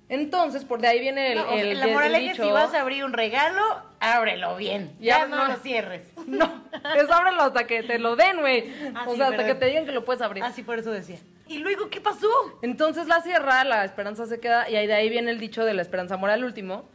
Entonces, 0.09 0.65
por 0.65 0.81
de 0.81 0.87
ahí 0.89 0.99
viene 0.99 1.31
el, 1.31 1.37
No, 1.37 1.45
o 1.45 1.47
sea, 1.53 1.61
el- 1.61 1.79
la 1.79 1.85
el 1.85 1.93
moraleja 1.93 2.31
es 2.31 2.31
dicho. 2.33 2.43
si 2.43 2.51
vas 2.51 2.73
a 2.73 2.81
abrir 2.81 3.05
un 3.05 3.13
regalo, 3.13 3.61
ábrelo 4.01 4.57
bien. 4.57 4.93
Ya, 4.99 5.19
Ya 5.19 5.27
no, 5.27 5.37
no. 5.37 5.47
lo 5.47 5.55
cierres. 5.63 6.03
No, 6.27 6.65
es 6.97 7.09
ábrelo 7.09 7.43
hasta 7.43 7.65
que 7.65 7.81
te 7.83 7.97
lo 7.97 8.17
den, 8.17 8.41
güey. 8.41 8.73
Ah, 8.93 9.05
o 9.07 9.15
sea, 9.15 9.27
hasta 9.29 9.45
que 9.45 9.55
te 9.55 9.67
digan 9.67 9.85
que 9.85 9.93
lo 9.93 10.03
puedes 10.03 10.21
abrir. 10.21 10.43
Así 10.43 10.63
por 10.63 10.77
eso 10.79 10.91
decía. 10.91 11.17
¿Y 11.51 11.57
luego 11.57 11.89
qué 11.89 11.99
pasó? 11.99 12.29
Entonces 12.61 13.07
la 13.07 13.21
cierra, 13.21 13.65
la 13.65 13.83
esperanza 13.83 14.25
se 14.25 14.39
queda, 14.39 14.69
y 14.69 14.77
ahí 14.77 14.87
de 14.87 14.93
ahí 14.93 15.09
viene 15.09 15.31
el 15.31 15.39
dicho 15.39 15.65
de 15.65 15.73
la 15.73 15.81
esperanza 15.81 16.15
mora 16.15 16.35
al 16.35 16.45
último. 16.45 16.89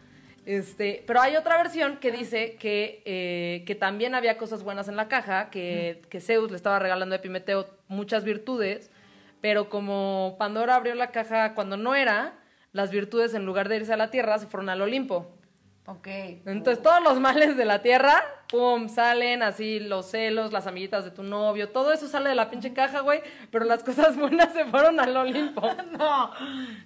Este, 0.47 1.05
pero 1.07 1.21
hay 1.21 1.37
otra 1.37 1.59
versión 1.59 1.99
que 1.99 2.11
dice 2.11 2.57
que, 2.57 3.03
eh, 3.05 3.64
que 3.66 3.75
también 3.75 4.14
había 4.14 4.38
cosas 4.38 4.62
buenas 4.62 4.88
en 4.88 4.97
la 4.97 5.09
caja, 5.09 5.51
que, 5.51 6.01
que 6.09 6.23
Zeus 6.23 6.51
le 6.51 6.57
estaba 6.57 6.79
regalando 6.79 7.14
a 7.14 7.19
Epimeteo 7.19 7.69
muchas 7.88 8.25
virtudes, 8.25 8.90
pero 9.42 9.69
como 9.69 10.37
Pandora 10.38 10.77
abrió 10.77 10.95
la 10.95 11.11
caja 11.11 11.53
cuando 11.53 11.77
no 11.77 11.95
era, 11.95 12.38
las 12.73 12.90
virtudes 12.90 13.35
en 13.35 13.45
lugar 13.45 13.69
de 13.69 13.77
irse 13.77 13.92
a 13.92 13.99
la 13.99 14.11
tierra 14.11 14.38
se 14.38 14.47
fueron 14.47 14.71
al 14.71 14.81
Olimpo. 14.81 15.36
Ok. 15.87 16.09
Entonces 16.46 16.83
todos 16.83 17.01
los 17.03 17.20
males 17.20 17.57
de 17.57 17.64
la 17.64 17.81
tierra, 17.81 18.22
pum, 18.49 18.88
salen 18.88 19.42
así 19.42 19.79
los 19.79 20.07
celos, 20.07 20.53
las 20.53 20.66
amiguitas 20.66 21.05
de 21.05 21.12
tu 21.12 21.22
novio, 21.22 21.68
todo 21.68 21.92
eso 21.92 22.09
sale 22.09 22.29
de 22.29 22.35
la 22.35 22.51
pinche 22.51 22.72
caja, 22.72 23.01
güey, 23.01 23.22
pero 23.53 23.64
las 23.64 23.85
cosas 23.85 24.16
buenas 24.16 24.53
se 24.53 24.64
fueron 24.64 24.99
al 25.01 25.16
Olimpo. 25.16 25.62
No, 25.96 26.31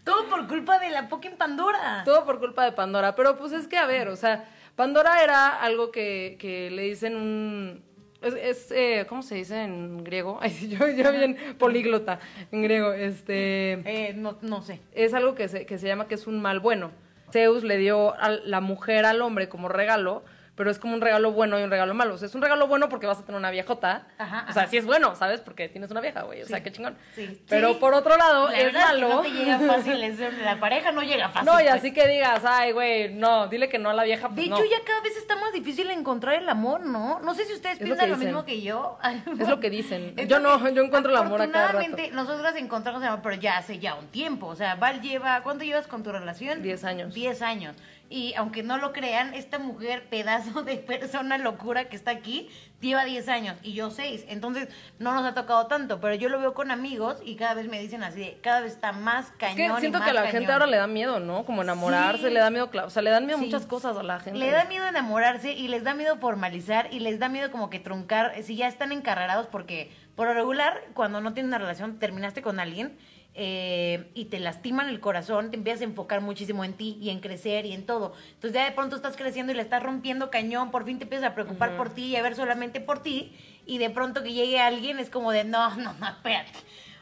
todo 0.04 0.28
por 0.28 0.46
culpa 0.46 0.78
de 0.78 0.90
la 0.90 1.08
Pokémon 1.08 1.38
Pandora. 1.38 2.02
Todo 2.04 2.24
por 2.24 2.38
culpa 2.38 2.64
de 2.64 2.72
Pandora. 2.72 3.16
Pero 3.16 3.36
pues 3.36 3.52
es 3.52 3.66
que, 3.66 3.76
a 3.78 3.86
ver, 3.86 4.08
o 4.08 4.16
sea, 4.16 4.44
Pandora 4.76 5.22
era 5.22 5.48
algo 5.60 5.90
que, 5.90 6.36
que 6.38 6.70
le 6.70 6.82
dicen 6.82 7.16
un... 7.16 7.82
Es, 8.22 8.34
es, 8.34 8.70
eh, 8.70 9.06
¿cómo 9.08 9.22
se 9.22 9.34
dice 9.36 9.62
en 9.62 10.04
griego? 10.04 10.38
Ay, 10.42 10.50
sí, 10.50 10.68
yo, 10.68 10.86
yo 10.88 11.10
bien 11.10 11.36
políglota 11.58 12.20
en 12.52 12.62
griego. 12.62 12.92
Este, 12.92 13.72
Eh, 13.86 14.12
no, 14.14 14.36
no 14.42 14.60
sé. 14.60 14.80
es 14.92 15.14
algo 15.14 15.34
que 15.34 15.48
se, 15.48 15.64
que 15.64 15.78
se 15.78 15.86
llama 15.86 16.06
que 16.06 16.16
es 16.16 16.26
un 16.26 16.40
mal 16.42 16.60
bueno. 16.60 16.90
Zeus 17.32 17.62
le 17.62 17.76
dio 17.76 18.14
la 18.44 18.60
mujer 18.60 19.04
al 19.04 19.22
hombre 19.22 19.48
como 19.48 19.68
regalo, 19.68 20.22
pero 20.60 20.70
es 20.70 20.78
como 20.78 20.92
un 20.92 21.00
regalo 21.00 21.32
bueno 21.32 21.58
y 21.58 21.62
un 21.62 21.70
regalo 21.70 21.94
malo. 21.94 22.12
O 22.16 22.18
sea, 22.18 22.28
es 22.28 22.34
un 22.34 22.42
regalo 22.42 22.66
bueno 22.66 22.90
porque 22.90 23.06
vas 23.06 23.18
a 23.18 23.24
tener 23.24 23.38
una 23.38 23.50
viejota. 23.50 24.06
Ajá, 24.18 24.44
o 24.46 24.52
sea, 24.52 24.64
ajá. 24.64 24.70
sí 24.70 24.76
es 24.76 24.84
bueno, 24.84 25.14
¿sabes? 25.16 25.40
Porque 25.40 25.70
tienes 25.70 25.90
una 25.90 26.02
vieja, 26.02 26.20
güey. 26.24 26.42
O 26.42 26.46
sea, 26.46 26.58
Sí. 26.58 26.64
qué 26.64 26.70
chingón. 26.70 26.98
Sí. 27.14 27.40
Pero 27.48 27.68
Sí. 27.70 27.76
por 27.80 27.94
otro 27.94 28.18
lado, 28.18 28.50
La 28.50 28.58
es 28.58 28.64
verdad 28.64 28.80
que 28.88 28.92
malo. 29.00 29.08
no 29.08 29.20
te 29.22 29.30
llega 29.30 29.58
fácil, 29.58 30.02
es- 30.04 30.18
la 30.44 30.60
pareja 30.60 30.92
no 30.92 31.02
llega 31.02 31.30
fácil. 31.30 31.46
No, 31.46 31.58
y 31.58 31.62
pues. 31.64 31.74
así 31.76 31.94
que 31.94 32.06
digas, 32.08 32.42
ay, 32.44 32.72
güey, 32.72 33.14
no, 33.14 33.48
dile 33.48 33.70
que 33.70 33.78
no 33.78 33.88
a 33.88 33.94
la 33.94 34.04
vieja. 34.04 34.28
De 34.28 34.34
Pues 34.34 34.46
hecho, 34.48 34.56
no. 34.58 34.64
ya 34.64 34.84
cada 34.84 35.00
vez 35.00 35.16
está 35.16 35.34
más 35.36 35.50
difícil 35.54 35.90
encontrar 35.90 36.34
el 36.34 36.46
amor, 36.46 36.82
¿no? 36.82 37.20
No 37.20 37.34
sé 37.34 37.46
si 37.46 37.54
ustedes 37.54 37.78
Es 37.78 37.82
piensan 37.84 38.04
que 38.04 38.10
lo, 38.12 38.18
mismo 38.18 38.44
que 38.44 38.60
yo. 38.60 38.98
Es 39.40 39.48
lo 39.48 39.60
que 39.60 39.70
dicen. 39.70 40.12
Es 40.18 40.28
Yo 40.28 40.40
no, 40.40 40.62
que- 40.62 40.74
yo 40.74 40.82
encuentro 40.82 41.10
el 41.10 41.16
amor 41.16 41.40
a 41.40 41.50
cada 41.50 41.68
rato. 41.68 41.78
Afortunadamente, 41.78 42.14
nosotras 42.14 42.54
encontramos 42.56 43.00
el 43.00 43.08
amor, 43.08 43.20
pero 43.22 43.36
ya 43.36 43.56
hace 43.56 43.78
ya 43.78 43.94
un 43.94 44.08
tiempo. 44.08 44.48
O 44.48 44.56
sea, 44.56 44.74
Val 44.74 45.00
lleva, 45.00 45.40
¿cuánto 45.42 45.64
llevas 45.64 45.86
con 45.86 46.02
tu 46.02 46.12
relación? 46.12 46.60
Diez 46.60 46.84
años. 46.84 47.14
Diez 47.14 47.40
años. 47.40 47.76
Y 48.12 48.34
aunque 48.34 48.64
no 48.64 48.76
lo 48.76 48.92
crean, 48.92 49.34
esta 49.34 49.60
mujer, 49.60 50.08
pedazo 50.10 50.62
de 50.64 50.76
persona 50.78 51.38
locura 51.38 51.84
que 51.88 51.94
está 51.94 52.10
aquí, 52.10 52.50
lleva 52.80 53.04
10 53.04 53.28
años 53.28 53.56
y 53.62 53.72
yo 53.72 53.90
6. 53.92 54.24
Entonces, 54.28 54.68
no 54.98 55.14
nos 55.14 55.24
ha 55.24 55.32
tocado 55.32 55.68
tanto, 55.68 56.00
pero 56.00 56.16
yo 56.16 56.28
lo 56.28 56.40
veo 56.40 56.52
con 56.52 56.72
amigos 56.72 57.22
y 57.24 57.36
cada 57.36 57.54
vez 57.54 57.68
me 57.68 57.80
dicen 57.80 58.02
así, 58.02 58.18
de, 58.18 58.38
cada 58.42 58.62
vez 58.62 58.72
está 58.72 58.90
más 58.90 59.26
Es 59.26 59.32
cañón. 59.38 59.56
que 59.56 59.62
y 59.66 59.80
siento 59.80 59.98
más 60.00 60.06
que 60.06 60.10
a 60.10 60.14
la 60.14 60.20
cañón. 60.22 60.32
gente 60.38 60.52
ahora 60.52 60.66
le 60.66 60.76
da 60.78 60.88
miedo, 60.88 61.20
¿no? 61.20 61.44
Como 61.44 61.62
enamorarse, 61.62 62.26
Sí. 62.28 62.34
le 62.34 62.40
da 62.40 62.50
miedo, 62.50 62.68
o 62.84 62.90
sea, 62.90 63.00
le 63.02 63.10
dan 63.10 63.26
miedo 63.26 63.38
Sí. 63.38 63.44
muchas 63.44 63.64
cosas 63.66 63.96
a 63.96 64.02
la 64.02 64.18
gente. 64.18 64.40
Le 64.40 64.50
da 64.50 64.64
miedo 64.64 64.88
enamorarse 64.88 65.52
y 65.52 65.68
les 65.68 65.84
da 65.84 65.94
miedo 65.94 66.16
formalizar 66.18 66.88
y 66.92 66.98
les 66.98 67.20
da 67.20 67.28
miedo 67.28 67.52
como 67.52 67.70
que 67.70 67.78
truncar, 67.78 68.34
si 68.42 68.56
ya 68.56 68.66
están 68.66 68.90
encarrerados, 68.90 69.46
porque 69.46 69.92
por 70.16 70.26
lo 70.26 70.34
regular, 70.34 70.82
cuando 70.94 71.20
no 71.20 71.32
tienes 71.32 71.48
una 71.50 71.58
relación, 71.58 72.00
terminaste 72.00 72.42
con 72.42 72.58
alguien 72.58 72.98
eh, 73.34 74.10
y 74.14 74.26
te 74.26 74.40
lastiman 74.40 74.88
el 74.88 75.00
corazón, 75.00 75.50
te 75.50 75.56
empiezas 75.56 75.82
a 75.82 75.84
enfocar 75.84 76.20
muchísimo 76.20 76.64
en 76.64 76.72
ti 76.74 76.98
y 77.00 77.10
en 77.10 77.20
crecer 77.20 77.64
y 77.66 77.72
en 77.72 77.86
todo. 77.86 78.12
Entonces 78.34 78.52
ya 78.52 78.64
de 78.64 78.72
pronto 78.72 78.96
estás 78.96 79.16
creciendo 79.16 79.52
y 79.52 79.56
le 79.56 79.62
estás 79.62 79.82
rompiendo 79.82 80.30
cañón, 80.30 80.70
por 80.70 80.84
fin 80.84 80.98
te 80.98 81.04
empiezas 81.04 81.30
a 81.30 81.34
preocupar 81.34 81.76
por 81.76 81.90
ti 81.90 82.06
y 82.06 82.16
a 82.16 82.22
ver 82.22 82.34
solamente 82.34 82.80
por 82.80 83.02
ti 83.02 83.32
y 83.66 83.78
de 83.78 83.90
pronto 83.90 84.22
que 84.22 84.32
llegue 84.32 84.60
alguien 84.60 84.98
es 84.98 85.10
como 85.10 85.30
de, 85.32 85.44
no, 85.44 85.74
no, 85.76 85.92
no, 85.94 86.08
espérate. 86.08 86.52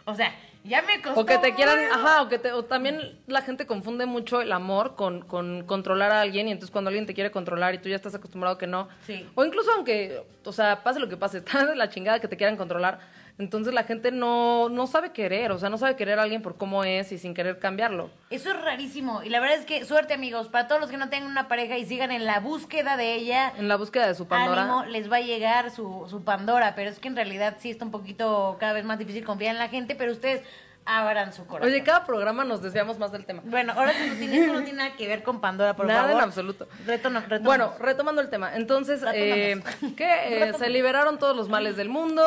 O 0.04 0.14
sea, 0.14 0.34
ya 0.64 0.82
me 0.82 1.00
costó 1.00 1.20
O 1.20 1.24
que 1.24 1.38
te 1.38 1.54
quieran, 1.54 1.78
mucho. 1.80 1.94
ajá, 1.94 2.22
o 2.22 2.28
que 2.28 2.38
te, 2.38 2.52
o 2.52 2.64
también 2.64 3.18
la 3.26 3.40
gente 3.42 3.66
confunde 3.66 4.04
mucho 4.06 4.40
el 4.42 4.52
amor 4.52 4.96
con, 4.96 5.22
con 5.22 5.64
controlar 5.64 6.12
a 6.12 6.20
alguien 6.20 6.48
y 6.48 6.52
entonces 6.52 6.70
cuando 6.70 6.88
alguien 6.88 7.06
te 7.06 7.14
quiere 7.14 7.30
controlar 7.30 7.74
y 7.74 7.78
tú 7.78 7.88
ya 7.88 7.96
estás 7.96 8.14
acostumbrado 8.14 8.58
que 8.58 8.66
no. 8.66 8.88
Sí. 9.06 9.26
O 9.34 9.44
incluso 9.44 9.70
aunque, 9.72 10.22
o 10.44 10.52
sea, 10.52 10.82
pase 10.82 11.00
lo 11.00 11.08
que 11.08 11.16
pase, 11.16 11.38
está 11.44 11.64
de 11.64 11.74
la 11.76 11.88
chingada 11.88 12.20
que 12.20 12.28
te 12.28 12.36
quieran 12.36 12.56
controlar, 12.56 12.98
entonces 13.38 13.72
la 13.72 13.84
gente 13.84 14.10
no, 14.10 14.68
no 14.68 14.88
sabe 14.88 15.12
querer, 15.12 15.52
o 15.52 15.58
sea, 15.58 15.70
no 15.70 15.78
sabe 15.78 15.94
querer 15.94 16.18
a 16.18 16.22
alguien 16.22 16.42
por 16.42 16.56
cómo 16.56 16.82
es 16.82 17.12
y 17.12 17.18
sin 17.18 17.34
querer 17.34 17.60
cambiarlo. 17.60 18.10
Eso 18.30 18.50
es 18.50 18.60
rarísimo. 18.60 19.22
Y 19.22 19.28
la 19.28 19.38
verdad 19.38 19.58
es 19.58 19.64
que, 19.64 19.84
suerte 19.84 20.14
amigos, 20.14 20.48
para 20.48 20.66
todos 20.66 20.80
los 20.80 20.90
que 20.90 20.96
no 20.96 21.08
tengan 21.08 21.30
una 21.30 21.46
pareja 21.46 21.78
y 21.78 21.86
sigan 21.86 22.10
en 22.10 22.24
la 22.24 22.40
búsqueda 22.40 22.96
de 22.96 23.14
ella, 23.14 23.52
En 23.56 23.68
la 23.68 23.76
búsqueda 23.76 24.08
de 24.08 24.14
su 24.16 24.26
Pandora. 24.26 24.62
ánimo, 24.62 24.84
les 24.86 25.10
va 25.10 25.16
a 25.16 25.20
llegar 25.20 25.70
su, 25.70 26.06
su 26.10 26.24
Pandora. 26.24 26.74
Pero 26.74 26.90
es 26.90 26.98
que 26.98 27.08
en 27.08 27.16
realidad 27.16 27.56
sí 27.60 27.70
está 27.70 27.84
un 27.84 27.92
poquito 27.92 28.56
cada 28.58 28.72
vez 28.72 28.84
más 28.84 28.98
difícil 28.98 29.24
confiar 29.24 29.52
en 29.54 29.58
la 29.60 29.68
gente, 29.68 29.94
pero 29.94 30.10
ustedes 30.10 30.42
abran 30.88 31.34
su 31.34 31.46
corazón. 31.46 31.70
Oye, 31.70 31.82
cada 31.84 32.06
programa 32.06 32.44
nos 32.44 32.62
desviamos 32.62 32.98
más 32.98 33.12
del 33.12 33.26
tema. 33.26 33.42
Bueno, 33.44 33.74
ahora 33.76 33.92
sí 33.92 34.08
no 34.08 34.14
tiene, 34.16 34.46
no 34.46 34.62
tiene 34.64 34.78
nada 34.78 34.96
que 34.96 35.06
ver 35.06 35.22
con 35.22 35.40
Pandora, 35.40 35.76
por 35.76 35.86
Nada 35.86 36.04
favor. 36.04 36.16
en 36.16 36.24
absoluto. 36.24 36.66
Retomamos. 36.86 37.42
Bueno, 37.42 37.74
retomando 37.78 38.22
el 38.22 38.30
tema. 38.30 38.56
Entonces, 38.56 39.04
eh, 39.12 39.62
que 39.96 40.08
eh, 40.48 40.52
se 40.54 40.70
liberaron 40.70 41.18
todos 41.18 41.36
los 41.36 41.50
males 41.50 41.76
del 41.76 41.90
mundo 41.90 42.24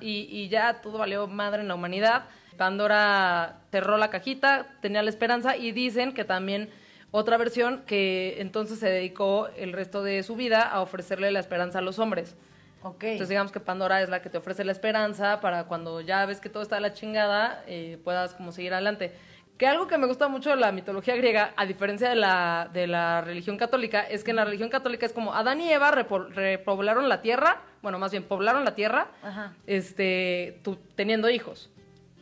y, 0.00 0.28
y 0.30 0.48
ya 0.48 0.82
todo 0.82 0.98
valió 0.98 1.26
madre 1.26 1.62
en 1.62 1.68
la 1.68 1.74
humanidad. 1.74 2.24
Pandora 2.58 3.60
cerró 3.72 3.96
la 3.96 4.10
cajita, 4.10 4.66
tenía 4.80 5.02
la 5.02 5.10
esperanza 5.10 5.56
y 5.56 5.72
dicen 5.72 6.12
que 6.12 6.24
también 6.24 6.70
otra 7.10 7.36
versión 7.36 7.82
que 7.86 8.36
entonces 8.40 8.78
se 8.78 8.88
dedicó 8.90 9.48
el 9.56 9.72
resto 9.72 10.02
de 10.02 10.22
su 10.22 10.36
vida 10.36 10.62
a 10.62 10.80
ofrecerle 10.82 11.30
la 11.30 11.40
esperanza 11.40 11.78
a 11.78 11.82
los 11.82 11.98
hombres. 11.98 12.36
Ok. 12.84 13.02
Entonces 13.04 13.28
digamos 13.30 13.50
que 13.52 13.58
Pandora 13.60 14.00
es 14.02 14.08
la 14.08 14.22
que 14.22 14.30
te 14.30 14.38
ofrece 14.38 14.64
la 14.64 14.72
esperanza 14.72 15.40
para 15.40 15.64
cuando 15.64 16.00
ya 16.00 16.24
ves 16.26 16.40
que 16.40 16.48
todo 16.48 16.62
está 16.62 16.76
de 16.76 16.82
la 16.82 16.92
chingada, 16.92 17.64
eh, 17.66 17.98
puedas 18.04 18.34
como 18.34 18.52
seguir 18.52 18.72
adelante. 18.74 19.12
Que 19.58 19.68
algo 19.68 19.86
que 19.86 19.98
me 19.98 20.08
gusta 20.08 20.26
mucho 20.26 20.50
de 20.50 20.56
la 20.56 20.72
mitología 20.72 21.14
griega, 21.14 21.52
a 21.56 21.64
diferencia 21.64 22.08
de 22.08 22.16
la, 22.16 22.68
de 22.72 22.88
la 22.88 23.20
religión 23.20 23.56
católica, 23.56 24.00
es 24.02 24.24
que 24.24 24.30
en 24.30 24.36
la 24.36 24.44
religión 24.44 24.68
católica 24.68 25.06
es 25.06 25.12
como 25.12 25.32
Adán 25.32 25.60
y 25.60 25.72
Eva 25.72 25.92
repo- 25.92 26.26
repoblaron 26.28 27.08
la 27.08 27.22
tierra, 27.22 27.60
bueno, 27.80 28.00
más 28.00 28.10
bien 28.10 28.24
poblaron 28.24 28.64
la 28.64 28.74
tierra, 28.74 29.08
Ajá. 29.22 29.52
este, 29.66 30.58
tú- 30.64 30.78
teniendo 30.96 31.30
hijos. 31.30 31.70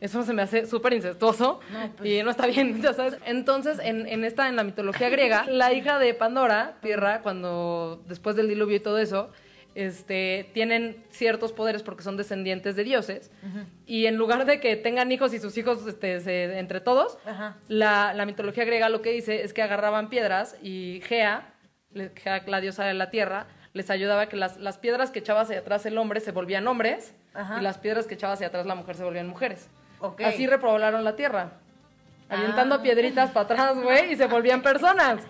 Eso 0.00 0.24
se 0.24 0.32
me 0.32 0.42
hace 0.42 0.66
súper 0.66 0.94
incestuoso 0.94 1.60
No, 1.70 1.90
pues. 1.96 2.10
y 2.10 2.22
no 2.24 2.30
está 2.30 2.46
bien, 2.46 2.82
ya 2.82 2.92
sabes. 2.92 3.16
Entonces, 3.24 3.78
en, 3.82 4.06
en 4.08 4.24
esta, 4.24 4.48
en 4.48 4.56
la 4.56 4.64
mitología 4.64 5.08
griega, 5.08 5.46
la 5.46 5.72
hija 5.72 5.98
de 5.98 6.12
Pandora, 6.12 6.74
Tierra, 6.82 7.20
cuando 7.22 8.02
después 8.08 8.34
del 8.36 8.48
diluvio 8.48 8.76
y 8.76 8.80
todo 8.80 8.98
eso, 8.98 9.30
este, 9.74 10.50
tienen 10.54 11.02
ciertos 11.10 11.52
poderes 11.52 11.82
porque 11.82 12.02
son 12.02 12.16
descendientes 12.16 12.76
de 12.76 12.84
dioses. 12.84 13.30
Y 13.86 14.06
en 14.06 14.16
lugar 14.16 14.44
de 14.46 14.60
que 14.60 14.76
tengan 14.76 15.10
hijos 15.12 15.32
y 15.34 15.38
sus 15.38 15.56
hijos 15.58 15.86
este, 15.86 16.20
se- 16.20 16.58
entre 16.58 16.80
todos, 16.80 17.18
la, 17.68 18.12
la 18.14 18.26
mitología 18.26 18.64
griega 18.64 18.88
lo 18.88 19.02
que 19.02 19.10
dice 19.12 19.42
es 19.44 19.52
que 19.52 19.62
agarraban 19.62 20.08
piedras 20.08 20.56
y 20.62 21.00
Gea, 21.04 21.54
la 22.46 22.60
diosa 22.60 22.84
de 22.84 22.94
la 22.94 23.10
tierra, 23.10 23.46
les 23.74 23.88
ayudaba 23.90 24.22
a 24.22 24.28
que 24.28 24.36
las, 24.36 24.58
las 24.58 24.78
piedras 24.78 25.10
que 25.10 25.18
echaba 25.20 25.40
hacia 25.42 25.58
atrás 25.60 25.86
el 25.86 25.96
hombre 25.98 26.20
se 26.20 26.30
volvían 26.32 26.66
hombres 26.68 27.14
y 27.58 27.62
las 27.62 27.78
piedras 27.78 28.06
que 28.06 28.14
echaba 28.14 28.34
hacia 28.34 28.48
atrás 28.48 28.66
la 28.66 28.74
mujer 28.74 28.96
se 28.96 29.04
volvían 29.04 29.28
mujeres. 29.28 29.68
Así 30.24 30.46
repoblaron 30.46 31.04
la 31.04 31.16
tierra. 31.16 31.52
Avientando 32.28 32.76
Ah. 32.76 32.82
piedritas 32.82 33.30
para 33.30 33.44
atrás, 33.44 33.76
güey, 33.82 34.12
y 34.12 34.16
se 34.16 34.26
volvían 34.26 34.62
personas. 34.70 35.22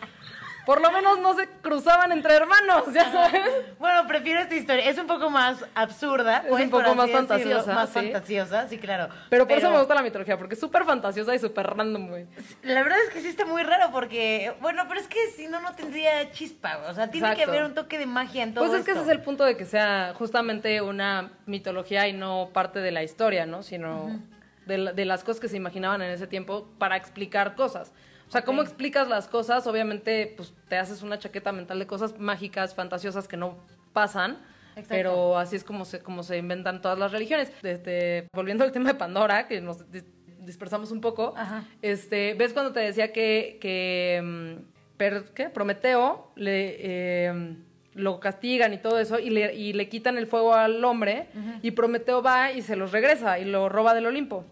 Por 0.65 0.81
lo 0.81 0.93
menos 0.93 1.19
no 1.19 1.35
se 1.35 1.49
cruzaban 1.61 2.13
entre 2.13 2.35
hermanos, 2.35 2.85
ya 2.93 3.11
sabes. 3.11 3.43
Bueno, 3.81 4.07
prefiero 4.07 4.41
esta 4.41 4.55
historia. 4.55 4.89
Es 4.89 4.97
un 4.97 5.09
poco 5.09 5.29
más 5.29 5.65
absurda. 5.75 6.39
Es 6.39 6.49
pues, 6.49 6.65
un 6.65 6.71
poco 6.71 6.95
más 6.95 7.11
así 7.11 7.13
decirlo, 7.13 7.63
fantasiosa, 7.63 7.75
Más 7.75 7.89
sí. 7.89 7.95
fantasiosa, 7.95 8.69
sí, 8.69 8.79
claro. 8.79 9.09
Pero 9.29 9.49
por 9.49 9.59
eso 9.59 9.71
me 9.71 9.79
gusta 9.79 9.95
la 9.95 10.03
mitología, 10.03 10.39
porque 10.39 10.55
es 10.55 10.61
súper 10.61 10.85
fantasiosa 10.85 11.35
y 11.35 11.41
súper 11.41 11.67
random, 11.67 12.09
güey. 12.09 12.27
La 12.63 12.83
verdad 12.85 12.99
es 13.07 13.13
que 13.13 13.21
sí 13.21 13.29
está 13.29 13.45
muy 13.45 13.63
raro 13.65 13.91
porque, 13.91 14.55
bueno, 14.61 14.85
pero 14.89 15.01
es 15.01 15.09
que 15.09 15.19
si 15.37 15.49
no, 15.49 15.61
no 15.61 15.75
tendría 15.75 16.31
chispa, 16.31 16.79
o 16.89 16.95
sea, 16.95 17.11
tiene 17.11 17.35
que 17.35 17.43
haber 17.43 17.65
un 17.65 17.75
toque 17.75 17.99
de 17.99 18.07
magia 18.07 18.45
en 18.45 18.55
todo 18.55 18.65
Pues 18.65 18.79
es 18.79 18.85
que 18.85 18.93
ese 18.93 19.03
es 19.03 19.09
el 19.09 19.21
punto 19.21 19.45
de 19.45 19.57
que 19.57 19.65
sea 19.65 20.15
justamente 20.17 20.81
una 20.81 21.33
mitología 21.47 22.07
y 22.07 22.13
no 22.13 22.51
parte 22.53 22.79
de 22.79 22.93
la 22.93 23.03
historia, 23.03 23.47
¿no? 23.47 23.65
Sino 23.65 24.21
de, 24.67 24.79
la- 24.79 24.93
de 24.93 25.05
las 25.07 25.25
cosas 25.25 25.41
que 25.41 25.49
se 25.49 25.57
imaginaban 25.57 26.03
en 26.03 26.11
ese 26.11 26.29
tiempo 26.29 26.69
para 26.79 26.97
explicar 26.97 27.57
cosas. 27.57 27.93
O 28.33 28.35
sea, 28.35 28.45
¿cómo 28.47 28.63
explicas 28.63 29.09
las 29.09 29.29
cosas? 29.29 29.67
Obviamente, 29.67 30.33
pues 30.39 30.55
te 30.67 30.79
haces 30.79 31.03
una 31.03 31.19
chaqueta 31.19 31.53
mental 31.53 31.79
de 31.79 31.87
cosas 31.87 32.19
mágicas, 32.19 32.75
fantasiosas 32.75 33.29
que 33.29 33.37
no 33.37 33.59
pasan. 33.93 34.39
Exacto. 34.71 34.89
Pero 34.89 35.37
así 35.39 35.57
es 35.57 35.65
como 35.65 35.85
se, 35.85 35.99
como 35.99 36.23
se 36.23 36.39
inventan 36.39 36.81
todas 36.81 36.99
las 36.99 37.13
religiones. 37.13 37.53
Este, 37.63 38.27
volviendo 38.33 38.65
al 38.65 38.73
tema 38.73 38.89
de 38.91 38.95
Pandora, 38.99 39.47
que 39.47 39.61
nos 39.61 39.87
dis- 39.93 40.07
dispersamos 40.41 40.91
un 40.93 41.03
poco, 41.03 41.35
Ajá. 41.37 41.65
este, 41.83 42.33
¿ves 42.33 42.55
cuando 42.55 42.73
te 42.73 42.81
decía 42.81 43.13
que, 43.13 43.59
que 43.61 44.23
mm, 44.25 44.97
per- 44.97 45.25
¿qué? 45.35 45.51
Prometeo 45.51 46.33
le, 46.35 46.77
eh, 46.79 47.57
lo 47.95 48.19
castigan 48.19 48.73
y 48.73 48.79
todo 48.79 48.99
eso 48.99 49.19
y 49.19 49.29
le, 49.29 49.55
y 49.55 49.75
le 49.75 49.91
quitan 49.91 50.17
el 50.17 50.27
fuego 50.27 50.55
al 50.55 50.83
hombre 50.87 51.27
y 51.61 51.73
Prometeo 51.73 52.23
va 52.23 52.51
y 52.53 52.63
se 52.63 52.77
los 52.77 52.93
regresa 52.93 53.39
y 53.39 53.45
lo 53.45 53.69
roba 53.69 53.93
del 53.93 54.07
Olimpo? 54.07 54.47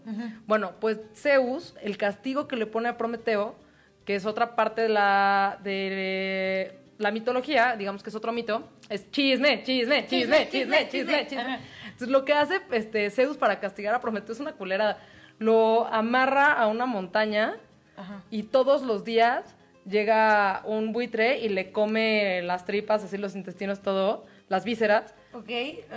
Bueno, 0.45 0.73
pues 0.79 0.99
Zeus, 1.15 1.73
el 1.81 1.97
castigo 1.97 2.47
que 2.47 2.55
le 2.57 2.67
pone 2.67 2.87
a 2.89 2.97
Prometeo, 2.99 3.55
que 4.05 4.15
es 4.15 4.25
otra 4.25 4.55
parte 4.55 4.81
de 4.81 4.89
la, 4.89 5.59
de 5.63 6.73
la 6.97 7.11
mitología, 7.11 7.75
digamos 7.75 8.03
que 8.03 8.09
es 8.09 8.15
otro 8.15 8.31
mito, 8.31 8.67
es 8.89 9.09
chisme, 9.11 9.63
chisme, 9.63 10.05
chisme, 10.07 10.49
chisme, 10.49 10.89
chisme, 10.89 11.27
chisme. 11.27 11.59
Entonces 11.85 12.09
lo 12.09 12.25
que 12.25 12.33
hace 12.33 12.61
este, 12.71 13.09
Zeus 13.09 13.37
para 13.37 13.59
castigar 13.59 13.93
a 13.93 14.01
Prometeo 14.01 14.33
es 14.33 14.39
una 14.39 14.53
culera. 14.53 14.97
Lo 15.39 15.87
amarra 15.87 16.53
a 16.53 16.67
una 16.67 16.85
montaña 16.85 17.57
Ajá. 17.97 18.23
y 18.29 18.43
todos 18.43 18.83
los 18.83 19.03
días 19.03 19.55
llega 19.85 20.61
un 20.65 20.93
buitre 20.93 21.39
y 21.39 21.49
le 21.49 21.71
come 21.71 22.41
las 22.43 22.65
tripas, 22.65 23.03
así 23.03 23.17
los 23.17 23.35
intestinos, 23.35 23.81
todo, 23.81 24.25
las 24.49 24.65
vísceras. 24.65 25.13
Ok. 25.33 25.49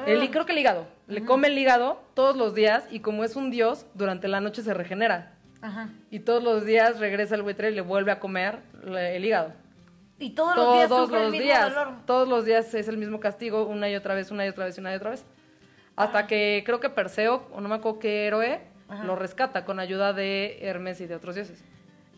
El, 0.07 0.23
ah. 0.23 0.29
creo 0.31 0.47
que 0.47 0.53
el 0.53 0.59
hígado. 0.59 0.87
Le 1.07 1.25
come 1.25 1.49
el 1.49 1.59
hígado 1.59 2.01
todos 2.15 2.37
los 2.37 2.55
días 2.55 2.85
y 2.91 3.01
como 3.01 3.25
es 3.25 3.37
un 3.37 3.51
dios, 3.51 3.87
durante 3.95 4.29
la 4.29 4.41
noche 4.41 4.63
se 4.63 4.73
regenera. 4.73 5.33
Ajá. 5.65 5.89
Y 6.11 6.21
todos 6.21 6.43
los 6.45 6.65
días 6.67 6.99
regresa 7.01 7.35
el 7.37 7.43
buitre 7.43 7.71
y 7.71 7.75
le 7.75 7.81
vuelve 7.81 8.13
a 8.13 8.21
comer 8.21 8.59
el 8.87 9.25
hígado. 9.25 9.53
Y 10.19 10.31
todos 10.35 10.55
los 10.57 10.75
días 10.75 10.89
Todos 10.89 11.09
el 11.11 11.15
los 11.15 11.31
mismo 11.33 11.45
días. 11.45 11.75
dolor. 11.75 11.95
Todos 12.07 12.29
los 12.29 12.45
días 12.45 12.75
es 12.75 12.87
el 12.89 12.99
mismo 12.99 13.19
castigo, 13.19 13.65
una 13.67 13.89
y 13.89 13.97
otra 13.97 14.15
vez, 14.15 14.31
una 14.31 14.45
y 14.45 14.49
otra 14.51 14.67
vez, 14.67 14.77
una 14.79 14.93
y 14.93 14.97
otra 14.97 15.11
vez. 15.11 15.25
Hasta 15.97 16.19
Ah. 16.21 16.27
que 16.27 16.63
creo 16.67 16.81
que 16.81 16.91
Perseo, 16.91 17.49
o 17.53 17.61
no 17.63 17.69
me 17.69 17.77
acuerdo 17.77 17.99
qué 17.99 18.27
héroe, 18.27 18.61
lo 19.07 19.17
rescata 19.17 19.65
con 19.65 19.81
ayuda 19.81 20.13
de 20.13 20.59
Hermes 20.61 21.01
y 21.01 21.07
de 21.07 21.15
otros 21.17 21.35
dioses. 21.35 21.65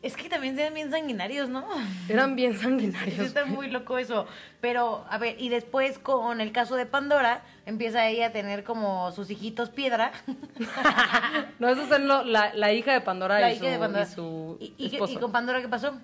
Es 0.06 0.16
que 0.16 0.28
también 0.28 0.54
sean 0.56 0.72
bien 0.72 0.90
sanguinarios, 0.90 1.48
¿no? 1.48 1.66
Eran 2.08 2.36
bien 2.36 2.56
sanguinarios. 2.58 3.18
Está 3.18 3.44
muy 3.44 3.68
loco 3.68 3.98
eso. 3.98 4.26
Pero, 4.60 5.04
a 5.10 5.18
ver, 5.18 5.34
y 5.40 5.48
después 5.48 5.98
con 5.98 6.40
el 6.40 6.52
caso 6.52 6.76
de 6.76 6.86
Pandora, 6.86 7.42
empieza 7.66 8.06
ella 8.06 8.26
a 8.26 8.30
tener 8.30 8.62
como 8.62 9.10
sus 9.12 9.30
hijitos 9.30 9.70
piedra. 9.70 10.12
No, 11.58 11.68
eso 11.68 11.82
es 11.82 12.00
la, 12.00 12.54
la 12.54 12.72
hija 12.72 12.92
de 12.92 13.00
Pandora, 13.00 13.40
la 13.40 13.50
y, 13.50 13.56
hija 13.56 13.64
su, 13.64 13.70
de 13.70 13.78
Pandora. 13.78 14.04
y 14.04 14.14
su 14.14 14.56
¿Y, 14.60 14.74
y- 14.78 14.86
esposo. 14.94 15.12
y 15.14 15.16
con 15.16 15.32
Pandora 15.32 15.60
qué 15.60 15.68
pasó? 15.68 15.94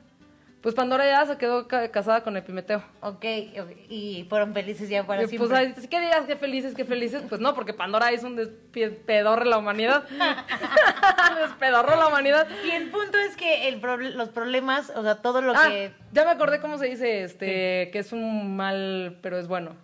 Pues 0.62 0.76
Pandora 0.76 1.04
ya 1.04 1.26
se 1.26 1.36
quedó 1.38 1.66
ca- 1.66 1.90
casada 1.90 2.22
con 2.22 2.36
Epimeteo. 2.36 2.84
Ok, 3.00 3.24
ok, 3.60 3.70
y 3.88 4.24
fueron 4.28 4.54
felices 4.54 4.88
ya 4.88 5.04
para 5.04 5.24
Y, 5.24 5.26
siempre. 5.26 5.48
pues 5.48 5.58
ay, 5.78 5.88
que 5.88 6.00
digas 6.00 6.24
que 6.26 6.36
felices, 6.36 6.74
que 6.76 6.84
felices, 6.84 7.24
pues 7.28 7.40
no, 7.40 7.52
porque 7.54 7.74
Pandora 7.74 8.12
es 8.12 8.22
un 8.22 8.36
despedorro 8.36 9.44
la 9.44 9.58
humanidad. 9.58 10.04
despedorro 11.40 11.96
la 11.96 12.06
humanidad. 12.08 12.46
Y 12.64 12.70
el 12.70 12.90
punto 12.90 13.18
es 13.18 13.36
que 13.36 13.66
el 13.68 13.80
proble- 13.80 14.12
los 14.14 14.28
problemas, 14.28 14.90
o 14.94 15.02
sea, 15.02 15.16
todo 15.16 15.42
lo 15.42 15.52
Ah, 15.56 15.66
que... 15.68 15.92
ya 16.12 16.24
me 16.24 16.30
acordé 16.30 16.60
cómo 16.60 16.78
se 16.78 16.86
dice, 16.86 17.24
este, 17.24 17.90
que 17.92 17.98
es 17.98 18.12
un 18.12 18.56
mal, 18.56 19.18
pero 19.22 19.38
es 19.38 19.48
bueno. 19.48 19.76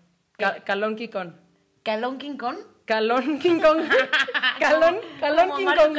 Calón 0.65 0.95
King 0.95 1.09
Kong. 1.09 1.33
¿Calón? 1.83 2.19
Calón 2.89 3.39
King 3.39 3.61
Kong. 3.61 3.83
Calón, 4.59 4.97
calón 5.21 5.49
¿Como 5.49 5.57
King 5.59 5.65
Mario 5.67 5.83
Kong. 5.83 5.99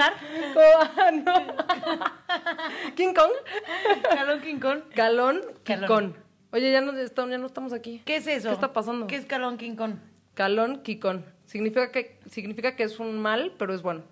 Como- 0.55 0.91
ah, 0.97 1.11
no. 1.11 2.95
King 2.95 3.13
Kong. 3.13 3.31
¿Calón 4.09 4.41
King 4.41 4.59
Kong? 4.59 4.79
Calón 4.95 5.41
King. 5.63 5.85
Kong. 5.87 6.13
Oye, 6.51 6.71
ya 6.71 6.81
no, 6.81 6.97
estamos, 6.97 7.29
ya 7.29 7.37
no 7.37 7.45
estamos 7.45 7.73
aquí. 7.73 8.01
¿Qué 8.05 8.15
es 8.15 8.25
eso? 8.25 8.47
¿Qué 8.49 8.55
está 8.55 8.73
pasando? 8.73 9.05
¿Qué 9.05 9.17
es 9.17 9.27
Calón 9.27 9.57
King 9.57 9.75
Kong? 9.75 9.97
Calón 10.33 10.81
Kikón. 10.81 11.25
Significa 11.45 11.91
que, 11.91 12.19
significa 12.27 12.75
que 12.75 12.83
es 12.83 12.99
un 12.99 13.19
mal, 13.19 13.53
pero 13.59 13.73
es 13.75 13.83
bueno. 13.83 14.03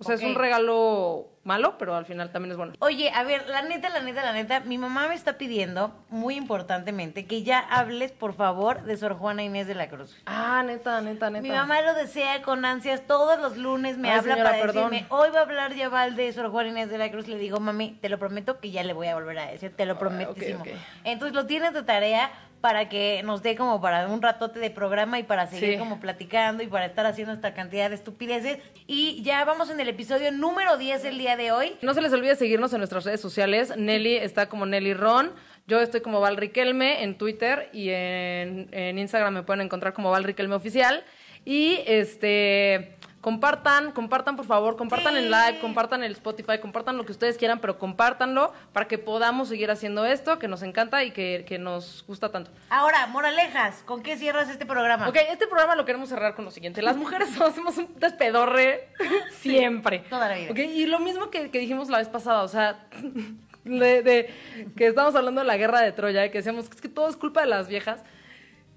O 0.00 0.04
sea, 0.04 0.14
es 0.14 0.22
un 0.22 0.34
regalo 0.34 1.28
malo, 1.44 1.76
pero 1.78 1.94
al 1.94 2.06
final 2.06 2.32
también 2.32 2.52
es 2.52 2.56
bueno. 2.56 2.72
Oye, 2.80 3.10
a 3.10 3.22
ver, 3.22 3.46
la 3.48 3.60
neta, 3.62 3.90
la 3.90 4.00
neta, 4.00 4.22
la 4.22 4.32
neta, 4.32 4.60
mi 4.60 4.78
mamá 4.78 5.08
me 5.08 5.14
está 5.14 5.36
pidiendo, 5.36 5.92
muy 6.08 6.36
importantemente, 6.36 7.26
que 7.26 7.42
ya 7.42 7.58
hables, 7.58 8.12
por 8.12 8.34
favor, 8.34 8.82
de 8.84 8.96
Sor 8.96 9.14
Juana 9.14 9.42
Inés 9.42 9.66
de 9.66 9.74
la 9.74 9.88
Cruz. 9.88 10.16
Ah, 10.26 10.62
neta, 10.64 11.00
neta, 11.02 11.28
neta. 11.28 11.42
Mi 11.42 11.50
mamá 11.50 11.82
lo 11.82 11.92
desea 11.94 12.40
con 12.42 12.64
ansias, 12.64 13.02
todos 13.06 13.38
los 13.40 13.58
lunes 13.58 13.98
me 13.98 14.10
Ay, 14.10 14.18
habla 14.18 14.34
señora, 14.34 14.50
para 14.52 14.62
perdón. 14.62 14.90
decirme, 14.90 15.06
hoy 15.10 15.28
va 15.34 15.40
a 15.40 15.42
hablar 15.42 15.74
Yaval 15.74 16.16
de 16.16 16.32
Sor 16.32 16.50
Juana 16.50 16.70
Inés 16.70 16.90
de 16.90 16.96
la 16.98 17.10
Cruz. 17.10 17.28
Le 17.28 17.36
digo, 17.36 17.60
mami, 17.60 17.98
te 18.00 18.08
lo 18.08 18.18
prometo 18.18 18.58
que 18.58 18.70
ya 18.70 18.82
le 18.84 18.94
voy 18.94 19.08
a 19.08 19.14
volver 19.14 19.38
a 19.38 19.46
decir, 19.46 19.74
te 19.76 19.84
lo 19.86 19.98
Ah, 20.00 20.28
ok. 20.30 20.68
Entonces 21.04 21.34
lo 21.34 21.46
tienes 21.46 21.74
de 21.74 21.82
tarea 21.82 22.30
para 22.60 22.88
que 22.88 23.22
nos 23.24 23.42
dé 23.42 23.56
como 23.56 23.80
para 23.80 24.06
un 24.08 24.20
ratote 24.20 24.58
de 24.58 24.70
programa 24.70 25.18
y 25.18 25.22
para 25.22 25.46
seguir 25.46 25.72
Sí. 25.74 25.78
como 25.78 25.98
platicando 26.00 26.62
y 26.62 26.66
para 26.66 26.86
estar 26.86 27.06
haciendo 27.06 27.32
esta 27.32 27.54
cantidad 27.54 27.88
de 27.88 27.94
estupideces. 27.96 28.58
Y 28.86 29.22
ya 29.22 29.44
vamos 29.44 29.70
en 29.70 29.80
el 29.80 29.88
episodio 29.88 30.30
número 30.30 30.76
10 30.76 31.04
el 31.06 31.18
día 31.18 31.36
de 31.36 31.52
hoy. 31.52 31.76
No 31.82 31.94
se 31.94 32.02
les 32.02 32.12
olvide 32.12 32.36
seguirnos 32.36 32.72
en 32.72 32.78
nuestras 32.80 33.04
redes 33.04 33.20
sociales. 33.20 33.72
Nelly 33.76 34.16
está 34.16 34.48
como 34.48 34.66
Nelly 34.66 34.92
Ron. 34.94 35.32
Yo 35.66 35.80
estoy 35.80 36.00
como 36.02 36.20
Val 36.20 36.36
Riquelme 36.36 37.02
en 37.02 37.16
Twitter 37.16 37.70
y 37.72 37.90
en, 37.90 38.68
en 38.72 38.98
Instagram 38.98 39.32
me 39.32 39.42
pueden 39.42 39.60
encontrar 39.62 39.92
como 39.94 40.10
Val 40.10 40.24
Riquelme 40.24 40.54
Oficial. 40.54 41.04
Y 41.44 41.78
este 41.86 42.96
compartan, 43.20 43.92
compartan 43.92 44.36
por 44.36 44.46
favor, 44.46 44.76
compartan 44.76 45.12
Sí. 45.14 45.18
el 45.20 45.30
live, 45.30 45.58
compartan 45.60 46.02
el 46.02 46.12
Spotify, 46.12 46.58
compartan 46.60 46.96
lo 46.96 47.04
que 47.04 47.12
ustedes 47.12 47.36
quieran, 47.36 47.58
pero 47.60 47.78
compártanlo 47.78 48.52
para 48.72 48.88
que 48.88 48.98
podamos 48.98 49.48
seguir 49.48 49.70
haciendo 49.70 50.04
esto, 50.06 50.38
que 50.38 50.48
nos 50.48 50.62
encanta 50.62 51.04
y 51.04 51.10
que, 51.10 51.44
que 51.46 51.58
nos 51.58 52.04
gusta 52.06 52.30
tanto. 52.30 52.50
Ahora, 52.70 53.06
moralejas, 53.08 53.82
¿con 53.84 54.02
qué 54.02 54.16
cierras 54.16 54.48
este 54.48 54.64
programa? 54.66 55.08
Ok, 55.08 55.16
este 55.30 55.46
programa 55.46 55.74
lo 55.76 55.84
queremos 55.84 56.08
cerrar 56.08 56.34
con 56.34 56.44
lo 56.44 56.50
siguiente. 56.50 56.80
Las 56.82 56.96
mujeres 56.96 57.28
hacemos 57.40 57.76
un 57.78 57.88
despedorre 57.98 58.88
siempre. 59.40 60.00
toda 60.10 60.28
la 60.28 60.34
vida. 60.36 60.50
Ok, 60.50 60.58
y 60.58 60.86
lo 60.86 60.98
mismo 61.00 61.30
que, 61.30 61.50
que 61.50 61.58
dijimos 61.58 61.88
la 61.88 61.98
vez 61.98 62.08
pasada, 62.08 62.42
o 62.42 62.48
sea, 62.48 62.86
de, 63.64 64.02
de 64.02 64.34
que 64.76 64.86
estábamos 64.86 65.14
hablando 65.14 65.42
de 65.42 65.46
la 65.46 65.56
guerra 65.56 65.80
de 65.80 65.92
Troya, 65.92 66.24
y 66.24 66.30
que 66.30 66.38
decíamos 66.38 66.68
que 66.68 66.76
es 66.76 66.80
que 66.80 66.88
todo 66.88 67.08
es 67.08 67.16
culpa 67.16 67.42
de 67.42 67.48
las 67.48 67.68
viejas. 67.68 68.02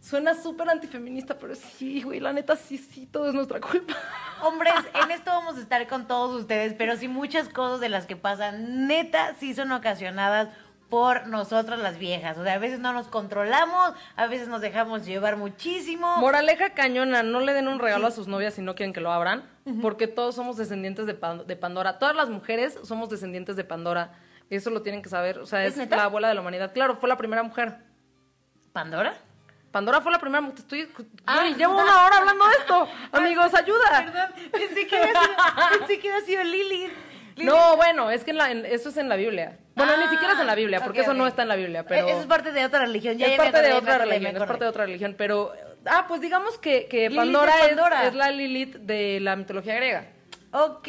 Suena 0.03 0.33
súper 0.35 0.69
antifeminista, 0.69 1.37
pero 1.37 1.55
sí, 1.55 2.01
güey, 2.01 2.19
la 2.19 2.33
neta, 2.33 2.57
sí, 2.57 2.77
sí, 2.77 3.05
todo 3.05 3.29
es 3.29 3.33
nuestra 3.33 3.61
culpa. 3.61 3.93
Hombres, 4.41 4.73
en 5.01 5.11
esto 5.11 5.31
vamos 5.31 5.55
a 5.55 5.61
estar 5.61 5.87
con 5.87 6.07
todos 6.07 6.41
ustedes, 6.41 6.73
pero 6.73 6.97
sí 6.97 7.07
muchas 7.07 7.47
cosas 7.47 7.79
de 7.79 7.87
las 7.87 8.05
que 8.05 8.17
pasan, 8.17 8.85
neta, 8.85 9.33
sí 9.39 9.53
son 9.53 9.71
ocasionadas 9.71 10.49
por 10.89 11.27
nosotras 11.27 11.79
las 11.79 11.97
viejas. 11.99 12.37
O 12.37 12.43
sea, 12.43 12.55
a 12.55 12.57
veces 12.57 12.79
no 12.79 12.91
nos 12.91 13.07
controlamos, 13.07 13.93
a 14.17 14.27
veces 14.27 14.49
nos 14.49 14.59
dejamos 14.59 15.05
llevar 15.05 15.37
muchísimo. 15.37 16.17
Moraleja 16.17 16.71
cañona, 16.73 17.23
no 17.23 17.39
le 17.39 17.53
den 17.53 17.69
un 17.69 17.79
regalo 17.79 18.05
a 18.05 18.11
sus 18.11 18.27
novias 18.27 18.55
si 18.55 18.61
no 18.61 18.75
quieren 18.75 18.91
que 18.91 18.99
lo 18.99 19.09
abran, 19.09 19.49
porque 19.81 20.07
todos 20.07 20.35
somos 20.35 20.57
descendientes 20.57 21.05
de, 21.05 21.13
Pan- 21.13 21.47
de 21.47 21.55
Pandora. 21.55 21.97
Todas 21.97 22.13
las 22.15 22.29
mujeres 22.29 22.77
somos 22.83 23.09
descendientes 23.09 23.55
de 23.55 23.63
Pandora. 23.63 24.11
Eso 24.49 24.69
lo 24.69 24.81
tienen 24.81 25.01
que 25.01 25.07
saber. 25.07 25.39
O 25.39 25.45
sea, 25.45 25.65
¿Es 25.65 25.77
es, 25.77 25.89
la 25.89 26.03
abuela 26.03 26.27
de 26.27 26.33
la 26.33 26.41
humanidad. 26.41 26.73
Claro, 26.73 26.97
fue 26.97 27.07
la 27.07 27.17
primera 27.17 27.41
mujer. 27.41 27.77
¿Pandora? 28.73 29.15
Pandora 29.73 29.99
fue 30.01 30.11
la 30.11 30.19
primera. 30.19 30.47
Estoy, 30.55 30.87
Ah. 31.25 31.45
Llevo 31.57 31.73
una 31.73 32.05
hora 32.05 32.17
hablando 32.19 32.45
de 32.45 32.53
esto. 32.59 32.87
Amigos, 33.11 33.53
ayuda. 33.55 34.05
Perdón, 34.05 34.51
pensé 34.51 34.87
que 34.87 34.95
había 34.95 35.11
sido, 35.11 35.35
pensé 35.79 35.99
que 35.99 36.11
había 36.13 36.25
sido 36.25 36.43
Lilith. 36.43 36.91
Lilith. 37.35 37.51
No, 37.51 37.75
bueno, 37.75 38.11
es 38.11 38.23
que 38.23 38.29
en 38.31 38.37
la- 38.37 38.51
en- 38.51 38.65
eso 38.67 38.89
es 38.89 38.97
en 38.97 39.09
la 39.09 39.15
Biblia. 39.15 39.57
Bueno, 39.75 39.97
ni 39.97 40.03
Ah, 40.03 40.09
siquiera 40.11 40.35
es 40.35 40.39
en 40.39 40.45
la 40.45 40.53
Biblia, 40.53 40.79
porque 40.81 40.99
ok, 41.01 41.03
eso 41.05 41.13
no 41.15 41.25
está 41.25 41.41
en 41.41 41.47
la 41.47 41.55
Biblia, 41.55 41.83
pero... 41.83 42.07
Eh, 42.07 42.11
Eso 42.11 42.19
es 42.21 42.27
parte 42.27 42.51
de 42.51 42.63
otra 42.63 42.81
religión. 42.81 43.17
Ya, 43.17 43.25
es 43.25 43.37
parte 43.37 43.61
de 43.63 43.73
otra 43.73 43.97
religión, 43.97 44.35
es 44.37 44.43
parte 44.43 44.63
de 44.63 44.69
otra 44.69 44.85
religión, 44.85 45.15
pero... 45.17 45.51
Ah, 45.87 46.05
pues 46.07 46.21
digamos 46.21 46.59
que, 46.59 46.85
que 46.85 47.07
es- 47.07 47.15
Pandora. 47.15 48.05
Es, 48.07 48.13
la 48.13 48.29
Lilith 48.29 48.75
de 48.75 49.19
la 49.19 49.35
mitología 49.35 49.73
griega. 49.75 50.05
Ok. 50.53 50.87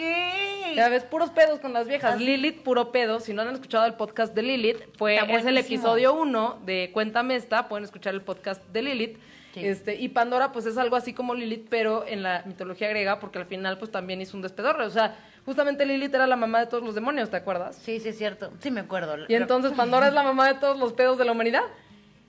Ya 0.75 0.91
ves, 0.91 1.05
puros 1.05 1.31
pedos 1.31 1.59
con 1.59 1.73
las 1.73 1.89
viejas. 1.89 2.17
Así. 2.17 2.25
Lilith, 2.25 2.63
puro 2.63 2.93
pedo. 2.93 3.19
Si 3.19 3.33
no 3.33 3.43
han 3.43 3.49
escuchado 3.49 3.87
el 3.87 3.95
podcast 3.95 4.35
de 4.35 4.43
Lilith, 4.43 4.79
fue, 4.99 5.17
es 5.17 5.47
el 5.47 5.57
episodio 5.57 6.13
1 6.15 6.61
de 6.67 6.91
Cuéntame 6.93 7.35
esta. 7.35 7.67
Pueden 7.67 7.85
escuchar 7.85 8.13
el 8.13 8.21
podcast 8.21 8.63
de 8.73 8.83
Lilith. 8.83 9.19
Sí. 9.55 9.65
Este, 9.65 9.95
y 9.95 10.09
Pandora, 10.09 10.53
pues 10.53 10.67
es 10.67 10.77
algo 10.77 10.97
así 10.97 11.15
como 11.15 11.35
Lilith, 11.35 11.69
pero 11.71 12.05
en 12.07 12.23
la 12.23 12.43
mitología 12.45 12.89
griega, 12.89 13.21
porque 13.21 13.39
al 13.39 13.47
final, 13.47 13.79
pues 13.79 13.91
también 13.91 14.21
hizo 14.21 14.37
un 14.37 14.43
despedorre. 14.43 14.85
O 14.85 14.91
sea, 14.91 15.17
justamente 15.47 15.87
Lilith 15.87 16.13
era 16.13 16.27
la 16.27 16.37
mamá 16.37 16.61
de 16.61 16.67
todos 16.67 16.83
los 16.83 16.95
demonios, 16.95 17.31
¿te 17.31 17.37
acuerdas? 17.37 17.77
Sí, 17.77 18.01
sí, 18.01 18.09
es 18.09 18.19
cierto. 18.19 18.53
Sí, 18.59 18.71
me 18.71 18.81
acuerdo. 18.81 19.17
Y 19.29 19.35
entonces 19.35 19.73
Pandora 19.73 20.09
es 20.09 20.13
la 20.13 20.25
mamá 20.25 20.53
de 20.53 20.59
todos 20.59 20.79
los 20.79 20.93
pedos 20.93 21.17
de 21.17 21.25
la 21.25 21.33
humanidad. 21.33 21.63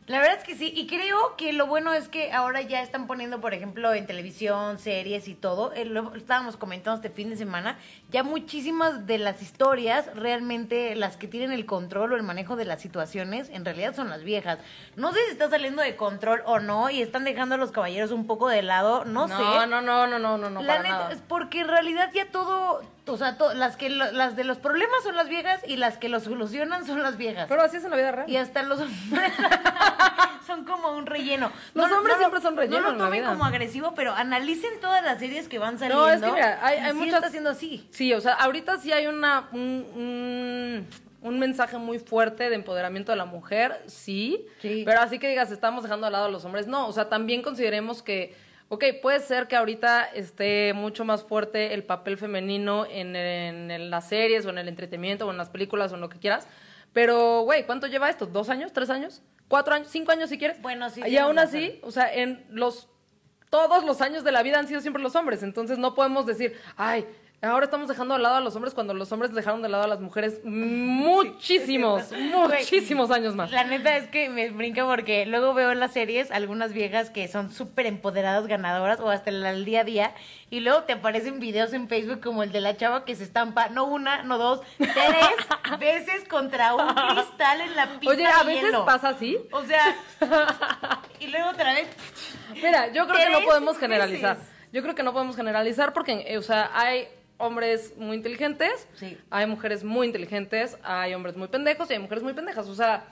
La 0.08 0.20
verdad 0.20 0.38
es 0.38 0.43
que 0.43 0.53
sí, 0.56 0.72
y 0.76 0.86
creo 0.86 1.36
que 1.36 1.51
lo 1.51 1.66
bueno 1.66 1.91
es 1.91 2.10
que 2.10 2.32
ahora 2.32 2.62
ya 2.62 2.84
están 2.84 3.08
poniendo, 3.08 3.41
por 3.41 3.56
ejemplo, 3.56 3.91
en 3.91 4.06
televisión, 4.06 4.78
series 4.78 5.28
y 5.28 5.34
todo, 5.34 5.74
eh, 5.74 5.84
lo 5.84 6.14
estábamos 6.14 6.58
comentando 6.58 6.97
este 6.97 7.10
fin 7.10 7.32
de 7.32 7.38
semana, 7.38 7.80
ya 8.12 8.22
muchísimas 8.22 9.08
de 9.08 9.18
las 9.18 9.41
historias, 9.41 10.16
realmente 10.16 10.95
las 10.95 11.18
que 11.18 11.28
tienen 11.28 11.51
el 11.51 11.66
control 11.66 12.14
o 12.14 12.16
el 12.18 12.22
manejo 12.22 12.56
de 12.56 12.66
las 12.66 12.82
situaciones, 12.82 13.49
en 13.49 13.66
realidad 13.66 13.95
son 13.95 14.12
las 14.12 14.24
viejas. 14.24 14.60
No 14.95 15.12
sé 15.12 15.26
si 15.26 15.32
está 15.32 15.49
saliendo 15.49 15.82
de 15.82 15.95
control 15.95 16.43
o 16.45 16.60
no, 16.60 16.91
y 16.91 17.01
están 17.01 17.24
dejando 17.24 17.56
a 17.56 17.58
los 17.58 17.72
caballeros 17.72 18.12
un 18.12 18.28
poco 18.28 18.47
de 18.47 18.62
lado, 18.62 19.06
no, 19.06 19.28
sé. 19.28 19.34
no, 19.34 19.66
no, 19.66 19.82
no, 19.82 20.06
no, 20.06 20.20
no, 20.20 20.38
no, 20.38 20.49
no, 20.51 20.62
la 20.62 20.68
para 20.68 20.84
neta, 20.84 20.97
nada. 20.99 21.12
es 21.14 21.22
porque 21.28 21.62
en 21.62 21.68
realidad 21.68 22.12
ya 22.14 22.30
todo, 22.30 22.84
o 23.08 23.18
sea, 23.18 23.38
to- 23.38 23.53
las 23.53 23.78
que 23.78 23.89
lo- 23.89 24.12
las 24.12 24.36
de 24.36 24.43
los 24.43 24.58
problemas 24.58 25.03
son 25.03 25.16
las 25.16 25.28
viejas 25.30 25.62
y 25.68 25.76
las 25.78 25.97
que 25.97 26.10
los 26.10 26.24
solucionan 26.24 26.86
son 26.86 27.01
las 27.03 27.18
viejas. 27.18 27.45
Pero 27.47 27.62
así 27.62 27.78
es 27.78 27.84
en 27.84 27.91
la 27.91 27.97
vida 27.97 28.12
real. 28.12 28.30
Y 28.30 28.38
hasta 28.38 28.64
los 28.64 28.80
hombres 28.82 29.34
son 30.47 30.66
como 30.66 30.91
un 30.91 31.06
relleno. 31.06 31.51
Los 31.74 31.91
hombres 31.91 32.18
siempre 32.18 32.41
son 32.41 32.56
relleno 32.58 32.82
No 32.82 32.91
lo 32.93 32.97
tomen 33.06 33.24
como 33.26 33.45
agresivo, 33.45 33.93
pero 33.95 34.14
analicen 34.14 34.80
todas 34.82 35.03
las 35.03 35.20
series 35.20 35.47
que 35.47 35.60
van 35.60 35.78
saliendo. 35.80 36.06
No, 36.06 36.12
es 36.12 36.22
que 36.22 36.32
mira, 36.32 36.60
hay, 36.66 36.78
hay 36.80 36.91
sí 36.91 36.97
muchas... 36.97 37.16
está 37.16 37.30
siendo 37.30 37.49
así. 37.49 37.88
Sí, 37.91 38.14
o 38.14 38.22
sea, 38.22 38.34
ahorita 38.34 38.78
sí 38.80 38.91
hay 38.91 39.08
una, 39.08 39.49
un, 39.51 39.86
un, 39.95 40.88
un 41.22 41.39
mensaje 41.39 41.78
muy 41.78 41.99
fuerte 41.99 42.49
de 42.49 42.56
empoderamiento 42.56 43.12
de 43.12 43.18
la 43.18 43.26
mujer, 43.26 43.82
sí, 43.88 44.45
Sí. 44.62 44.84
pero 44.86 45.01
así 45.01 45.18
que 45.20 45.28
digas, 45.28 45.51
estamos 45.51 45.84
dejando 45.84 46.06
de 46.06 46.12
lado 46.12 46.26
a 46.26 46.30
los 46.30 46.45
hombres, 46.45 46.68
no, 46.68 46.88
o 46.88 46.91
sea, 46.93 47.10
también 47.10 47.41
consideremos 47.41 48.03
que, 48.03 48.36
ok, 48.70 48.84
puede 49.01 49.20
ser 49.20 49.47
que 49.47 49.55
ahorita 49.55 50.03
esté 50.05 50.74
mucho 50.74 51.05
más 51.05 51.24
fuerte 51.24 51.74
el 51.74 51.84
papel 51.84 52.18
femenino 52.18 52.86
en, 52.86 53.16
en- 53.16 53.72
en 53.72 53.89
las 53.89 54.09
series 54.09 54.45
o 54.45 54.49
en 54.49 54.57
el 54.57 54.68
entretenimiento 54.68 55.28
o 55.28 55.32
en 55.32 55.38
las 55.38 55.49
películas 55.49 55.91
o 55.91 55.95
en 55.95 56.01
lo 56.01 56.09
que 56.09 56.20
quieras, 56.20 56.47
pero, 56.93 57.41
güey, 57.41 57.66
¿cuánto 57.66 57.88
lleva 57.88 58.09
esto? 58.09 58.26
¿Dos 58.26 58.49
años? 58.49 58.72
¿Tres 58.74 58.89
años? 58.89 59.22
¿Cuatro 59.47 59.76
años? 59.76 59.89
¿Cinco 59.89 60.11
años 60.11 60.30
si 60.30 60.38
quieres? 60.38 60.61
Bueno, 60.61 60.89
sí, 60.89 61.01
Y 61.05 61.18
aún 61.18 61.38
así, 61.39 61.80
o 61.84 61.91
sea, 61.91 62.11
en 62.13 62.45
los 62.49 62.88
todos 63.51 63.86
los 63.86 64.01
años 64.01 64.24
de 64.24 64.32
la 64.32 64.41
vida 64.43 64.59
han 64.59 64.68
sido 64.68 64.82
siempre 64.82 65.01
los 65.01 65.16
hombres. 65.16 65.43
Entonces 65.43 65.78
no 65.78 65.93
podemos 65.93 66.26
decir, 66.26 66.57
ay, 66.76 67.05
ahora 67.41 67.65
estamos 67.65 67.88
dejando 67.88 68.15
de 68.15 68.21
lado 68.21 68.36
a 68.36 68.41
los 68.41 68.55
hombres 68.55 68.73
cuando 68.73 68.93
los 68.93 69.11
hombres 69.11 69.33
dejaron 69.33 69.61
de 69.61 69.69
lado 69.69 69.83
a 69.83 69.88
las 69.88 69.99
mujeres 69.99 70.39
muchísimos, 70.43 72.11
muchísimos 72.31 73.11
años 73.11 73.36
más. 73.36 73.51
La 73.51 73.63
neta 73.63 73.97
es 73.97 74.07
que 74.07 74.29
me 74.29 74.49
brinca 74.49 74.86
porque 74.86 75.25
luego 75.25 75.53
veo 75.53 75.71
en 75.71 75.79
las 75.79 75.93
series 75.93 76.31
algunas 76.31 76.73
viejas 76.73 77.09
que 77.09 77.27
son 77.27 77.51
súper 77.51 77.86
empoderadas, 77.86 78.47
ganadoras, 78.47 78.99
o 78.99 79.09
hasta 79.09 79.29
el, 79.29 79.65
día 79.65 79.81
a 79.81 79.83
día, 79.83 80.15
y 80.49 80.61
luego 80.61 80.83
te 80.83 80.93
aparecen 80.93 81.39
videos 81.39 81.73
en 81.73 81.88
Facebook 81.88 82.21
como 82.21 82.43
el 82.43 82.51
de 82.51 82.61
la 82.61 82.77
chava 82.77 83.05
que 83.05 83.15
se 83.15 83.23
estampa, 83.23 83.69
no 83.69 83.86
una, 83.86 84.23
no 84.23 84.38
dos, 84.38 84.61
tres 84.77 84.95
veces 85.79 86.27
contra 86.27 86.73
un 86.75 86.88
cristal 86.88 87.61
en 87.61 87.75
la 87.75 87.99
pista 87.99 88.09
Oye, 88.09 88.25
a 88.25 88.39
de 88.39 88.45
veces 88.45 88.63
hielo. 88.63 88.86
pasa 88.86 89.09
así. 89.09 89.38
O 89.51 89.63
sea, 89.63 89.95
y 91.19 91.27
luego 91.27 91.49
otra 91.49 91.73
vez. 91.73 91.88
Mira, 92.53 92.91
yo 92.91 93.07
creo 93.07 93.25
que 93.25 93.31
no 93.31 93.41
podemos 93.41 93.77
generalizar. 93.77 94.38
veces. 94.38 94.51
Yo 94.71 94.81
creo 94.81 94.95
que 94.95 95.03
no 95.03 95.13
podemos 95.13 95.36
generalizar 95.36 95.93
porque, 95.93 96.25
eh, 96.27 96.38
o 96.38 96.41
sea, 96.41 96.69
hay 96.73 97.07
hombres 97.38 97.93
muy 97.97 98.15
inteligentes, 98.17 98.88
Sí. 98.95 99.17
hay 99.29 99.45
mujeres 99.45 99.83
muy 99.83 100.07
inteligentes, 100.07 100.77
hay 100.83 101.13
hombres 101.13 101.36
muy 101.36 101.47
pendejos 101.47 101.89
y 101.89 101.93
hay 101.93 101.99
mujeres 101.99 102.23
muy 102.23 102.33
pendejas. 102.33 102.67
O 102.67 102.75
sea, 102.75 103.05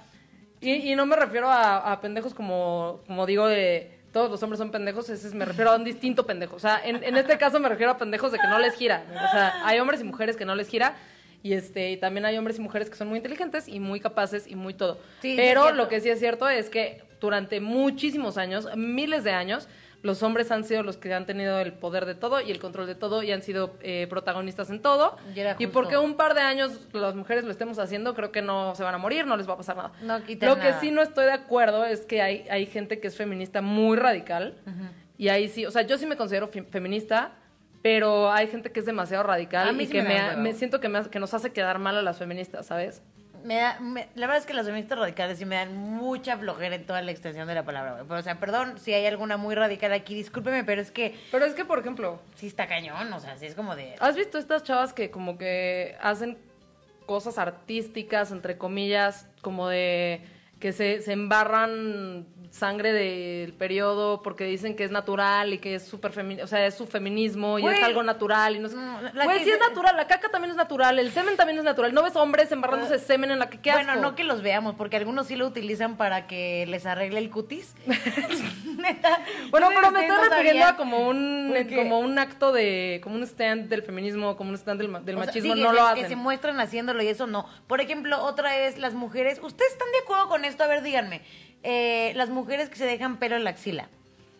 y, 0.62 0.92
y 0.92 0.96
no 0.96 1.06
me 1.06 1.16
refiero 1.16 1.50
a, 1.50 1.92
a 1.92 2.02
pendejos 2.02 2.34
como, 2.34 3.02
como 3.08 3.26
digo 3.26 3.48
de 3.48 4.00
todos 4.14 4.30
los 4.30 4.42
hombres 4.44 4.60
son 4.60 4.70
pendejos, 4.72 5.10
ese 5.10 5.28
es- 5.28 5.34
me 5.34 5.44
refiero 5.44 5.72
a 5.72 5.76
un 5.76 5.84
distinto 5.84 6.26
pendejo. 6.26 6.56
O 6.56 6.60
sea, 6.60 6.80
en, 6.84 7.04
en 7.04 7.18
este 7.18 7.38
caso 7.38 7.60
me 7.60 7.68
refiero 7.68 7.92
a 7.92 7.98
pendejos 7.98 8.32
de 8.32 8.38
que 8.40 8.48
no 8.48 8.60
les 8.60 8.76
gira. 8.76 9.04
O 9.10 9.32
sea, 9.32 9.54
hay 9.66 9.80
hombres 9.80 10.02
y 10.02 10.04
mujeres 10.04 10.38
que 10.38 10.46
no 10.46 10.56
les 10.56 10.68
gira. 10.70 10.96
Y 11.42 11.52
este, 11.54 11.92
y 11.92 11.98
también 11.98 12.24
hay 12.24 12.38
hombres 12.38 12.58
y 12.58 12.62
mujeres 12.62 12.90
que 12.90 12.96
son 12.96 13.10
muy 13.10 13.18
inteligentes 13.18 13.68
y 13.68 13.82
muy 13.82 14.00
capaces 14.00 14.48
y 14.48 14.56
muy 14.56 14.74
todo. 14.74 15.02
Sí, 15.22 15.34
Pero 15.36 15.72
lo 15.72 15.90
que 15.90 16.00
sí 16.00 16.08
es 16.10 16.20
cierto 16.20 16.48
es 16.48 16.70
que 16.70 17.04
durante 17.20 17.60
muchísimos 17.60 18.38
años, 18.38 18.70
miles 18.78 19.26
de 19.26 19.32
años, 19.32 19.68
los 20.04 20.22
hombres 20.22 20.52
han 20.52 20.64
sido 20.66 20.84
los 20.84 20.98
que 20.98 21.12
han 21.14 21.26
tenido 21.26 21.60
el 21.60 21.74
poder 21.74 22.06
de 22.06 22.14
todo 22.14 22.40
y 22.42 22.52
el 22.52 22.60
control 22.60 22.86
de 22.88 22.94
todo 22.96 23.24
y 23.24 23.32
han 23.32 23.42
sido 23.42 23.76
eh, 23.82 24.06
protagonistas 24.10 24.70
en 24.70 24.82
todo. 24.82 25.16
Y 25.64 25.68
porque 25.68 25.98
un 25.98 26.16
par 26.16 26.34
de 26.36 26.42
años 26.42 26.88
las 26.92 27.16
mujeres 27.16 27.46
lo 27.46 27.52
estemos 27.52 27.80
haciendo, 27.80 28.14
creo 28.14 28.32
que 28.32 28.42
no 28.42 28.76
se 28.76 28.84
van 28.84 28.94
a 28.94 28.98
morir, 28.98 29.26
no 29.26 29.36
les 29.38 29.50
va 29.50 29.54
a 29.54 29.58
pasar 29.58 29.76
nada. 29.78 29.92
No 30.02 30.20
Lo 30.20 30.56
nada. 30.58 30.62
que 30.62 30.80
sí 30.86 30.92
no 30.92 31.02
estoy 31.02 31.26
de 31.26 31.32
acuerdo 31.32 31.86
es 31.86 32.02
que 32.02 32.22
hay, 32.22 32.46
hay 32.52 32.66
gente 32.68 33.00
que 33.00 33.08
es 33.08 33.16
feminista 33.18 33.62
muy 33.62 33.98
radical. 33.98 34.56
Y 35.18 35.30
ahí 35.30 35.48
sí, 35.48 35.66
o 35.66 35.72
sea, 35.72 35.84
yo 35.84 35.98
sí 35.98 36.06
me 36.06 36.18
considero 36.18 36.48
fe- 36.48 36.64
feminista, 36.64 37.32
pero 37.82 38.32
hay 38.32 38.48
gente 38.48 38.72
que 38.72 38.80
es 38.80 38.86
demasiado 38.86 39.24
radical 39.24 39.68
A 39.70 39.72
mí 39.74 39.84
y 39.84 39.88
sí 39.88 39.92
que 39.94 40.02
me 40.02 40.36
me, 40.38 40.54
siento 40.54 40.80
que, 40.80 40.90
me 40.90 41.04
que 41.10 41.20
nos 41.20 41.34
hace 41.34 41.52
quedar 41.54 41.80
mal 41.80 41.98
a 41.98 42.02
las 42.02 42.18
feministas, 42.18 42.66
¿sabes? 42.66 43.02
Me 43.44 43.56
da, 43.58 43.80
me- 43.80 44.08
la 44.16 44.28
verdad 44.28 44.38
es 44.38 44.46
que 44.46 44.54
las 44.54 44.66
feministas 44.66 44.98
radicales 44.98 45.38
sí 45.38 45.46
me 45.46 45.56
dan 45.56 45.76
mucha 45.76 46.38
flojera 46.38 46.76
en 46.76 46.86
toda 46.86 47.02
la 47.02 47.12
extensión 47.12 47.48
de 47.48 47.54
la 47.56 47.64
palabra, 47.64 47.94
güey. 47.94 48.06
Pero, 48.08 48.20
o 48.20 48.24
sea, 48.24 48.40
perdón 48.40 48.80
si 48.80 48.94
hay 48.94 49.06
alguna 49.06 49.38
muy 49.38 49.54
radical 49.56 49.92
aquí, 49.94 50.16
discúlpeme, 50.16 50.64
pero 50.64 50.82
es 50.82 50.92
que 50.92 51.16
Pero 51.32 51.46
es 51.46 51.54
que, 51.54 51.66
por 51.66 51.80
ejemplo, 51.80 52.20
sí 52.36 52.48
está 52.48 52.68
cañón, 52.68 53.12
o 53.12 53.20
sea, 53.20 53.38
sí 53.38 53.46
es 53.46 53.56
como 53.56 53.76
de... 53.76 53.96
¿Has 54.00 54.16
visto 54.16 54.38
estas 54.38 54.64
chavas 54.64 54.94
que 54.94 55.12
como 55.12 55.38
que 55.38 55.98
hacen 56.02 56.38
cosas 57.06 57.38
artísticas, 57.38 58.32
entre 58.32 58.58
comillas, 58.58 59.28
como 59.42 59.68
de 59.68 60.22
que 60.64 60.72
se, 60.72 61.02
se 61.02 61.12
embarran 61.12 62.26
sangre 62.50 62.94
del 62.94 63.52
periodo 63.54 64.22
porque 64.22 64.46
dicen 64.46 64.76
que 64.78 64.84
es 64.86 64.92
natural 64.92 65.52
y 65.54 65.58
que 65.58 65.76
es 65.76 65.84
súper 65.86 66.12
feminista, 66.14 66.46
o 66.46 66.48
sea, 66.48 66.66
es 66.68 66.76
su 66.76 66.86
feminismo 66.88 67.58
y 67.60 67.66
es 67.68 67.84
algo 67.84 68.02
natural 68.04 68.56
y 68.56 68.60
no 68.60 68.70
sé. 68.70 68.76
No, 68.78 69.02
la- 69.02 69.28
que 69.28 69.44
sí 69.44 69.50
es 69.50 69.60
natural, 69.60 69.98
la 69.98 70.08
caca 70.08 70.30
también 70.30 70.52
es 70.52 70.56
natural, 70.56 71.00
el 71.00 71.12
semen 71.12 71.36
también 71.36 71.58
es 71.58 71.66
natural. 71.66 71.94
¿No 71.94 72.02
ves 72.04 72.16
hombres 72.16 72.50
embarrándose 72.54 72.98
semen 73.00 73.32
en 73.32 73.40
la 73.40 73.50
que 73.50 73.60
qué 73.60 73.72
Bueno, 73.74 73.96
no 73.98 74.16
que 74.16 74.24
los 74.24 74.42
veamos, 74.42 74.76
porque 74.76 74.96
algunos 74.96 75.28
sí 75.28 75.36
lo 75.36 75.48
utilizan 75.48 75.98
para 75.98 76.28
que 76.28 76.66
les 76.68 76.86
arregle 76.86 77.20
el 77.20 77.30
cutis. 77.30 77.76
Neta. 78.78 79.20
Bueno, 79.50 79.70
pero 79.74 79.92
me 79.92 80.02
estoy 80.02 80.16
no 80.16 80.24
refiriendo 80.24 80.62
sabía. 80.66 80.70
a 80.70 80.78
como 80.78 81.08
un, 81.10 81.54
como 81.76 82.00
un 82.00 82.20
acto 82.20 82.52
de, 82.52 83.00
como 83.04 83.16
un 83.16 83.24
stand 83.24 83.68
del 83.70 83.82
feminismo, 83.84 84.36
como 84.38 84.50
un 84.52 84.56
stand 84.56 84.80
del, 84.82 84.92
del 85.06 85.16
O 85.16 85.20
sea, 85.20 85.26
machismo, 85.28 85.54
sí, 85.54 85.60
que 85.60 85.64
no 85.66 85.72
se- 85.74 85.80
lo 85.82 85.94
Que 85.96 86.00
se 86.02 86.06
hacen. 86.08 86.18
muestran 86.20 86.60
haciéndolo 86.60 87.02
y 87.04 87.08
eso 87.08 87.28
no. 87.28 87.48
Por 87.68 87.82
ejemplo, 87.82 88.24
otra 88.24 88.56
vez 88.56 88.78
las 88.78 88.94
mujeres. 88.94 89.40
¿Ustedes 89.42 89.72
están 89.72 89.92
de 89.92 90.00
acuerdo 90.04 90.28
con 90.30 90.46
esto? 90.54 90.64
A 90.64 90.68
ver, 90.68 90.82
díganme. 90.84 91.22
Eh, 91.64 92.14
las 92.16 92.30
mujeres 92.30 92.70
que 92.70 92.76
se 92.76 92.86
dejan 92.86 93.18
pelo 93.18 93.36
en 93.36 93.44
la 93.44 93.52
axila. 93.52 93.88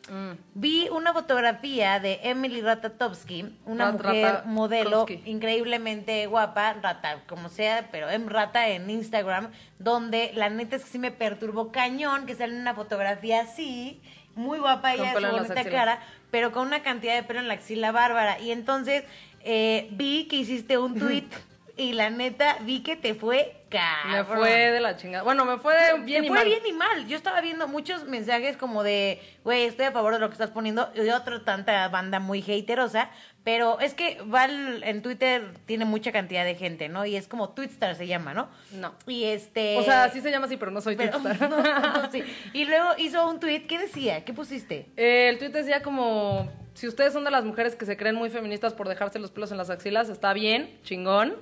Mm. 0.10 0.32
Vi 0.56 0.90
una 0.90 1.14
fotografía 1.14 2.00
de 2.02 2.20
Emily 2.24 2.60
Ratatowski, 2.62 3.56
una 3.66 3.86
Rat- 3.92 3.94
mujer 4.04 4.26
Rata- 4.26 4.44
modelo 4.46 5.06
increíblemente 5.26 6.26
guapa, 6.28 6.74
rata, 6.74 7.22
como 7.28 7.48
sea, 7.48 7.88
pero 7.92 8.10
en 8.10 8.30
rata 8.30 8.68
en 8.68 8.90
Instagram, 8.90 9.52
donde 9.80 10.32
la 10.36 10.50
neta 10.50 10.76
es 10.76 10.84
que 10.84 10.90
sí 10.92 11.00
me 11.00 11.12
perturbó 11.12 11.72
cañón, 11.72 12.26
que 12.26 12.36
sale 12.36 12.54
una 12.60 12.74
fotografía 12.74 13.42
así, 13.42 14.02
muy 14.36 14.60
guapa 14.60 14.94
ella, 14.96 15.14
su 15.14 15.22
bonita 15.38 15.54
cara, 15.72 16.00
pero 16.32 16.52
con 16.52 16.68
una 16.68 16.82
cantidad 16.84 17.16
de 17.16 17.24
pelo 17.24 17.40
en 17.40 17.48
la 17.48 17.54
axila 17.54 17.92
bárbara. 17.94 18.40
Y 18.40 18.52
entonces 18.52 19.06
eh, 19.46 19.88
vi 19.92 20.26
que 20.28 20.36
hiciste 20.36 20.78
un 20.78 20.96
tweet 21.00 21.30
y 21.76 21.94
la 21.94 22.10
neta 22.10 22.58
vi 22.62 22.82
que 22.84 22.96
te 22.96 23.16
fue 23.16 23.54
Me 23.72 23.80
cabrón. 23.80 24.38
fue 24.40 24.52
de 24.72 24.80
la 24.80 24.96
chingada. 24.96 25.24
Bueno, 25.24 25.44
me 25.46 25.58
fue 25.58 25.74
de 25.76 26.00
bien 26.04 26.22
Te 26.22 26.26
y 26.28 26.30
fue 26.30 26.38
mal. 26.38 26.46
bien 26.46 26.62
y 26.68 26.74
mal. 26.74 27.08
Yo 27.08 27.18
estaba 27.18 27.42
viendo 27.42 27.68
muchos 27.68 28.06
mensajes 28.06 28.58
como 28.58 28.84
de, 28.84 29.20
güey, 29.44 29.64
estoy 29.64 29.86
a 29.86 29.92
favor 29.92 30.14
de 30.14 30.20
lo 30.20 30.28
que 30.30 30.34
estás 30.34 30.52
poniendo, 30.52 30.92
y 30.96 31.10
otro 31.10 31.42
tanta 31.42 31.88
banda 31.90 32.20
muy 32.20 32.42
haterosa, 32.42 33.10
pero 33.44 33.80
es 33.80 33.94
que 33.96 34.20
Val 34.24 34.84
en 34.84 35.02
Twitter 35.02 35.54
tiene 35.66 35.86
mucha 35.86 36.12
cantidad 36.12 36.46
de 36.46 36.56
gente, 36.56 36.90
¿no? 36.90 37.06
Y 37.06 37.16
es 37.16 37.28
como 37.28 37.50
Twitstar 37.50 37.96
se 37.96 38.06
llama, 38.08 38.34
¿no? 38.36 38.50
No. 38.74 38.94
Y 39.08 39.24
este... 39.26 39.78
O 39.80 39.84
sea, 39.84 40.10
sí 40.10 40.22
se 40.22 40.30
llama 40.32 40.46
así, 40.46 40.58
pero 40.58 40.70
no 40.72 40.80
soy 40.80 40.96
pero- 40.96 41.18
twitstar. 41.20 41.50
no, 41.50 41.60
no, 41.62 42.12
sí. 42.12 42.24
Y 42.54 42.66
luego 42.66 42.90
hizo 43.00 43.28
un 43.28 43.40
tweet, 43.40 43.62
¿qué 43.68 43.80
decía? 43.80 44.24
¿Qué 44.24 44.32
pusiste? 44.34 44.88
Eh, 44.96 45.28
el 45.30 45.40
tweet 45.40 45.50
decía 45.50 45.82
como, 45.82 46.50
si 46.76 46.88
ustedes 46.88 47.12
son 47.12 47.24
de 47.24 47.32
las 47.32 47.44
mujeres 47.44 47.76
que 47.76 47.86
se 47.88 47.98
creen 47.98 48.16
muy 48.16 48.30
feministas 48.30 48.74
por 48.74 48.88
dejarse 48.88 49.18
los 49.20 49.32
pelos 49.32 49.52
en 49.52 49.58
las 49.58 49.70
axilas, 49.72 50.08
está 50.10 50.32
bien, 50.34 50.80
chingón, 50.84 51.36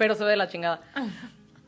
pero 0.00 0.14
se 0.14 0.24
ve 0.24 0.30
de 0.30 0.36
la 0.38 0.48
chingada. 0.48 0.80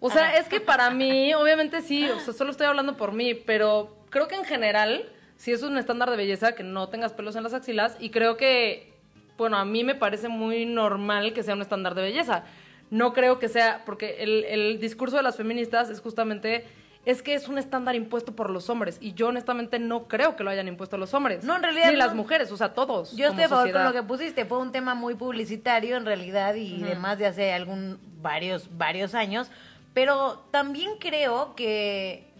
O 0.00 0.08
sea, 0.08 0.38
es 0.38 0.48
que 0.48 0.58
para 0.58 0.88
mí, 0.88 1.34
obviamente 1.34 1.82
sí, 1.82 2.08
o 2.08 2.18
sea, 2.18 2.32
solo 2.32 2.50
estoy 2.50 2.66
hablando 2.66 2.96
por 2.96 3.12
mí, 3.12 3.34
pero 3.34 3.94
creo 4.08 4.26
que 4.26 4.36
en 4.36 4.46
general, 4.46 5.04
sí 5.36 5.52
es 5.52 5.62
un 5.62 5.76
estándar 5.76 6.08
de 6.10 6.16
belleza 6.16 6.54
que 6.54 6.62
no 6.62 6.88
tengas 6.88 7.12
pelos 7.12 7.36
en 7.36 7.42
las 7.42 7.52
axilas 7.52 7.94
y 8.00 8.08
creo 8.08 8.38
que, 8.38 8.94
bueno, 9.36 9.58
a 9.58 9.66
mí 9.66 9.84
me 9.84 9.94
parece 9.94 10.28
muy 10.28 10.64
normal 10.64 11.34
que 11.34 11.42
sea 11.42 11.52
un 11.52 11.60
estándar 11.60 11.94
de 11.94 12.00
belleza. 12.00 12.44
No 12.88 13.12
creo 13.12 13.38
que 13.38 13.50
sea, 13.50 13.82
porque 13.84 14.22
el, 14.22 14.44
el 14.44 14.80
discurso 14.80 15.18
de 15.18 15.24
las 15.24 15.36
feministas 15.36 15.90
es 15.90 16.00
justamente, 16.00 16.64
es 17.04 17.22
que 17.22 17.34
es 17.34 17.48
un 17.48 17.58
estándar 17.58 17.96
impuesto 17.96 18.32
por 18.32 18.50
los 18.50 18.70
hombres 18.70 18.98
y 19.00 19.12
yo 19.14 19.28
honestamente 19.28 19.78
no 19.78 20.06
creo 20.06 20.36
que 20.36 20.44
lo 20.44 20.50
hayan 20.50 20.68
impuesto 20.68 20.96
los 20.96 21.12
hombres. 21.14 21.44
No, 21.44 21.56
en 21.56 21.62
realidad 21.62 21.90
Ni 21.90 21.96
las 21.96 22.14
mujeres, 22.14 22.52
o 22.52 22.56
sea, 22.56 22.74
todos. 22.74 23.16
Yo 23.16 23.28
estoy 23.28 23.44
a 23.44 23.48
favor 23.48 23.72
con 23.72 23.84
lo 23.84 23.92
que 23.92 24.02
pusiste. 24.02 24.44
Fue 24.44 24.58
un 24.58 24.70
tema 24.70 24.94
muy 24.94 25.14
publicitario 25.14 25.96
en 25.96 26.06
realidad 26.06 26.54
y 26.54 26.82
demás 26.82 27.18
de 27.18 27.26
hace 27.26 27.52
algún 27.52 27.98
varios 28.20 28.68
varios 28.76 29.14
años, 29.14 29.50
pero 29.94 30.44
también 30.50 30.92
creo 31.00 31.54
que 31.56 32.30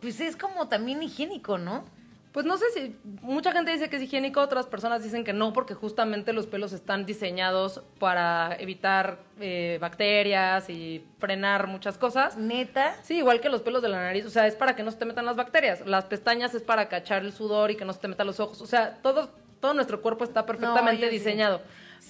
pues 0.00 0.20
es 0.20 0.36
como 0.36 0.68
también 0.68 1.02
higiénico, 1.02 1.58
¿no? 1.58 1.84
Pues 2.32 2.46
no 2.46 2.56
sé 2.56 2.64
si 2.72 2.96
mucha 3.20 3.52
gente 3.52 3.72
dice 3.72 3.90
que 3.90 3.96
es 3.96 4.02
higiénico, 4.02 4.40
otras 4.40 4.64
personas 4.66 5.02
dicen 5.02 5.22
que 5.22 5.34
no, 5.34 5.52
porque 5.52 5.74
justamente 5.74 6.32
los 6.32 6.46
pelos 6.46 6.72
están 6.72 7.04
diseñados 7.04 7.82
para 7.98 8.56
evitar 8.58 9.18
eh, 9.38 9.76
bacterias 9.82 10.70
y 10.70 11.04
frenar 11.18 11.66
muchas 11.66 11.98
cosas. 11.98 12.38
Neta. 12.38 12.96
Sí, 13.02 13.18
igual 13.18 13.42
que 13.42 13.50
los 13.50 13.60
pelos 13.60 13.82
de 13.82 13.90
la 13.90 13.98
nariz, 13.98 14.24
o 14.24 14.30
sea, 14.30 14.46
es 14.46 14.54
para 14.54 14.74
que 14.74 14.82
no 14.82 14.90
se 14.90 14.96
te 14.96 15.04
metan 15.04 15.26
las 15.26 15.36
bacterias. 15.36 15.86
Las 15.86 16.06
pestañas 16.06 16.54
es 16.54 16.62
para 16.62 16.88
cachar 16.88 17.22
el 17.22 17.32
sudor 17.32 17.70
y 17.70 17.76
que 17.76 17.84
no 17.84 17.92
se 17.92 18.00
te 18.00 18.08
metan 18.08 18.26
los 18.26 18.40
ojos. 18.40 18.62
O 18.62 18.66
sea, 18.66 18.96
todo, 19.02 19.28
todo 19.60 19.74
nuestro 19.74 20.00
cuerpo 20.00 20.24
está 20.24 20.46
perfectamente 20.46 21.04
sí. 21.10 21.10
diseñado. 21.10 21.60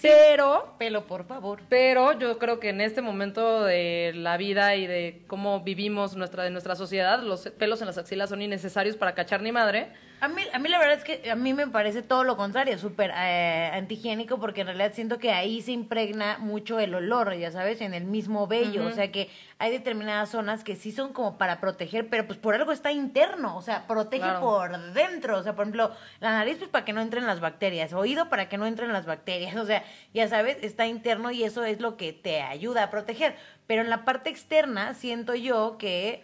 Pero 0.01 0.75
Pelo, 0.79 1.05
por 1.05 1.25
favor. 1.25 1.61
pero 1.68 2.18
yo 2.18 2.39
creo 2.39 2.59
que 2.61 2.70
en 2.70 2.81
este 2.81 3.03
momento 3.03 3.64
de 3.64 4.12
la 4.14 4.37
vida 4.37 4.75
y 4.77 4.87
de 4.87 5.23
cómo 5.27 5.61
vivimos 5.61 6.16
nuestra, 6.16 6.45
de 6.45 6.51
nuestra 6.51 6.77
sociedad, 6.77 7.20
los 7.23 7.49
pelos 7.59 7.81
en 7.83 7.89
las 7.89 7.99
axilas 7.99 8.31
son 8.31 8.41
innecesarios 8.41 8.97
para 8.97 9.14
cachar 9.14 9.43
ni 9.43 9.53
madre. 9.53 9.93
A 10.23 10.29
mí, 10.29 10.41
a 10.53 10.61
mí 10.61 10.68
la 10.68 10.79
verdad 10.79 10.99
es 10.99 11.03
que 11.03 11.29
a 11.33 11.35
mí 11.35 11.53
me 11.53 11.66
parece 11.66 12.01
todo 12.01 12.23
lo 12.23 12.37
contrario, 12.37 12.79
súper 12.79 13.12
eh, 13.12 13.70
antihigiénico, 13.75 14.39
porque 14.39 14.61
en 14.61 14.68
realidad 14.68 14.93
siento 14.95 15.18
que 15.18 15.33
ahí 15.33 15.61
se 15.62 15.73
impregna 15.73 16.39
mucho 16.39 16.79
el 16.79 16.95
olor, 16.95 17.35
ya 17.35 17.51
sabes, 17.51 17.81
en 17.81 17.93
el 17.93 18.05
mismo 18.05 18.47
vello. 18.47 18.87
O 18.87 18.93
sea 18.93 19.11
que 19.11 19.31
hay 19.59 19.73
determinadas 19.73 20.29
zonas 20.31 20.62
que 20.62 20.77
sí 20.77 20.93
son 20.93 21.12
como 21.12 21.39
para 21.39 21.59
proteger, 21.59 22.09
pero 22.09 22.25
pues 22.25 22.39
por 22.39 22.55
algo 22.55 22.70
está 22.70 22.93
interno, 22.93 23.57
o 23.57 23.62
sea, 23.62 23.89
protege 23.89 24.23
Claro. 24.23 24.41
por 24.43 24.93
dentro. 24.93 25.39
O 25.39 25.43
sea, 25.43 25.57
por 25.57 25.64
ejemplo, 25.64 25.91
la 26.20 26.31
nariz 26.31 26.59
pues 26.59 26.70
para 26.70 26.85
que 26.85 26.93
no 26.93 27.01
entren 27.01 27.27
las 27.27 27.41
bacterias, 27.41 27.93
oído 27.93 28.29
para 28.29 28.49
que 28.49 28.59
no 28.59 28.66
entren 28.66 28.93
las 28.93 29.07
bacterias. 29.07 29.57
O 29.62 29.66
sea, 29.66 29.83
ya 30.14 30.29
sabes, 30.29 30.57
está 30.62 30.87
interno 30.87 31.33
y 31.33 31.43
eso 31.43 31.64
es 31.64 31.81
lo 31.81 31.97
que 31.97 32.12
te 32.12 32.43
ayuda 32.43 32.85
a 32.85 32.91
proteger. 32.91 33.35
Pero 33.66 33.83
en 33.83 33.91
la 33.91 34.05
parte 34.05 34.31
externa 34.31 34.95
siento 34.95 35.35
yo 35.35 35.79
que 35.79 36.23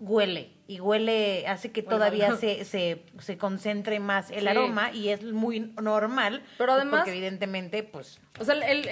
huele 0.00 0.55
y 0.68 0.80
huele, 0.80 1.46
hace 1.46 1.70
que 1.70 1.82
todavía 1.82 2.34
se, 2.36 2.64
se, 2.64 3.02
se 3.20 3.38
concentre 3.38 4.00
más 4.00 4.30
el 4.32 4.40
Sí. 4.40 4.48
aroma 4.48 4.90
y 4.92 5.10
es 5.10 5.22
muy 5.22 5.60
normal. 5.80 6.42
Pero 6.58 6.72
además- 6.72 7.00
Porque 7.00 7.12
evidentemente, 7.12 7.82
pues... 7.84 8.20
O 8.40 8.44
sea, 8.44 8.54
el, 8.56 8.82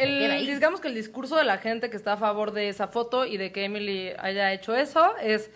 digamos 0.46 0.80
que 0.80 0.88
el 0.88 0.94
discurso 0.94 1.36
de 1.36 1.44
la 1.44 1.58
gente 1.58 1.90
que 1.90 1.96
está 1.96 2.12
a 2.12 2.16
favor 2.16 2.52
de 2.52 2.68
esa 2.68 2.86
foto 2.88 3.24
y 3.26 3.36
de 3.38 3.50
que 3.50 3.64
Emily 3.64 4.12
haya 4.18 4.52
hecho 4.52 4.74
eso 4.76 5.16
es 5.20 5.50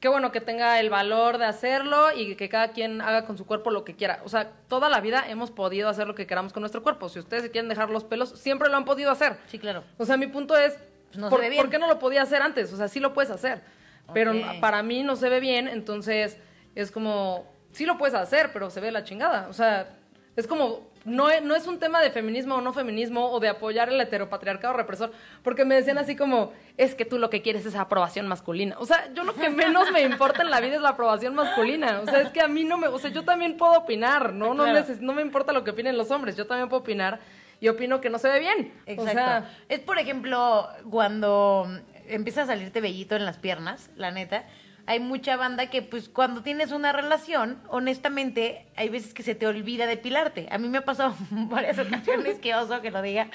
qué 0.00 0.08
bueno 0.08 0.32
que 0.32 0.40
tenga 0.40 0.80
el 0.80 0.90
valor 0.90 1.38
de 1.38 1.44
hacerlo 1.44 2.12
y 2.16 2.34
que 2.36 2.48
cada 2.48 2.68
quien 2.68 3.00
haga 3.00 3.26
con 3.26 3.36
su 3.36 3.44
cuerpo 3.46 3.70
lo 3.70 3.84
que 3.84 3.94
quiera. 3.94 4.20
O 4.24 4.28
sea, 4.28 4.50
toda 4.68 4.88
la 4.88 5.00
vida 5.00 5.24
hemos 5.28 5.50
podido 5.50 5.88
hacer 5.88 6.06
lo 6.06 6.14
que 6.14 6.26
queramos 6.26 6.52
con 6.52 6.62
nuestro 6.62 6.82
cuerpo. 6.82 7.08
Si 7.08 7.18
ustedes 7.18 7.42
se 7.42 7.50
quieren 7.50 7.68
dejar 7.68 7.90
los 7.90 8.04
pelos, 8.04 8.30
siempre 8.38 8.68
lo 8.70 8.76
han 8.76 8.84
podido 8.84 9.10
hacer. 9.10 9.36
Sí, 9.48 9.58
claro. 9.58 9.84
O 9.98 10.04
sea, 10.06 10.16
mi 10.16 10.28
punto 10.28 10.56
es, 10.56 10.78
Pues 11.08 11.18
no 11.18 11.28
¿por, 11.28 11.40
por 11.56 11.68
qué 11.68 11.78
no 11.78 11.88
lo 11.88 11.98
podía 11.98 12.22
hacer 12.22 12.40
antes? 12.42 12.72
O 12.72 12.76
sea, 12.76 12.88
sí 12.88 13.00
lo 13.00 13.12
puedes 13.12 13.30
hacer. 13.30 13.60
Pero 14.14 14.32
para 14.60 14.82
mí 14.82 15.02
no 15.02 15.16
se 15.16 15.28
ve 15.28 15.40
bien, 15.40 15.68
entonces 15.68 16.38
es 16.74 16.90
como, 16.90 17.46
sí 17.72 17.84
lo 17.86 17.98
puedes 17.98 18.14
hacer, 18.14 18.50
pero 18.52 18.70
se 18.70 18.80
ve 18.80 18.90
la 18.90 19.04
chingada. 19.04 19.48
O 19.48 19.52
sea, 19.52 19.88
es 20.36 20.46
como, 20.46 20.88
no, 21.04 21.28
no 21.42 21.54
es 21.54 21.66
un 21.66 21.78
tema 21.78 22.00
de 22.00 22.10
feminismo 22.10 22.56
o 22.56 22.60
no 22.60 22.72
feminismo 22.72 23.30
o 23.30 23.40
de 23.40 23.48
apoyar 23.48 23.88
el 23.88 24.00
heteropatriarcado 24.00 24.74
represor, 24.74 25.12
porque 25.42 25.64
me 25.64 25.74
decían 25.74 25.98
así 25.98 26.16
como, 26.16 26.52
es 26.76 26.94
que 26.94 27.04
tú 27.04 27.18
lo 27.18 27.28
que 27.30 27.42
quieres 27.42 27.66
es 27.66 27.74
aprobación 27.74 28.28
masculina. 28.28 28.76
O 28.78 28.86
sea, 28.86 29.12
yo 29.14 29.24
lo 29.24 29.34
que 29.34 29.50
menos 29.50 29.90
me 29.92 30.02
importa 30.02 30.42
en 30.42 30.50
la 30.50 30.60
vida 30.60 30.76
es 30.76 30.82
la 30.82 30.90
aprobación 30.90 31.34
masculina. 31.34 32.00
O 32.02 32.06
sea, 32.06 32.20
es 32.20 32.30
que 32.30 32.40
a 32.40 32.48
mí 32.48 32.64
no 32.64 32.78
me, 32.78 32.88
o 32.88 32.98
sea, 32.98 33.10
yo 33.10 33.24
también 33.24 33.56
puedo 33.56 33.72
opinar, 33.72 34.32
¿no? 34.32 34.54
No, 34.54 34.64
Claro. 34.64 34.86
no 35.00 35.12
me 35.12 35.22
importa 35.22 35.52
lo 35.52 35.64
que 35.64 35.70
opinen 35.72 35.96
los 35.98 36.10
hombres, 36.10 36.36
yo 36.36 36.46
también 36.46 36.68
puedo 36.68 36.80
opinar. 36.82 37.18
y 37.60 37.66
opino 37.66 38.00
que 38.00 38.08
no 38.08 38.18
se 38.20 38.28
ve 38.28 38.38
bien. 38.38 38.72
Exacto. 38.86 39.02
O 39.02 39.12
sea, 39.12 39.50
es, 39.68 39.80
por 39.80 39.98
ejemplo, 39.98 40.68
cuando 40.88 41.66
empieza 42.08 42.42
a 42.42 42.46
salirte 42.46 42.80
vellito 42.80 43.16
en 43.16 43.24
las 43.24 43.38
piernas, 43.38 43.90
la 43.96 44.10
neta. 44.10 44.44
Hay 44.86 45.00
mucha 45.00 45.36
banda 45.36 45.68
que, 45.68 45.82
pues, 45.82 46.08
cuando 46.08 46.42
tienes 46.42 46.72
una 46.72 46.92
relación, 46.92 47.60
honestamente, 47.68 48.66
hay 48.74 48.88
veces 48.88 49.12
que 49.12 49.22
se 49.22 49.34
te 49.34 49.46
olvida 49.46 49.86
depilarte. 49.86 50.48
A 50.50 50.56
mí 50.56 50.68
me 50.68 50.78
ha 50.78 50.84
pasado 50.84 51.14
varias 51.30 51.78
ocasiones, 51.78 52.38
que 52.38 52.54
oso 52.54 52.80
que 52.80 52.90
lo 52.90 53.02
diga. 53.02 53.28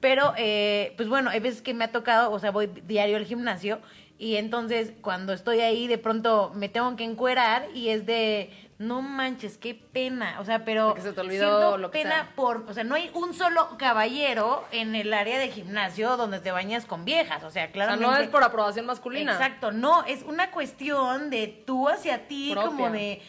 Pero, 0.00 0.32
eh, 0.38 0.94
pues 0.96 1.08
bueno, 1.08 1.30
hay 1.30 1.40
veces 1.40 1.60
que 1.60 1.74
me 1.74 1.84
ha 1.84 1.92
tocado, 1.92 2.32
o 2.32 2.38
sea, 2.38 2.50
voy 2.50 2.66
diario 2.86 3.16
al 3.16 3.26
gimnasio 3.26 3.80
y 4.18 4.36
entonces 4.36 4.92
cuando 5.02 5.32
estoy 5.32 5.60
ahí, 5.60 5.88
de 5.88 5.98
pronto 5.98 6.50
me 6.54 6.68
tengo 6.68 6.96
que 6.96 7.04
encuerar 7.04 7.68
y 7.74 7.90
es 7.90 8.06
de, 8.06 8.50
no 8.78 9.00
manches, 9.00 9.56
qué 9.56 9.74
pena. 9.74 10.38
O 10.40 10.44
sea, 10.44 10.64
pero. 10.64 10.88
De 10.90 10.94
que 10.96 11.00
se 11.00 11.12
te 11.12 11.20
olvidó 11.20 11.78
lo 11.78 11.90
que 11.90 11.98
pena 12.02 12.14
sea. 12.24 12.32
por. 12.36 12.64
O 12.68 12.72
sea, 12.74 12.84
no 12.84 12.94
hay 12.94 13.10
un 13.14 13.32
solo 13.32 13.76
caballero 13.78 14.64
en 14.70 14.94
el 14.94 15.12
área 15.14 15.38
de 15.38 15.48
gimnasio 15.48 16.16
donde 16.16 16.40
te 16.40 16.50
bañas 16.52 16.84
con 16.84 17.04
viejas. 17.04 17.42
O 17.44 17.50
sea, 17.50 17.70
o 17.72 17.74
sea, 17.74 17.96
no 17.96 18.16
es 18.16 18.28
por 18.28 18.44
aprobación 18.44 18.84
masculina. 18.86 19.32
Exacto, 19.32 19.72
no, 19.72 20.04
es 20.04 20.22
una 20.24 20.50
cuestión 20.50 21.30
de 21.30 21.46
tú 21.66 21.88
hacia 21.88 22.28
ti, 22.28 22.50
Propia. 22.52 22.68
como 22.70 22.90
de 22.90 23.22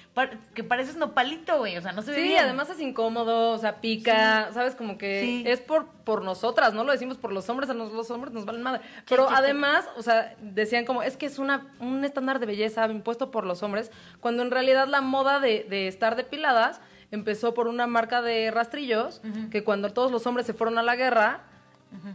que 0.54 0.64
pareces 0.64 0.96
nopalito, 0.98 1.58
güey, 1.60 1.78
o 1.78 1.82
sea, 1.82 1.92
no 1.94 2.02
se 2.02 2.12
ve 2.12 2.18
Sí, 2.18 2.28
bien. 2.30 2.44
además 2.44 2.70
es 2.70 2.80
incómodo, 2.82 3.52
o 3.52 3.58
sea, 3.58 3.80
pica, 3.82 4.50
¿sabes? 4.54 4.76
Como 4.76 4.98
que 4.98 5.22
Sí. 5.22 5.44
es 5.48 5.62
por, 5.62 5.88
por 6.08 6.24
nosotras, 6.24 6.74
no 6.74 6.86
lo 6.86 6.94
decimos 6.94 7.18
por 7.18 7.34
los 7.34 7.50
hombres, 7.50 7.70
a 7.70 7.74
nos- 7.74 7.92
los 7.92 8.10
hombres 8.12 8.34
nos 8.34 8.46
valen 8.46 8.64
madre. 8.64 8.80
Pero 9.10 9.28
además, 9.30 9.86
o 9.98 10.02
sea, 10.02 10.36
decían 10.42 10.86
como, 10.86 11.04
es 11.04 11.18
que 11.18 11.26
es 11.26 11.38
una, 11.38 11.68
un 11.82 12.06
estándar 12.06 12.40
de 12.40 12.46
belleza 12.46 12.86
impuesto 12.88 13.30
por 13.30 13.46
los 13.46 13.62
hombres, 13.62 13.92
cuando 14.22 14.42
en 14.42 14.50
realidad 14.52 14.88
la 14.88 15.02
moda 15.02 15.42
de, 15.42 15.66
de 15.70 15.90
estar 15.90 16.16
depiladas 16.16 16.80
empezó 17.12 17.54
por 17.54 17.68
una 17.68 17.88
marca 17.88 18.22
de 18.22 18.52
rastrillos, 18.52 19.22
que 19.52 19.66
cuando 19.66 19.92
todos 19.92 20.10
los 20.10 20.26
hombres 20.26 20.48
se 20.48 20.54
fueron 20.54 20.78
a 20.78 20.82
la 20.82 20.96
guerra, 20.96 21.42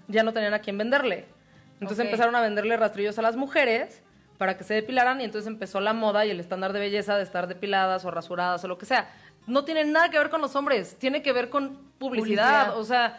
ya 0.09 0.23
no 0.23 0.33
tenían 0.33 0.55
a 0.55 0.61
quién 0.61 0.79
venderle. 0.79 1.27
Entonces 1.75 1.99
empezaron 2.07 2.35
a 2.35 2.41
venderle 2.41 2.77
rastrillos 2.79 3.19
a 3.19 3.23
las 3.23 3.37
mujeres 3.37 4.03
para 4.39 4.57
que 4.57 4.65
se 4.65 4.73
depilaran 4.73 5.21
y 5.21 5.25
entonces 5.25 5.47
empezó 5.49 5.81
la 5.81 5.93
moda 5.93 6.25
y 6.25 6.31
el 6.31 6.41
estándar 6.41 6.73
de 6.73 6.81
belleza 6.81 7.17
de 7.19 7.23
estar 7.25 7.47
depiladas 7.47 8.05
o 8.07 8.11
rasuradas 8.11 8.65
o 8.65 8.69
lo 8.69 8.79
que 8.79 8.87
sea. 8.87 9.11
No 9.47 9.65
tiene 9.65 9.85
nada 9.85 10.09
que 10.09 10.19
ver 10.19 10.31
con 10.31 10.41
los 10.41 10.57
hombres, 10.57 10.97
tiene 10.99 11.21
que 11.23 11.33
ver 11.33 11.51
con 11.51 11.77
publicidad, 11.99 12.69
Publicidad. 12.69 12.79
o 12.79 12.85
sea, 12.85 13.19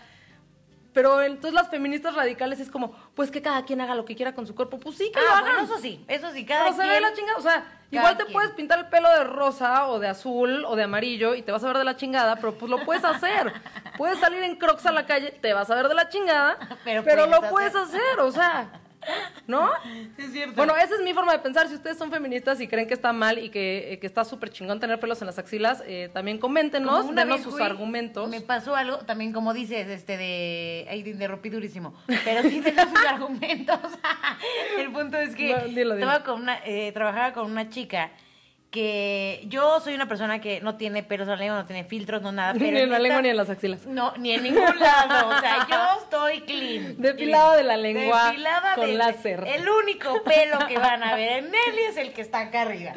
pero 0.93 1.21
entonces 1.21 1.53
las 1.53 1.69
feministas 1.69 2.15
radicales 2.15 2.59
es 2.59 2.69
como, 2.69 2.91
pues 3.15 3.31
que 3.31 3.41
cada 3.41 3.65
quien 3.65 3.81
haga 3.81 3.95
lo 3.95 4.05
que 4.05 4.15
quiera 4.15 4.33
con 4.33 4.45
su 4.47 4.55
cuerpo, 4.55 4.79
pues 4.79 4.97
sí 4.97 5.11
que 5.13 5.19
lo 5.19 5.27
Ah, 5.27 5.39
hagan. 5.39 5.43
bueno, 5.55 5.63
eso 5.63 5.77
sí, 5.79 6.03
eso 6.07 6.31
sí, 6.31 6.45
cada 6.45 6.65
Pero 6.65 6.75
se 6.75 6.81
ve 6.83 6.89
quien- 6.89 7.01
la 7.01 7.13
chingada, 7.13 7.37
o 7.37 7.41
sea, 7.41 7.65
igual 7.91 8.17
te 8.17 8.23
quien. 8.23 8.33
puedes 8.33 8.51
pintar 8.51 8.79
el 8.79 8.87
pelo 8.87 9.09
de 9.09 9.23
rosa 9.23 9.87
o 9.87 9.99
de 9.99 10.07
azul 10.07 10.65
o 10.65 10.75
de 10.75 10.83
amarillo 10.83 11.35
y 11.35 11.41
te 11.41 11.51
vas 11.51 11.63
a 11.63 11.67
ver 11.67 11.77
de 11.77 11.83
la 11.83 11.95
chingada, 11.95 12.35
pero 12.37 12.53
pues 12.55 12.69
lo 12.69 12.83
puedes 12.85 13.03
hacer. 13.03 13.51
puedes 13.97 14.17
salir 14.19 14.41
en 14.43 14.55
crocs 14.55 14.85
a 14.87 14.91
la 14.91 15.05
calle, 15.05 15.31
te 15.31 15.53
vas 15.53 15.69
a 15.69 15.75
ver 15.75 15.87
de 15.87 15.93
la 15.95 16.09
chingada, 16.09 16.57
Pero 16.83 17.03
pero, 17.03 17.25
puedes 17.27 17.41
lo 17.41 17.49
puedes 17.49 17.75
hacer, 17.75 18.19
o 18.19 18.31
sea, 18.31 18.69
¿no? 19.47 19.69
Es 20.17 20.31
cierto. 20.31 20.55
Bueno, 20.55 20.75
esa 20.75 20.95
es 20.95 21.01
mi 21.01 21.13
forma 21.13 21.33
de 21.33 21.39
pensar. 21.39 21.67
Si 21.67 21.75
ustedes 21.75 21.97
son 21.97 22.11
feministas 22.11 22.59
y 22.61 22.67
creen 22.67 22.87
que 22.87 22.93
está 22.93 23.13
mal 23.13 23.39
y 23.39 23.49
que, 23.49 23.93
eh, 23.93 23.99
que 23.99 24.07
está 24.07 24.23
súper 24.25 24.49
chingón 24.49 24.79
tener 24.79 24.99
pelos 24.99 25.21
en 25.21 25.27
las 25.27 25.39
axilas, 25.39 25.83
eh, 25.85 26.09
también 26.13 26.37
coméntenos, 26.37 27.05
una 27.05 27.21
denos 27.23 27.37
vez, 27.37 27.43
sus 27.43 27.53
güey, 27.53 27.65
argumentos. 27.65 28.29
Me 28.29 28.41
pasó 28.41 28.75
algo, 28.75 28.97
también 28.99 29.33
como 29.33 29.53
dices, 29.53 29.87
este 29.87 30.17
de. 30.17 30.87
Ahí 30.89 31.03
te 31.03 31.09
interrumpí 31.11 31.49
durísimo. 31.49 31.93
Pero 32.23 32.41
sí 32.43 32.59
denos 32.61 32.89
sus 32.89 33.05
argumentos. 33.05 33.79
El 34.77 34.91
punto 34.91 35.17
es 35.17 35.35
que 35.35 35.53
No, 35.53 35.59
dilo, 35.65 35.73
dilo. 35.75 35.93
estaba 35.95 36.23
con 36.23 36.41
una, 36.41 36.59
eh, 36.65 36.91
trabajaba 36.93 37.33
con 37.33 37.49
una 37.49 37.69
chica 37.69 38.11
que 38.73 39.43
yo 39.45 39.79
soy 39.79 39.93
una 39.93 40.07
persona 40.07 40.41
que 40.41 40.59
no 40.61 40.75
tiene 40.77 41.03
pelos 41.03 41.25
en 41.27 41.31
la 41.33 41.37
lengua, 41.37 41.57
no 41.59 41.65
tiene 41.65 41.83
filtros, 41.83 42.23
no 42.23 42.31
nada. 42.31 42.53
Pero 42.57 42.71
ni 42.71 42.79
en 42.79 42.89
la 42.89 42.97
lengua 42.97 43.21
ni 43.21 43.29
en 43.29 43.37
las 43.37 43.49
axilas. 43.51 43.85
No, 43.85 44.13
ni 44.17 44.31
en 44.33 44.41
ningún 44.43 44.79
lado. 44.79 45.29
O 45.29 45.39
sea, 45.39 45.67
yo 45.69 46.01
estoy 46.01 46.41
clean. 46.41 46.95
Depilada 46.97 47.51
Clean. 47.53 47.57
de 47.57 47.63
la 47.63 47.77
lengua 47.77 48.25
Depilada 48.31 48.75
con 48.75 48.87
de- 48.87 48.93
láser. 48.95 49.43
El 49.47 49.69
único 49.69 50.23
pelo 50.23 50.57
que 50.67 50.77
van 50.79 51.03
a 51.03 51.15
ver 51.15 51.43
en 51.43 51.45
Nelly 51.51 51.81
es 51.89 51.97
el 51.97 52.13
que 52.13 52.21
está 52.21 52.39
acá 52.39 52.63
arriba. 52.63 52.93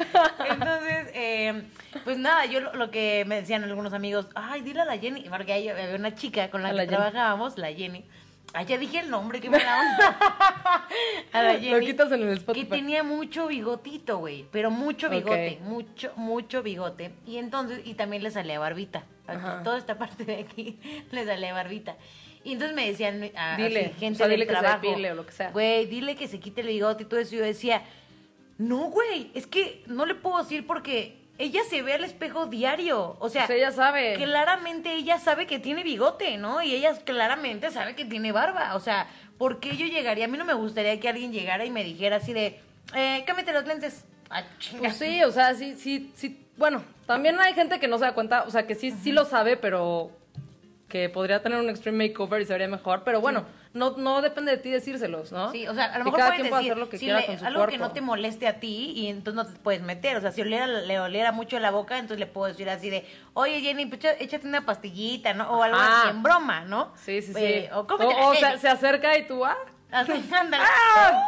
Entonces, 0.49 1.09
eh, 1.13 1.63
pues 2.03 2.17
nada, 2.17 2.45
yo 2.45 2.59
lo, 2.59 2.73
lo 2.73 2.89
que 2.89 3.23
me 3.27 3.35
decían 3.35 3.63
algunos 3.63 3.93
amigos, 3.93 4.27
ay, 4.33 4.61
dile 4.61 4.81
a 4.81 4.85
la 4.85 4.97
Jenny, 4.97 5.29
porque 5.29 5.53
ahí 5.53 5.69
había 5.69 5.95
una 5.95 6.15
chica 6.15 6.49
con 6.49 6.63
la 6.63 6.69
A 6.69 6.71
que 6.71 6.77
la 6.77 6.83
Jenny. 6.85 6.95
trabajábamos, 6.97 7.57
la 7.59 7.71
Jenny. 7.71 8.03
Ah, 8.53 8.63
ya 8.63 8.77
dije 8.77 8.99
el 8.99 9.09
nombre, 9.09 9.39
que 9.41 9.49
me 9.49 9.59
da 9.59 9.79
onda. 9.81 10.17
A 11.33 11.43
la 11.43 11.53
Lo 11.53 11.59
Jenny. 11.59 11.85
quitas 11.85 12.11
en 12.11 12.21
el 12.23 12.27
Que 12.29 12.33
Spotify. 12.35 12.65
tenía 12.69 13.03
mucho 13.03 13.47
bigotito, 13.47 14.17
güey. 14.19 14.45
Pero 14.51 14.71
mucho 14.71 15.09
bigote. 15.09 15.59
Mucho, 15.63 16.11
mucho 16.15 16.63
bigote. 16.63 17.11
Y 17.25 17.37
entonces, 17.37 17.81
y 17.85 17.93
también 17.95 18.23
le 18.23 18.31
salía 18.31 18.57
barbita. 18.59 19.03
Aquí, 19.27 19.43
toda 19.63 19.77
esta 19.77 19.97
parte 19.97 20.23
de 20.23 20.37
aquí 20.37 20.79
le 21.11 21.25
salía 21.25 21.53
barbita. 21.53 21.97
Y 22.43 22.53
entonces 22.53 22.75
me 22.75 22.87
decían, 22.89 23.29
ah, 23.35 23.57
Dile, 23.57 23.87
así, 23.87 23.99
gente 23.99 24.15
o 24.15 24.17
sea, 24.19 24.27
del 24.27 24.37
dile 24.39 24.47
que 24.47 24.51
trabajo, 24.53 24.87
o 24.87 24.97
lo 25.15 25.25
que 25.25 25.31
sea. 25.33 25.51
Güey, 25.51 25.85
dile 25.87 26.15
que 26.15 26.27
se 26.29 26.39
quite 26.39 26.61
el 26.61 26.67
bigote 26.67 27.03
y 27.03 27.05
todo 27.05 27.19
eso. 27.19 27.35
Y 27.35 27.39
yo 27.39 27.43
decía, 27.43 27.83
no, 28.57 28.85
güey, 28.89 29.29
es 29.33 29.45
que 29.45 29.83
no 29.87 30.05
le 30.05 30.15
puedo 30.15 30.37
decir 30.41 30.65
porque 30.65 31.26
ella 31.37 31.61
se 31.69 31.81
ve 31.81 31.93
al 31.93 32.03
espejo 32.03 32.47
diario. 32.47 33.15
O 33.19 33.29
sea, 33.29 33.45
Pues 33.45 33.57
ella 33.59 33.71
sabe. 33.71 34.15
claramente 34.15 34.93
ella 34.93 35.19
sabe 35.19 35.45
que 35.47 35.59
tiene 35.59 35.83
bigote, 35.83 36.37
¿no? 36.37 36.61
Y 36.61 36.73
ella 36.73 36.93
claramente 37.03 37.71
sabe 37.71 37.95
que 37.95 38.05
tiene 38.05 38.31
barba. 38.31 38.75
O 38.75 38.79
sea, 38.79 39.07
¿por 39.37 39.59
qué 39.59 39.77
yo 39.77 39.85
llegaría? 39.85 40.25
A 40.25 40.27
mí 40.27 40.37
no 40.37 40.45
me 40.45 40.53
gustaría 40.53 40.99
que 40.99 41.09
alguien 41.09 41.31
llegara 41.31 41.65
y 41.65 41.69
me 41.69 41.83
dijera 41.83 42.17
así 42.17 42.33
de, 42.33 42.59
eh, 42.95 43.23
cámbiate 43.25 43.53
los 43.53 43.65
lentes. 43.65 44.05
Ah. 44.29 44.43
Pues 44.79 44.95
sí, 44.97 45.23
o 45.23 45.31
sea, 45.31 45.53
sí, 45.55 45.75
sí, 45.77 46.11
sí. 46.15 46.43
Bueno, 46.57 46.83
también 47.05 47.39
hay 47.39 47.53
gente 47.53 47.79
que 47.79 47.87
no 47.87 47.97
se 47.97 48.05
da 48.05 48.13
cuenta, 48.13 48.43
o 48.43 48.49
sea, 48.51 48.65
que 48.65 48.75
sí, 48.75 48.91
sí 48.91 49.11
lo 49.11 49.25
sabe, 49.25 49.57
pero 49.57 50.11
que 50.89 51.09
podría 51.09 51.41
tener 51.43 51.59
un 51.59 51.69
extreme 51.69 52.07
makeover 52.07 52.41
y 52.41 52.45
se 52.45 52.53
vería 52.53 52.67
mejor. 52.67 53.03
Pero 53.03 53.21
bueno, 53.21 53.45
no, 53.77 53.91
no 53.97 54.21
depende 54.21 54.51
de 54.51 54.57
ti 54.57 54.69
decírselos, 54.69 55.31
¿no? 55.31 55.51
Sí, 55.51 55.67
o 55.67 55.73
sea, 55.73 55.85
a 55.85 55.97
lo 55.99 56.05
mejor 56.05 56.19
cada 56.19 56.31
puedes 56.35 56.43
decir 56.51 56.71
hacer 56.71 56.77
lo 56.77 56.89
que 56.89 56.97
si 56.97 57.05
quiera 57.05 57.19
le- 57.21 57.25
con 57.27 57.39
su 57.39 57.45
algo 57.45 57.59
cuerpo. 57.59 57.71
que 57.71 57.77
no 57.77 57.91
te 57.91 58.01
moleste 58.01 58.47
a 58.47 58.59
ti 58.59 58.91
y 58.95 59.07
entonces 59.07 59.35
no 59.35 59.45
te 59.51 59.59
puedes 59.59 59.81
meter. 59.81 60.17
O 60.17 60.21
sea, 60.21 60.31
si 60.31 60.41
oliera, 60.41 60.67
le 60.67 60.99
oliera 60.99 61.31
mucho 61.31 61.57
la 61.59 61.71
boca, 61.71 61.95
entonces 61.97 62.19
le 62.19 62.27
puedo 62.27 62.47
decir 62.47 62.69
así 62.69 62.89
de, 62.89 63.05
oye 63.33 63.61
Jenny, 63.61 63.85
pues 63.85 64.03
échate 64.19 64.47
una 64.47 64.65
pastillita, 64.65 65.33
¿no? 65.33 65.49
O 65.51 65.63
algo 65.63 65.77
Ajá. 65.77 65.99
así 66.01 66.09
en 66.09 66.23
broma, 66.23 66.61
¿no? 66.65 66.91
Sí, 66.95 67.21
sí, 67.21 67.33
sí. 67.33 67.39
Eh, 67.39 67.69
o 67.73 67.85
o 67.89 68.35
se, 68.35 68.57
se 68.57 68.67
acerca 68.67 69.17
y 69.17 69.27
tú, 69.27 69.45
ah, 69.45 69.55
Así, 69.91 70.11
ándale. 70.33 70.63
¡Ah! 70.67 71.21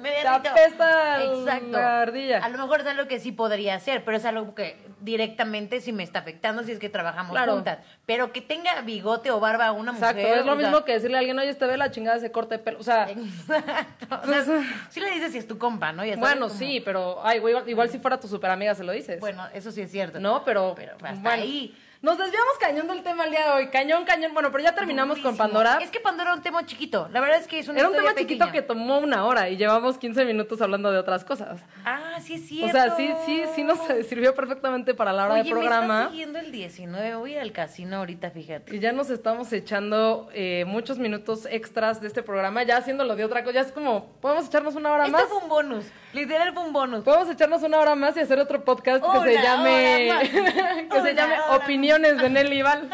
Me 0.00 0.10
derrito. 0.10 0.50
Exacto. 0.56 1.66
la 1.72 2.00
ardilla. 2.02 2.44
A 2.44 2.48
lo 2.48 2.58
mejor 2.58 2.80
es 2.80 2.86
algo 2.86 3.08
que 3.08 3.18
sí 3.18 3.32
podría 3.32 3.74
hacer, 3.74 4.04
pero 4.04 4.16
es 4.16 4.24
algo 4.24 4.54
que 4.54 4.76
directamente 5.00 5.80
sí 5.80 5.92
me 5.92 6.02
está 6.02 6.18
afectando 6.20 6.62
si 6.62 6.72
es 6.72 6.78
que 6.78 6.88
trabajamos 6.88 7.32
Claro. 7.32 7.54
juntas. 7.54 7.78
Pero 8.06 8.32
que 8.32 8.40
tenga 8.40 8.80
bigote 8.82 9.30
o 9.30 9.40
barba 9.40 9.72
una 9.72 9.92
mujer. 9.92 10.10
exacto. 10.18 10.34
Es 10.40 10.46
lo 10.46 10.56
sea, 10.56 10.68
mismo 10.68 10.84
que 10.84 10.92
decirle 10.92 11.16
a 11.16 11.20
alguien, 11.20 11.38
oye, 11.38 11.54
te 11.54 11.66
ve 11.66 11.76
la 11.76 11.90
chingada 11.90 12.16
ese 12.18 12.30
corte 12.30 12.56
de 12.58 12.62
pelo. 12.62 12.78
O 12.78 12.82
sea, 12.82 13.08
Exacto. 13.10 14.20
O 14.22 14.26
sea, 14.26 14.44
sí 14.90 15.00
le 15.00 15.10
dices 15.10 15.32
si 15.32 15.38
es 15.38 15.48
tu 15.48 15.58
compa, 15.58 15.92
¿no? 15.92 16.04
Ya 16.04 16.14
sabes, 16.14 16.20
bueno, 16.20 16.48
como- 16.48 16.58
sí, 16.58 16.80
pero 16.84 17.20
ay, 17.24 17.38
güey, 17.38 17.52
igual, 17.54 17.68
igual 17.68 17.88
si 17.90 17.98
fuera 17.98 18.20
tu 18.20 18.28
super 18.28 18.50
amiga 18.50 18.74
se 18.74 18.84
lo 18.84 18.92
dices. 18.92 19.20
Bueno, 19.20 19.46
eso 19.54 19.70
sí 19.72 19.80
es 19.80 19.90
cierto. 19.90 20.20
No, 20.20 20.44
pero, 20.44 20.74
Pero 20.76 20.92
hasta 21.02 21.14
bueno. 21.14 21.30
ahí. 21.30 21.76
Nos 22.02 22.16
desviamos 22.16 22.56
cañón 22.58 22.88
del 22.88 23.02
tema 23.02 23.26
el 23.26 23.30
día 23.30 23.44
de 23.44 23.50
hoy. 23.50 23.68
Cañón, 23.68 24.06
cañón. 24.06 24.32
Bueno, 24.32 24.50
pero 24.50 24.64
ya 24.64 24.74
terminamos 24.74 25.18
con. 25.18 25.36
Pandora. 25.36 25.78
Es 25.82 25.90
que 25.90 26.00
Pandora 26.00 26.30
era 26.30 26.36
un 26.36 26.42
tema 26.42 26.64
chiquito. 26.64 27.10
La 27.12 27.20
verdad 27.20 27.38
es 27.40 27.46
que 27.46 27.58
es 27.58 27.68
una 27.68 27.78
Era 27.78 27.90
un 27.90 27.94
tema 27.94 28.14
chiquito 28.14 28.50
que 28.50 28.62
tomó 28.62 28.98
una 28.98 29.26
hora 29.26 29.50
y 29.50 29.58
llevamos 29.58 29.98
15 29.98 30.24
minutos 30.24 30.62
hablando 30.62 30.90
de 30.90 30.96
otras 30.96 31.24
cosas. 31.24 31.60
Ah, 31.84 32.16
sí 32.22 32.34
es 32.62 32.68
O 32.70 32.72
sea, 32.72 32.96
sí, 32.96 33.12
sí, 33.26 33.42
sí 33.54 33.64
nos 33.64 33.78
sirvió 34.08 34.34
perfectamente 34.34 34.94
para 34.94 35.12
la 35.12 35.26
hora 35.26 35.34
Oye, 35.34 35.42
de 35.44 35.50
programa. 35.50 35.86
me 35.86 36.00
está 36.00 36.10
siguiendo 36.10 36.38
el 36.38 36.52
19. 36.52 37.14
Voy 37.16 37.32
a 37.32 37.36
ir 37.36 37.40
al 37.42 37.52
casino 37.52 37.98
ahorita, 37.98 38.30
fíjate. 38.30 38.74
Y 38.74 38.78
ya 38.78 38.92
nos 38.92 39.10
estamos 39.10 39.52
echando 39.52 40.30
eh, 40.32 40.64
muchos 40.66 40.98
minutos 40.98 41.46
extras 41.50 42.00
de 42.00 42.06
este 42.06 42.22
programa, 42.22 42.62
ya 42.62 42.78
haciéndolo 42.78 43.14
de 43.14 43.26
otra 43.26 43.44
cosa. 43.44 43.54
Ya 43.54 43.60
es 43.60 43.72
como, 43.72 44.06
podemos 44.22 44.46
echarnos 44.46 44.74
una 44.74 44.90
hora 44.90 45.04
Esto 45.04 45.18
más. 45.18 45.26
fue 45.26 45.36
un 45.38 45.48
bonus. 45.50 45.84
Literal 46.14 46.54
fue 46.54 46.62
un 46.62 46.72
bonus. 46.72 47.04
Podemos 47.04 47.28
echarnos 47.28 47.62
una 47.62 47.78
hora 47.78 47.94
más 47.94 48.16
y 48.16 48.20
hacer 48.20 48.38
otro 48.38 48.64
podcast 48.64 49.04
que 49.04 49.20
se 49.20 49.42
llame, 49.42 50.10
que 50.90 51.02
se 51.02 51.14
llame 51.14 51.34
hora 51.40 51.64
Opiniones 51.90 52.22
de 52.22 52.30
Nelly 52.30 52.62
Val. 52.62 52.88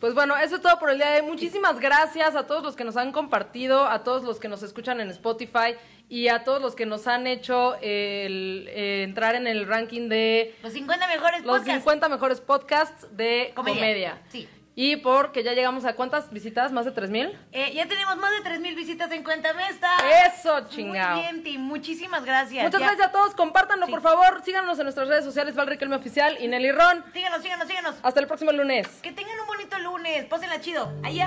pues 0.00 0.12
bueno, 0.14 0.36
eso 0.36 0.56
es 0.56 0.62
todo 0.62 0.78
por 0.80 0.90
el 0.90 0.98
día 0.98 1.10
de 1.10 1.20
hoy. 1.20 1.26
Muchísimas 1.26 1.78
gracias 1.78 2.34
a 2.34 2.44
todos 2.46 2.64
los 2.64 2.74
que 2.74 2.82
nos 2.82 2.96
han 2.96 3.12
compartido, 3.12 3.86
a 3.86 4.02
todos 4.02 4.24
los 4.24 4.40
que 4.40 4.48
nos 4.48 4.64
escuchan 4.64 5.00
en 5.00 5.10
Spotify 5.10 5.76
y 6.08 6.26
a 6.26 6.42
todos 6.42 6.60
los 6.60 6.74
que 6.74 6.86
nos 6.86 7.06
han 7.06 7.28
hecho 7.28 7.76
el, 7.76 8.66
eh, 8.68 9.04
entrar 9.04 9.36
en 9.36 9.46
el 9.46 9.68
ranking 9.68 10.08
de 10.08 10.56
Los 10.62 10.72
50 10.72 11.06
mejores 11.06 11.44
los 11.44 11.58
podcasts. 11.58 11.82
50 11.84 12.08
mejores 12.08 12.40
podcasts 12.40 13.06
de 13.16 13.52
Comedia. 13.54 13.74
comedia. 13.80 14.22
Sí. 14.28 14.48
Y 14.78 14.96
porque 14.96 15.42
ya 15.42 15.54
llegamos 15.54 15.86
a 15.86 15.94
cuántas 15.94 16.30
visitas, 16.30 16.70
más 16.70 16.84
de 16.84 16.90
3000. 16.92 17.32
Eh, 17.52 17.72
ya 17.74 17.86
tenemos 17.88 18.14
más 18.18 18.30
de 18.30 18.42
3.000 18.50 18.76
visitas 18.76 19.10
en 19.10 19.24
Cuenta 19.24 19.54
Mesta. 19.54 19.88
Eso, 20.26 20.68
chingao. 20.68 21.14
Muy 21.14 21.22
bien, 21.22 21.42
Tim. 21.42 21.60
Muchísimas 21.62 22.26
gracias. 22.26 22.62
Muchas 22.62 22.80
Ya. 22.80 22.86
gracias 22.88 23.08
a 23.08 23.10
todos, 23.10 23.34
compártanlo 23.34 23.86
Sí. 23.86 23.92
por 23.92 24.02
favor, 24.02 24.42
síganos 24.44 24.78
en 24.78 24.84
nuestras 24.84 25.08
redes 25.08 25.24
sociales, 25.24 25.54
Val 25.54 25.66
Riquelme 25.66 25.96
Oficial 25.96 26.36
y 26.40 26.46
Nelly 26.48 26.72
Ron. 26.72 27.02
Síganos, 27.14 27.42
síganos, 27.42 27.66
síganos. 27.68 27.94
Hasta 28.02 28.20
el 28.20 28.26
próximo 28.26 28.52
lunes. 28.52 28.86
Que 29.02 29.12
tengan 29.12 29.40
un 29.40 29.46
bonito 29.46 29.78
lunes. 29.78 30.26
Pásenla 30.26 30.60
chido. 30.60 30.92
Allá. 31.02 31.24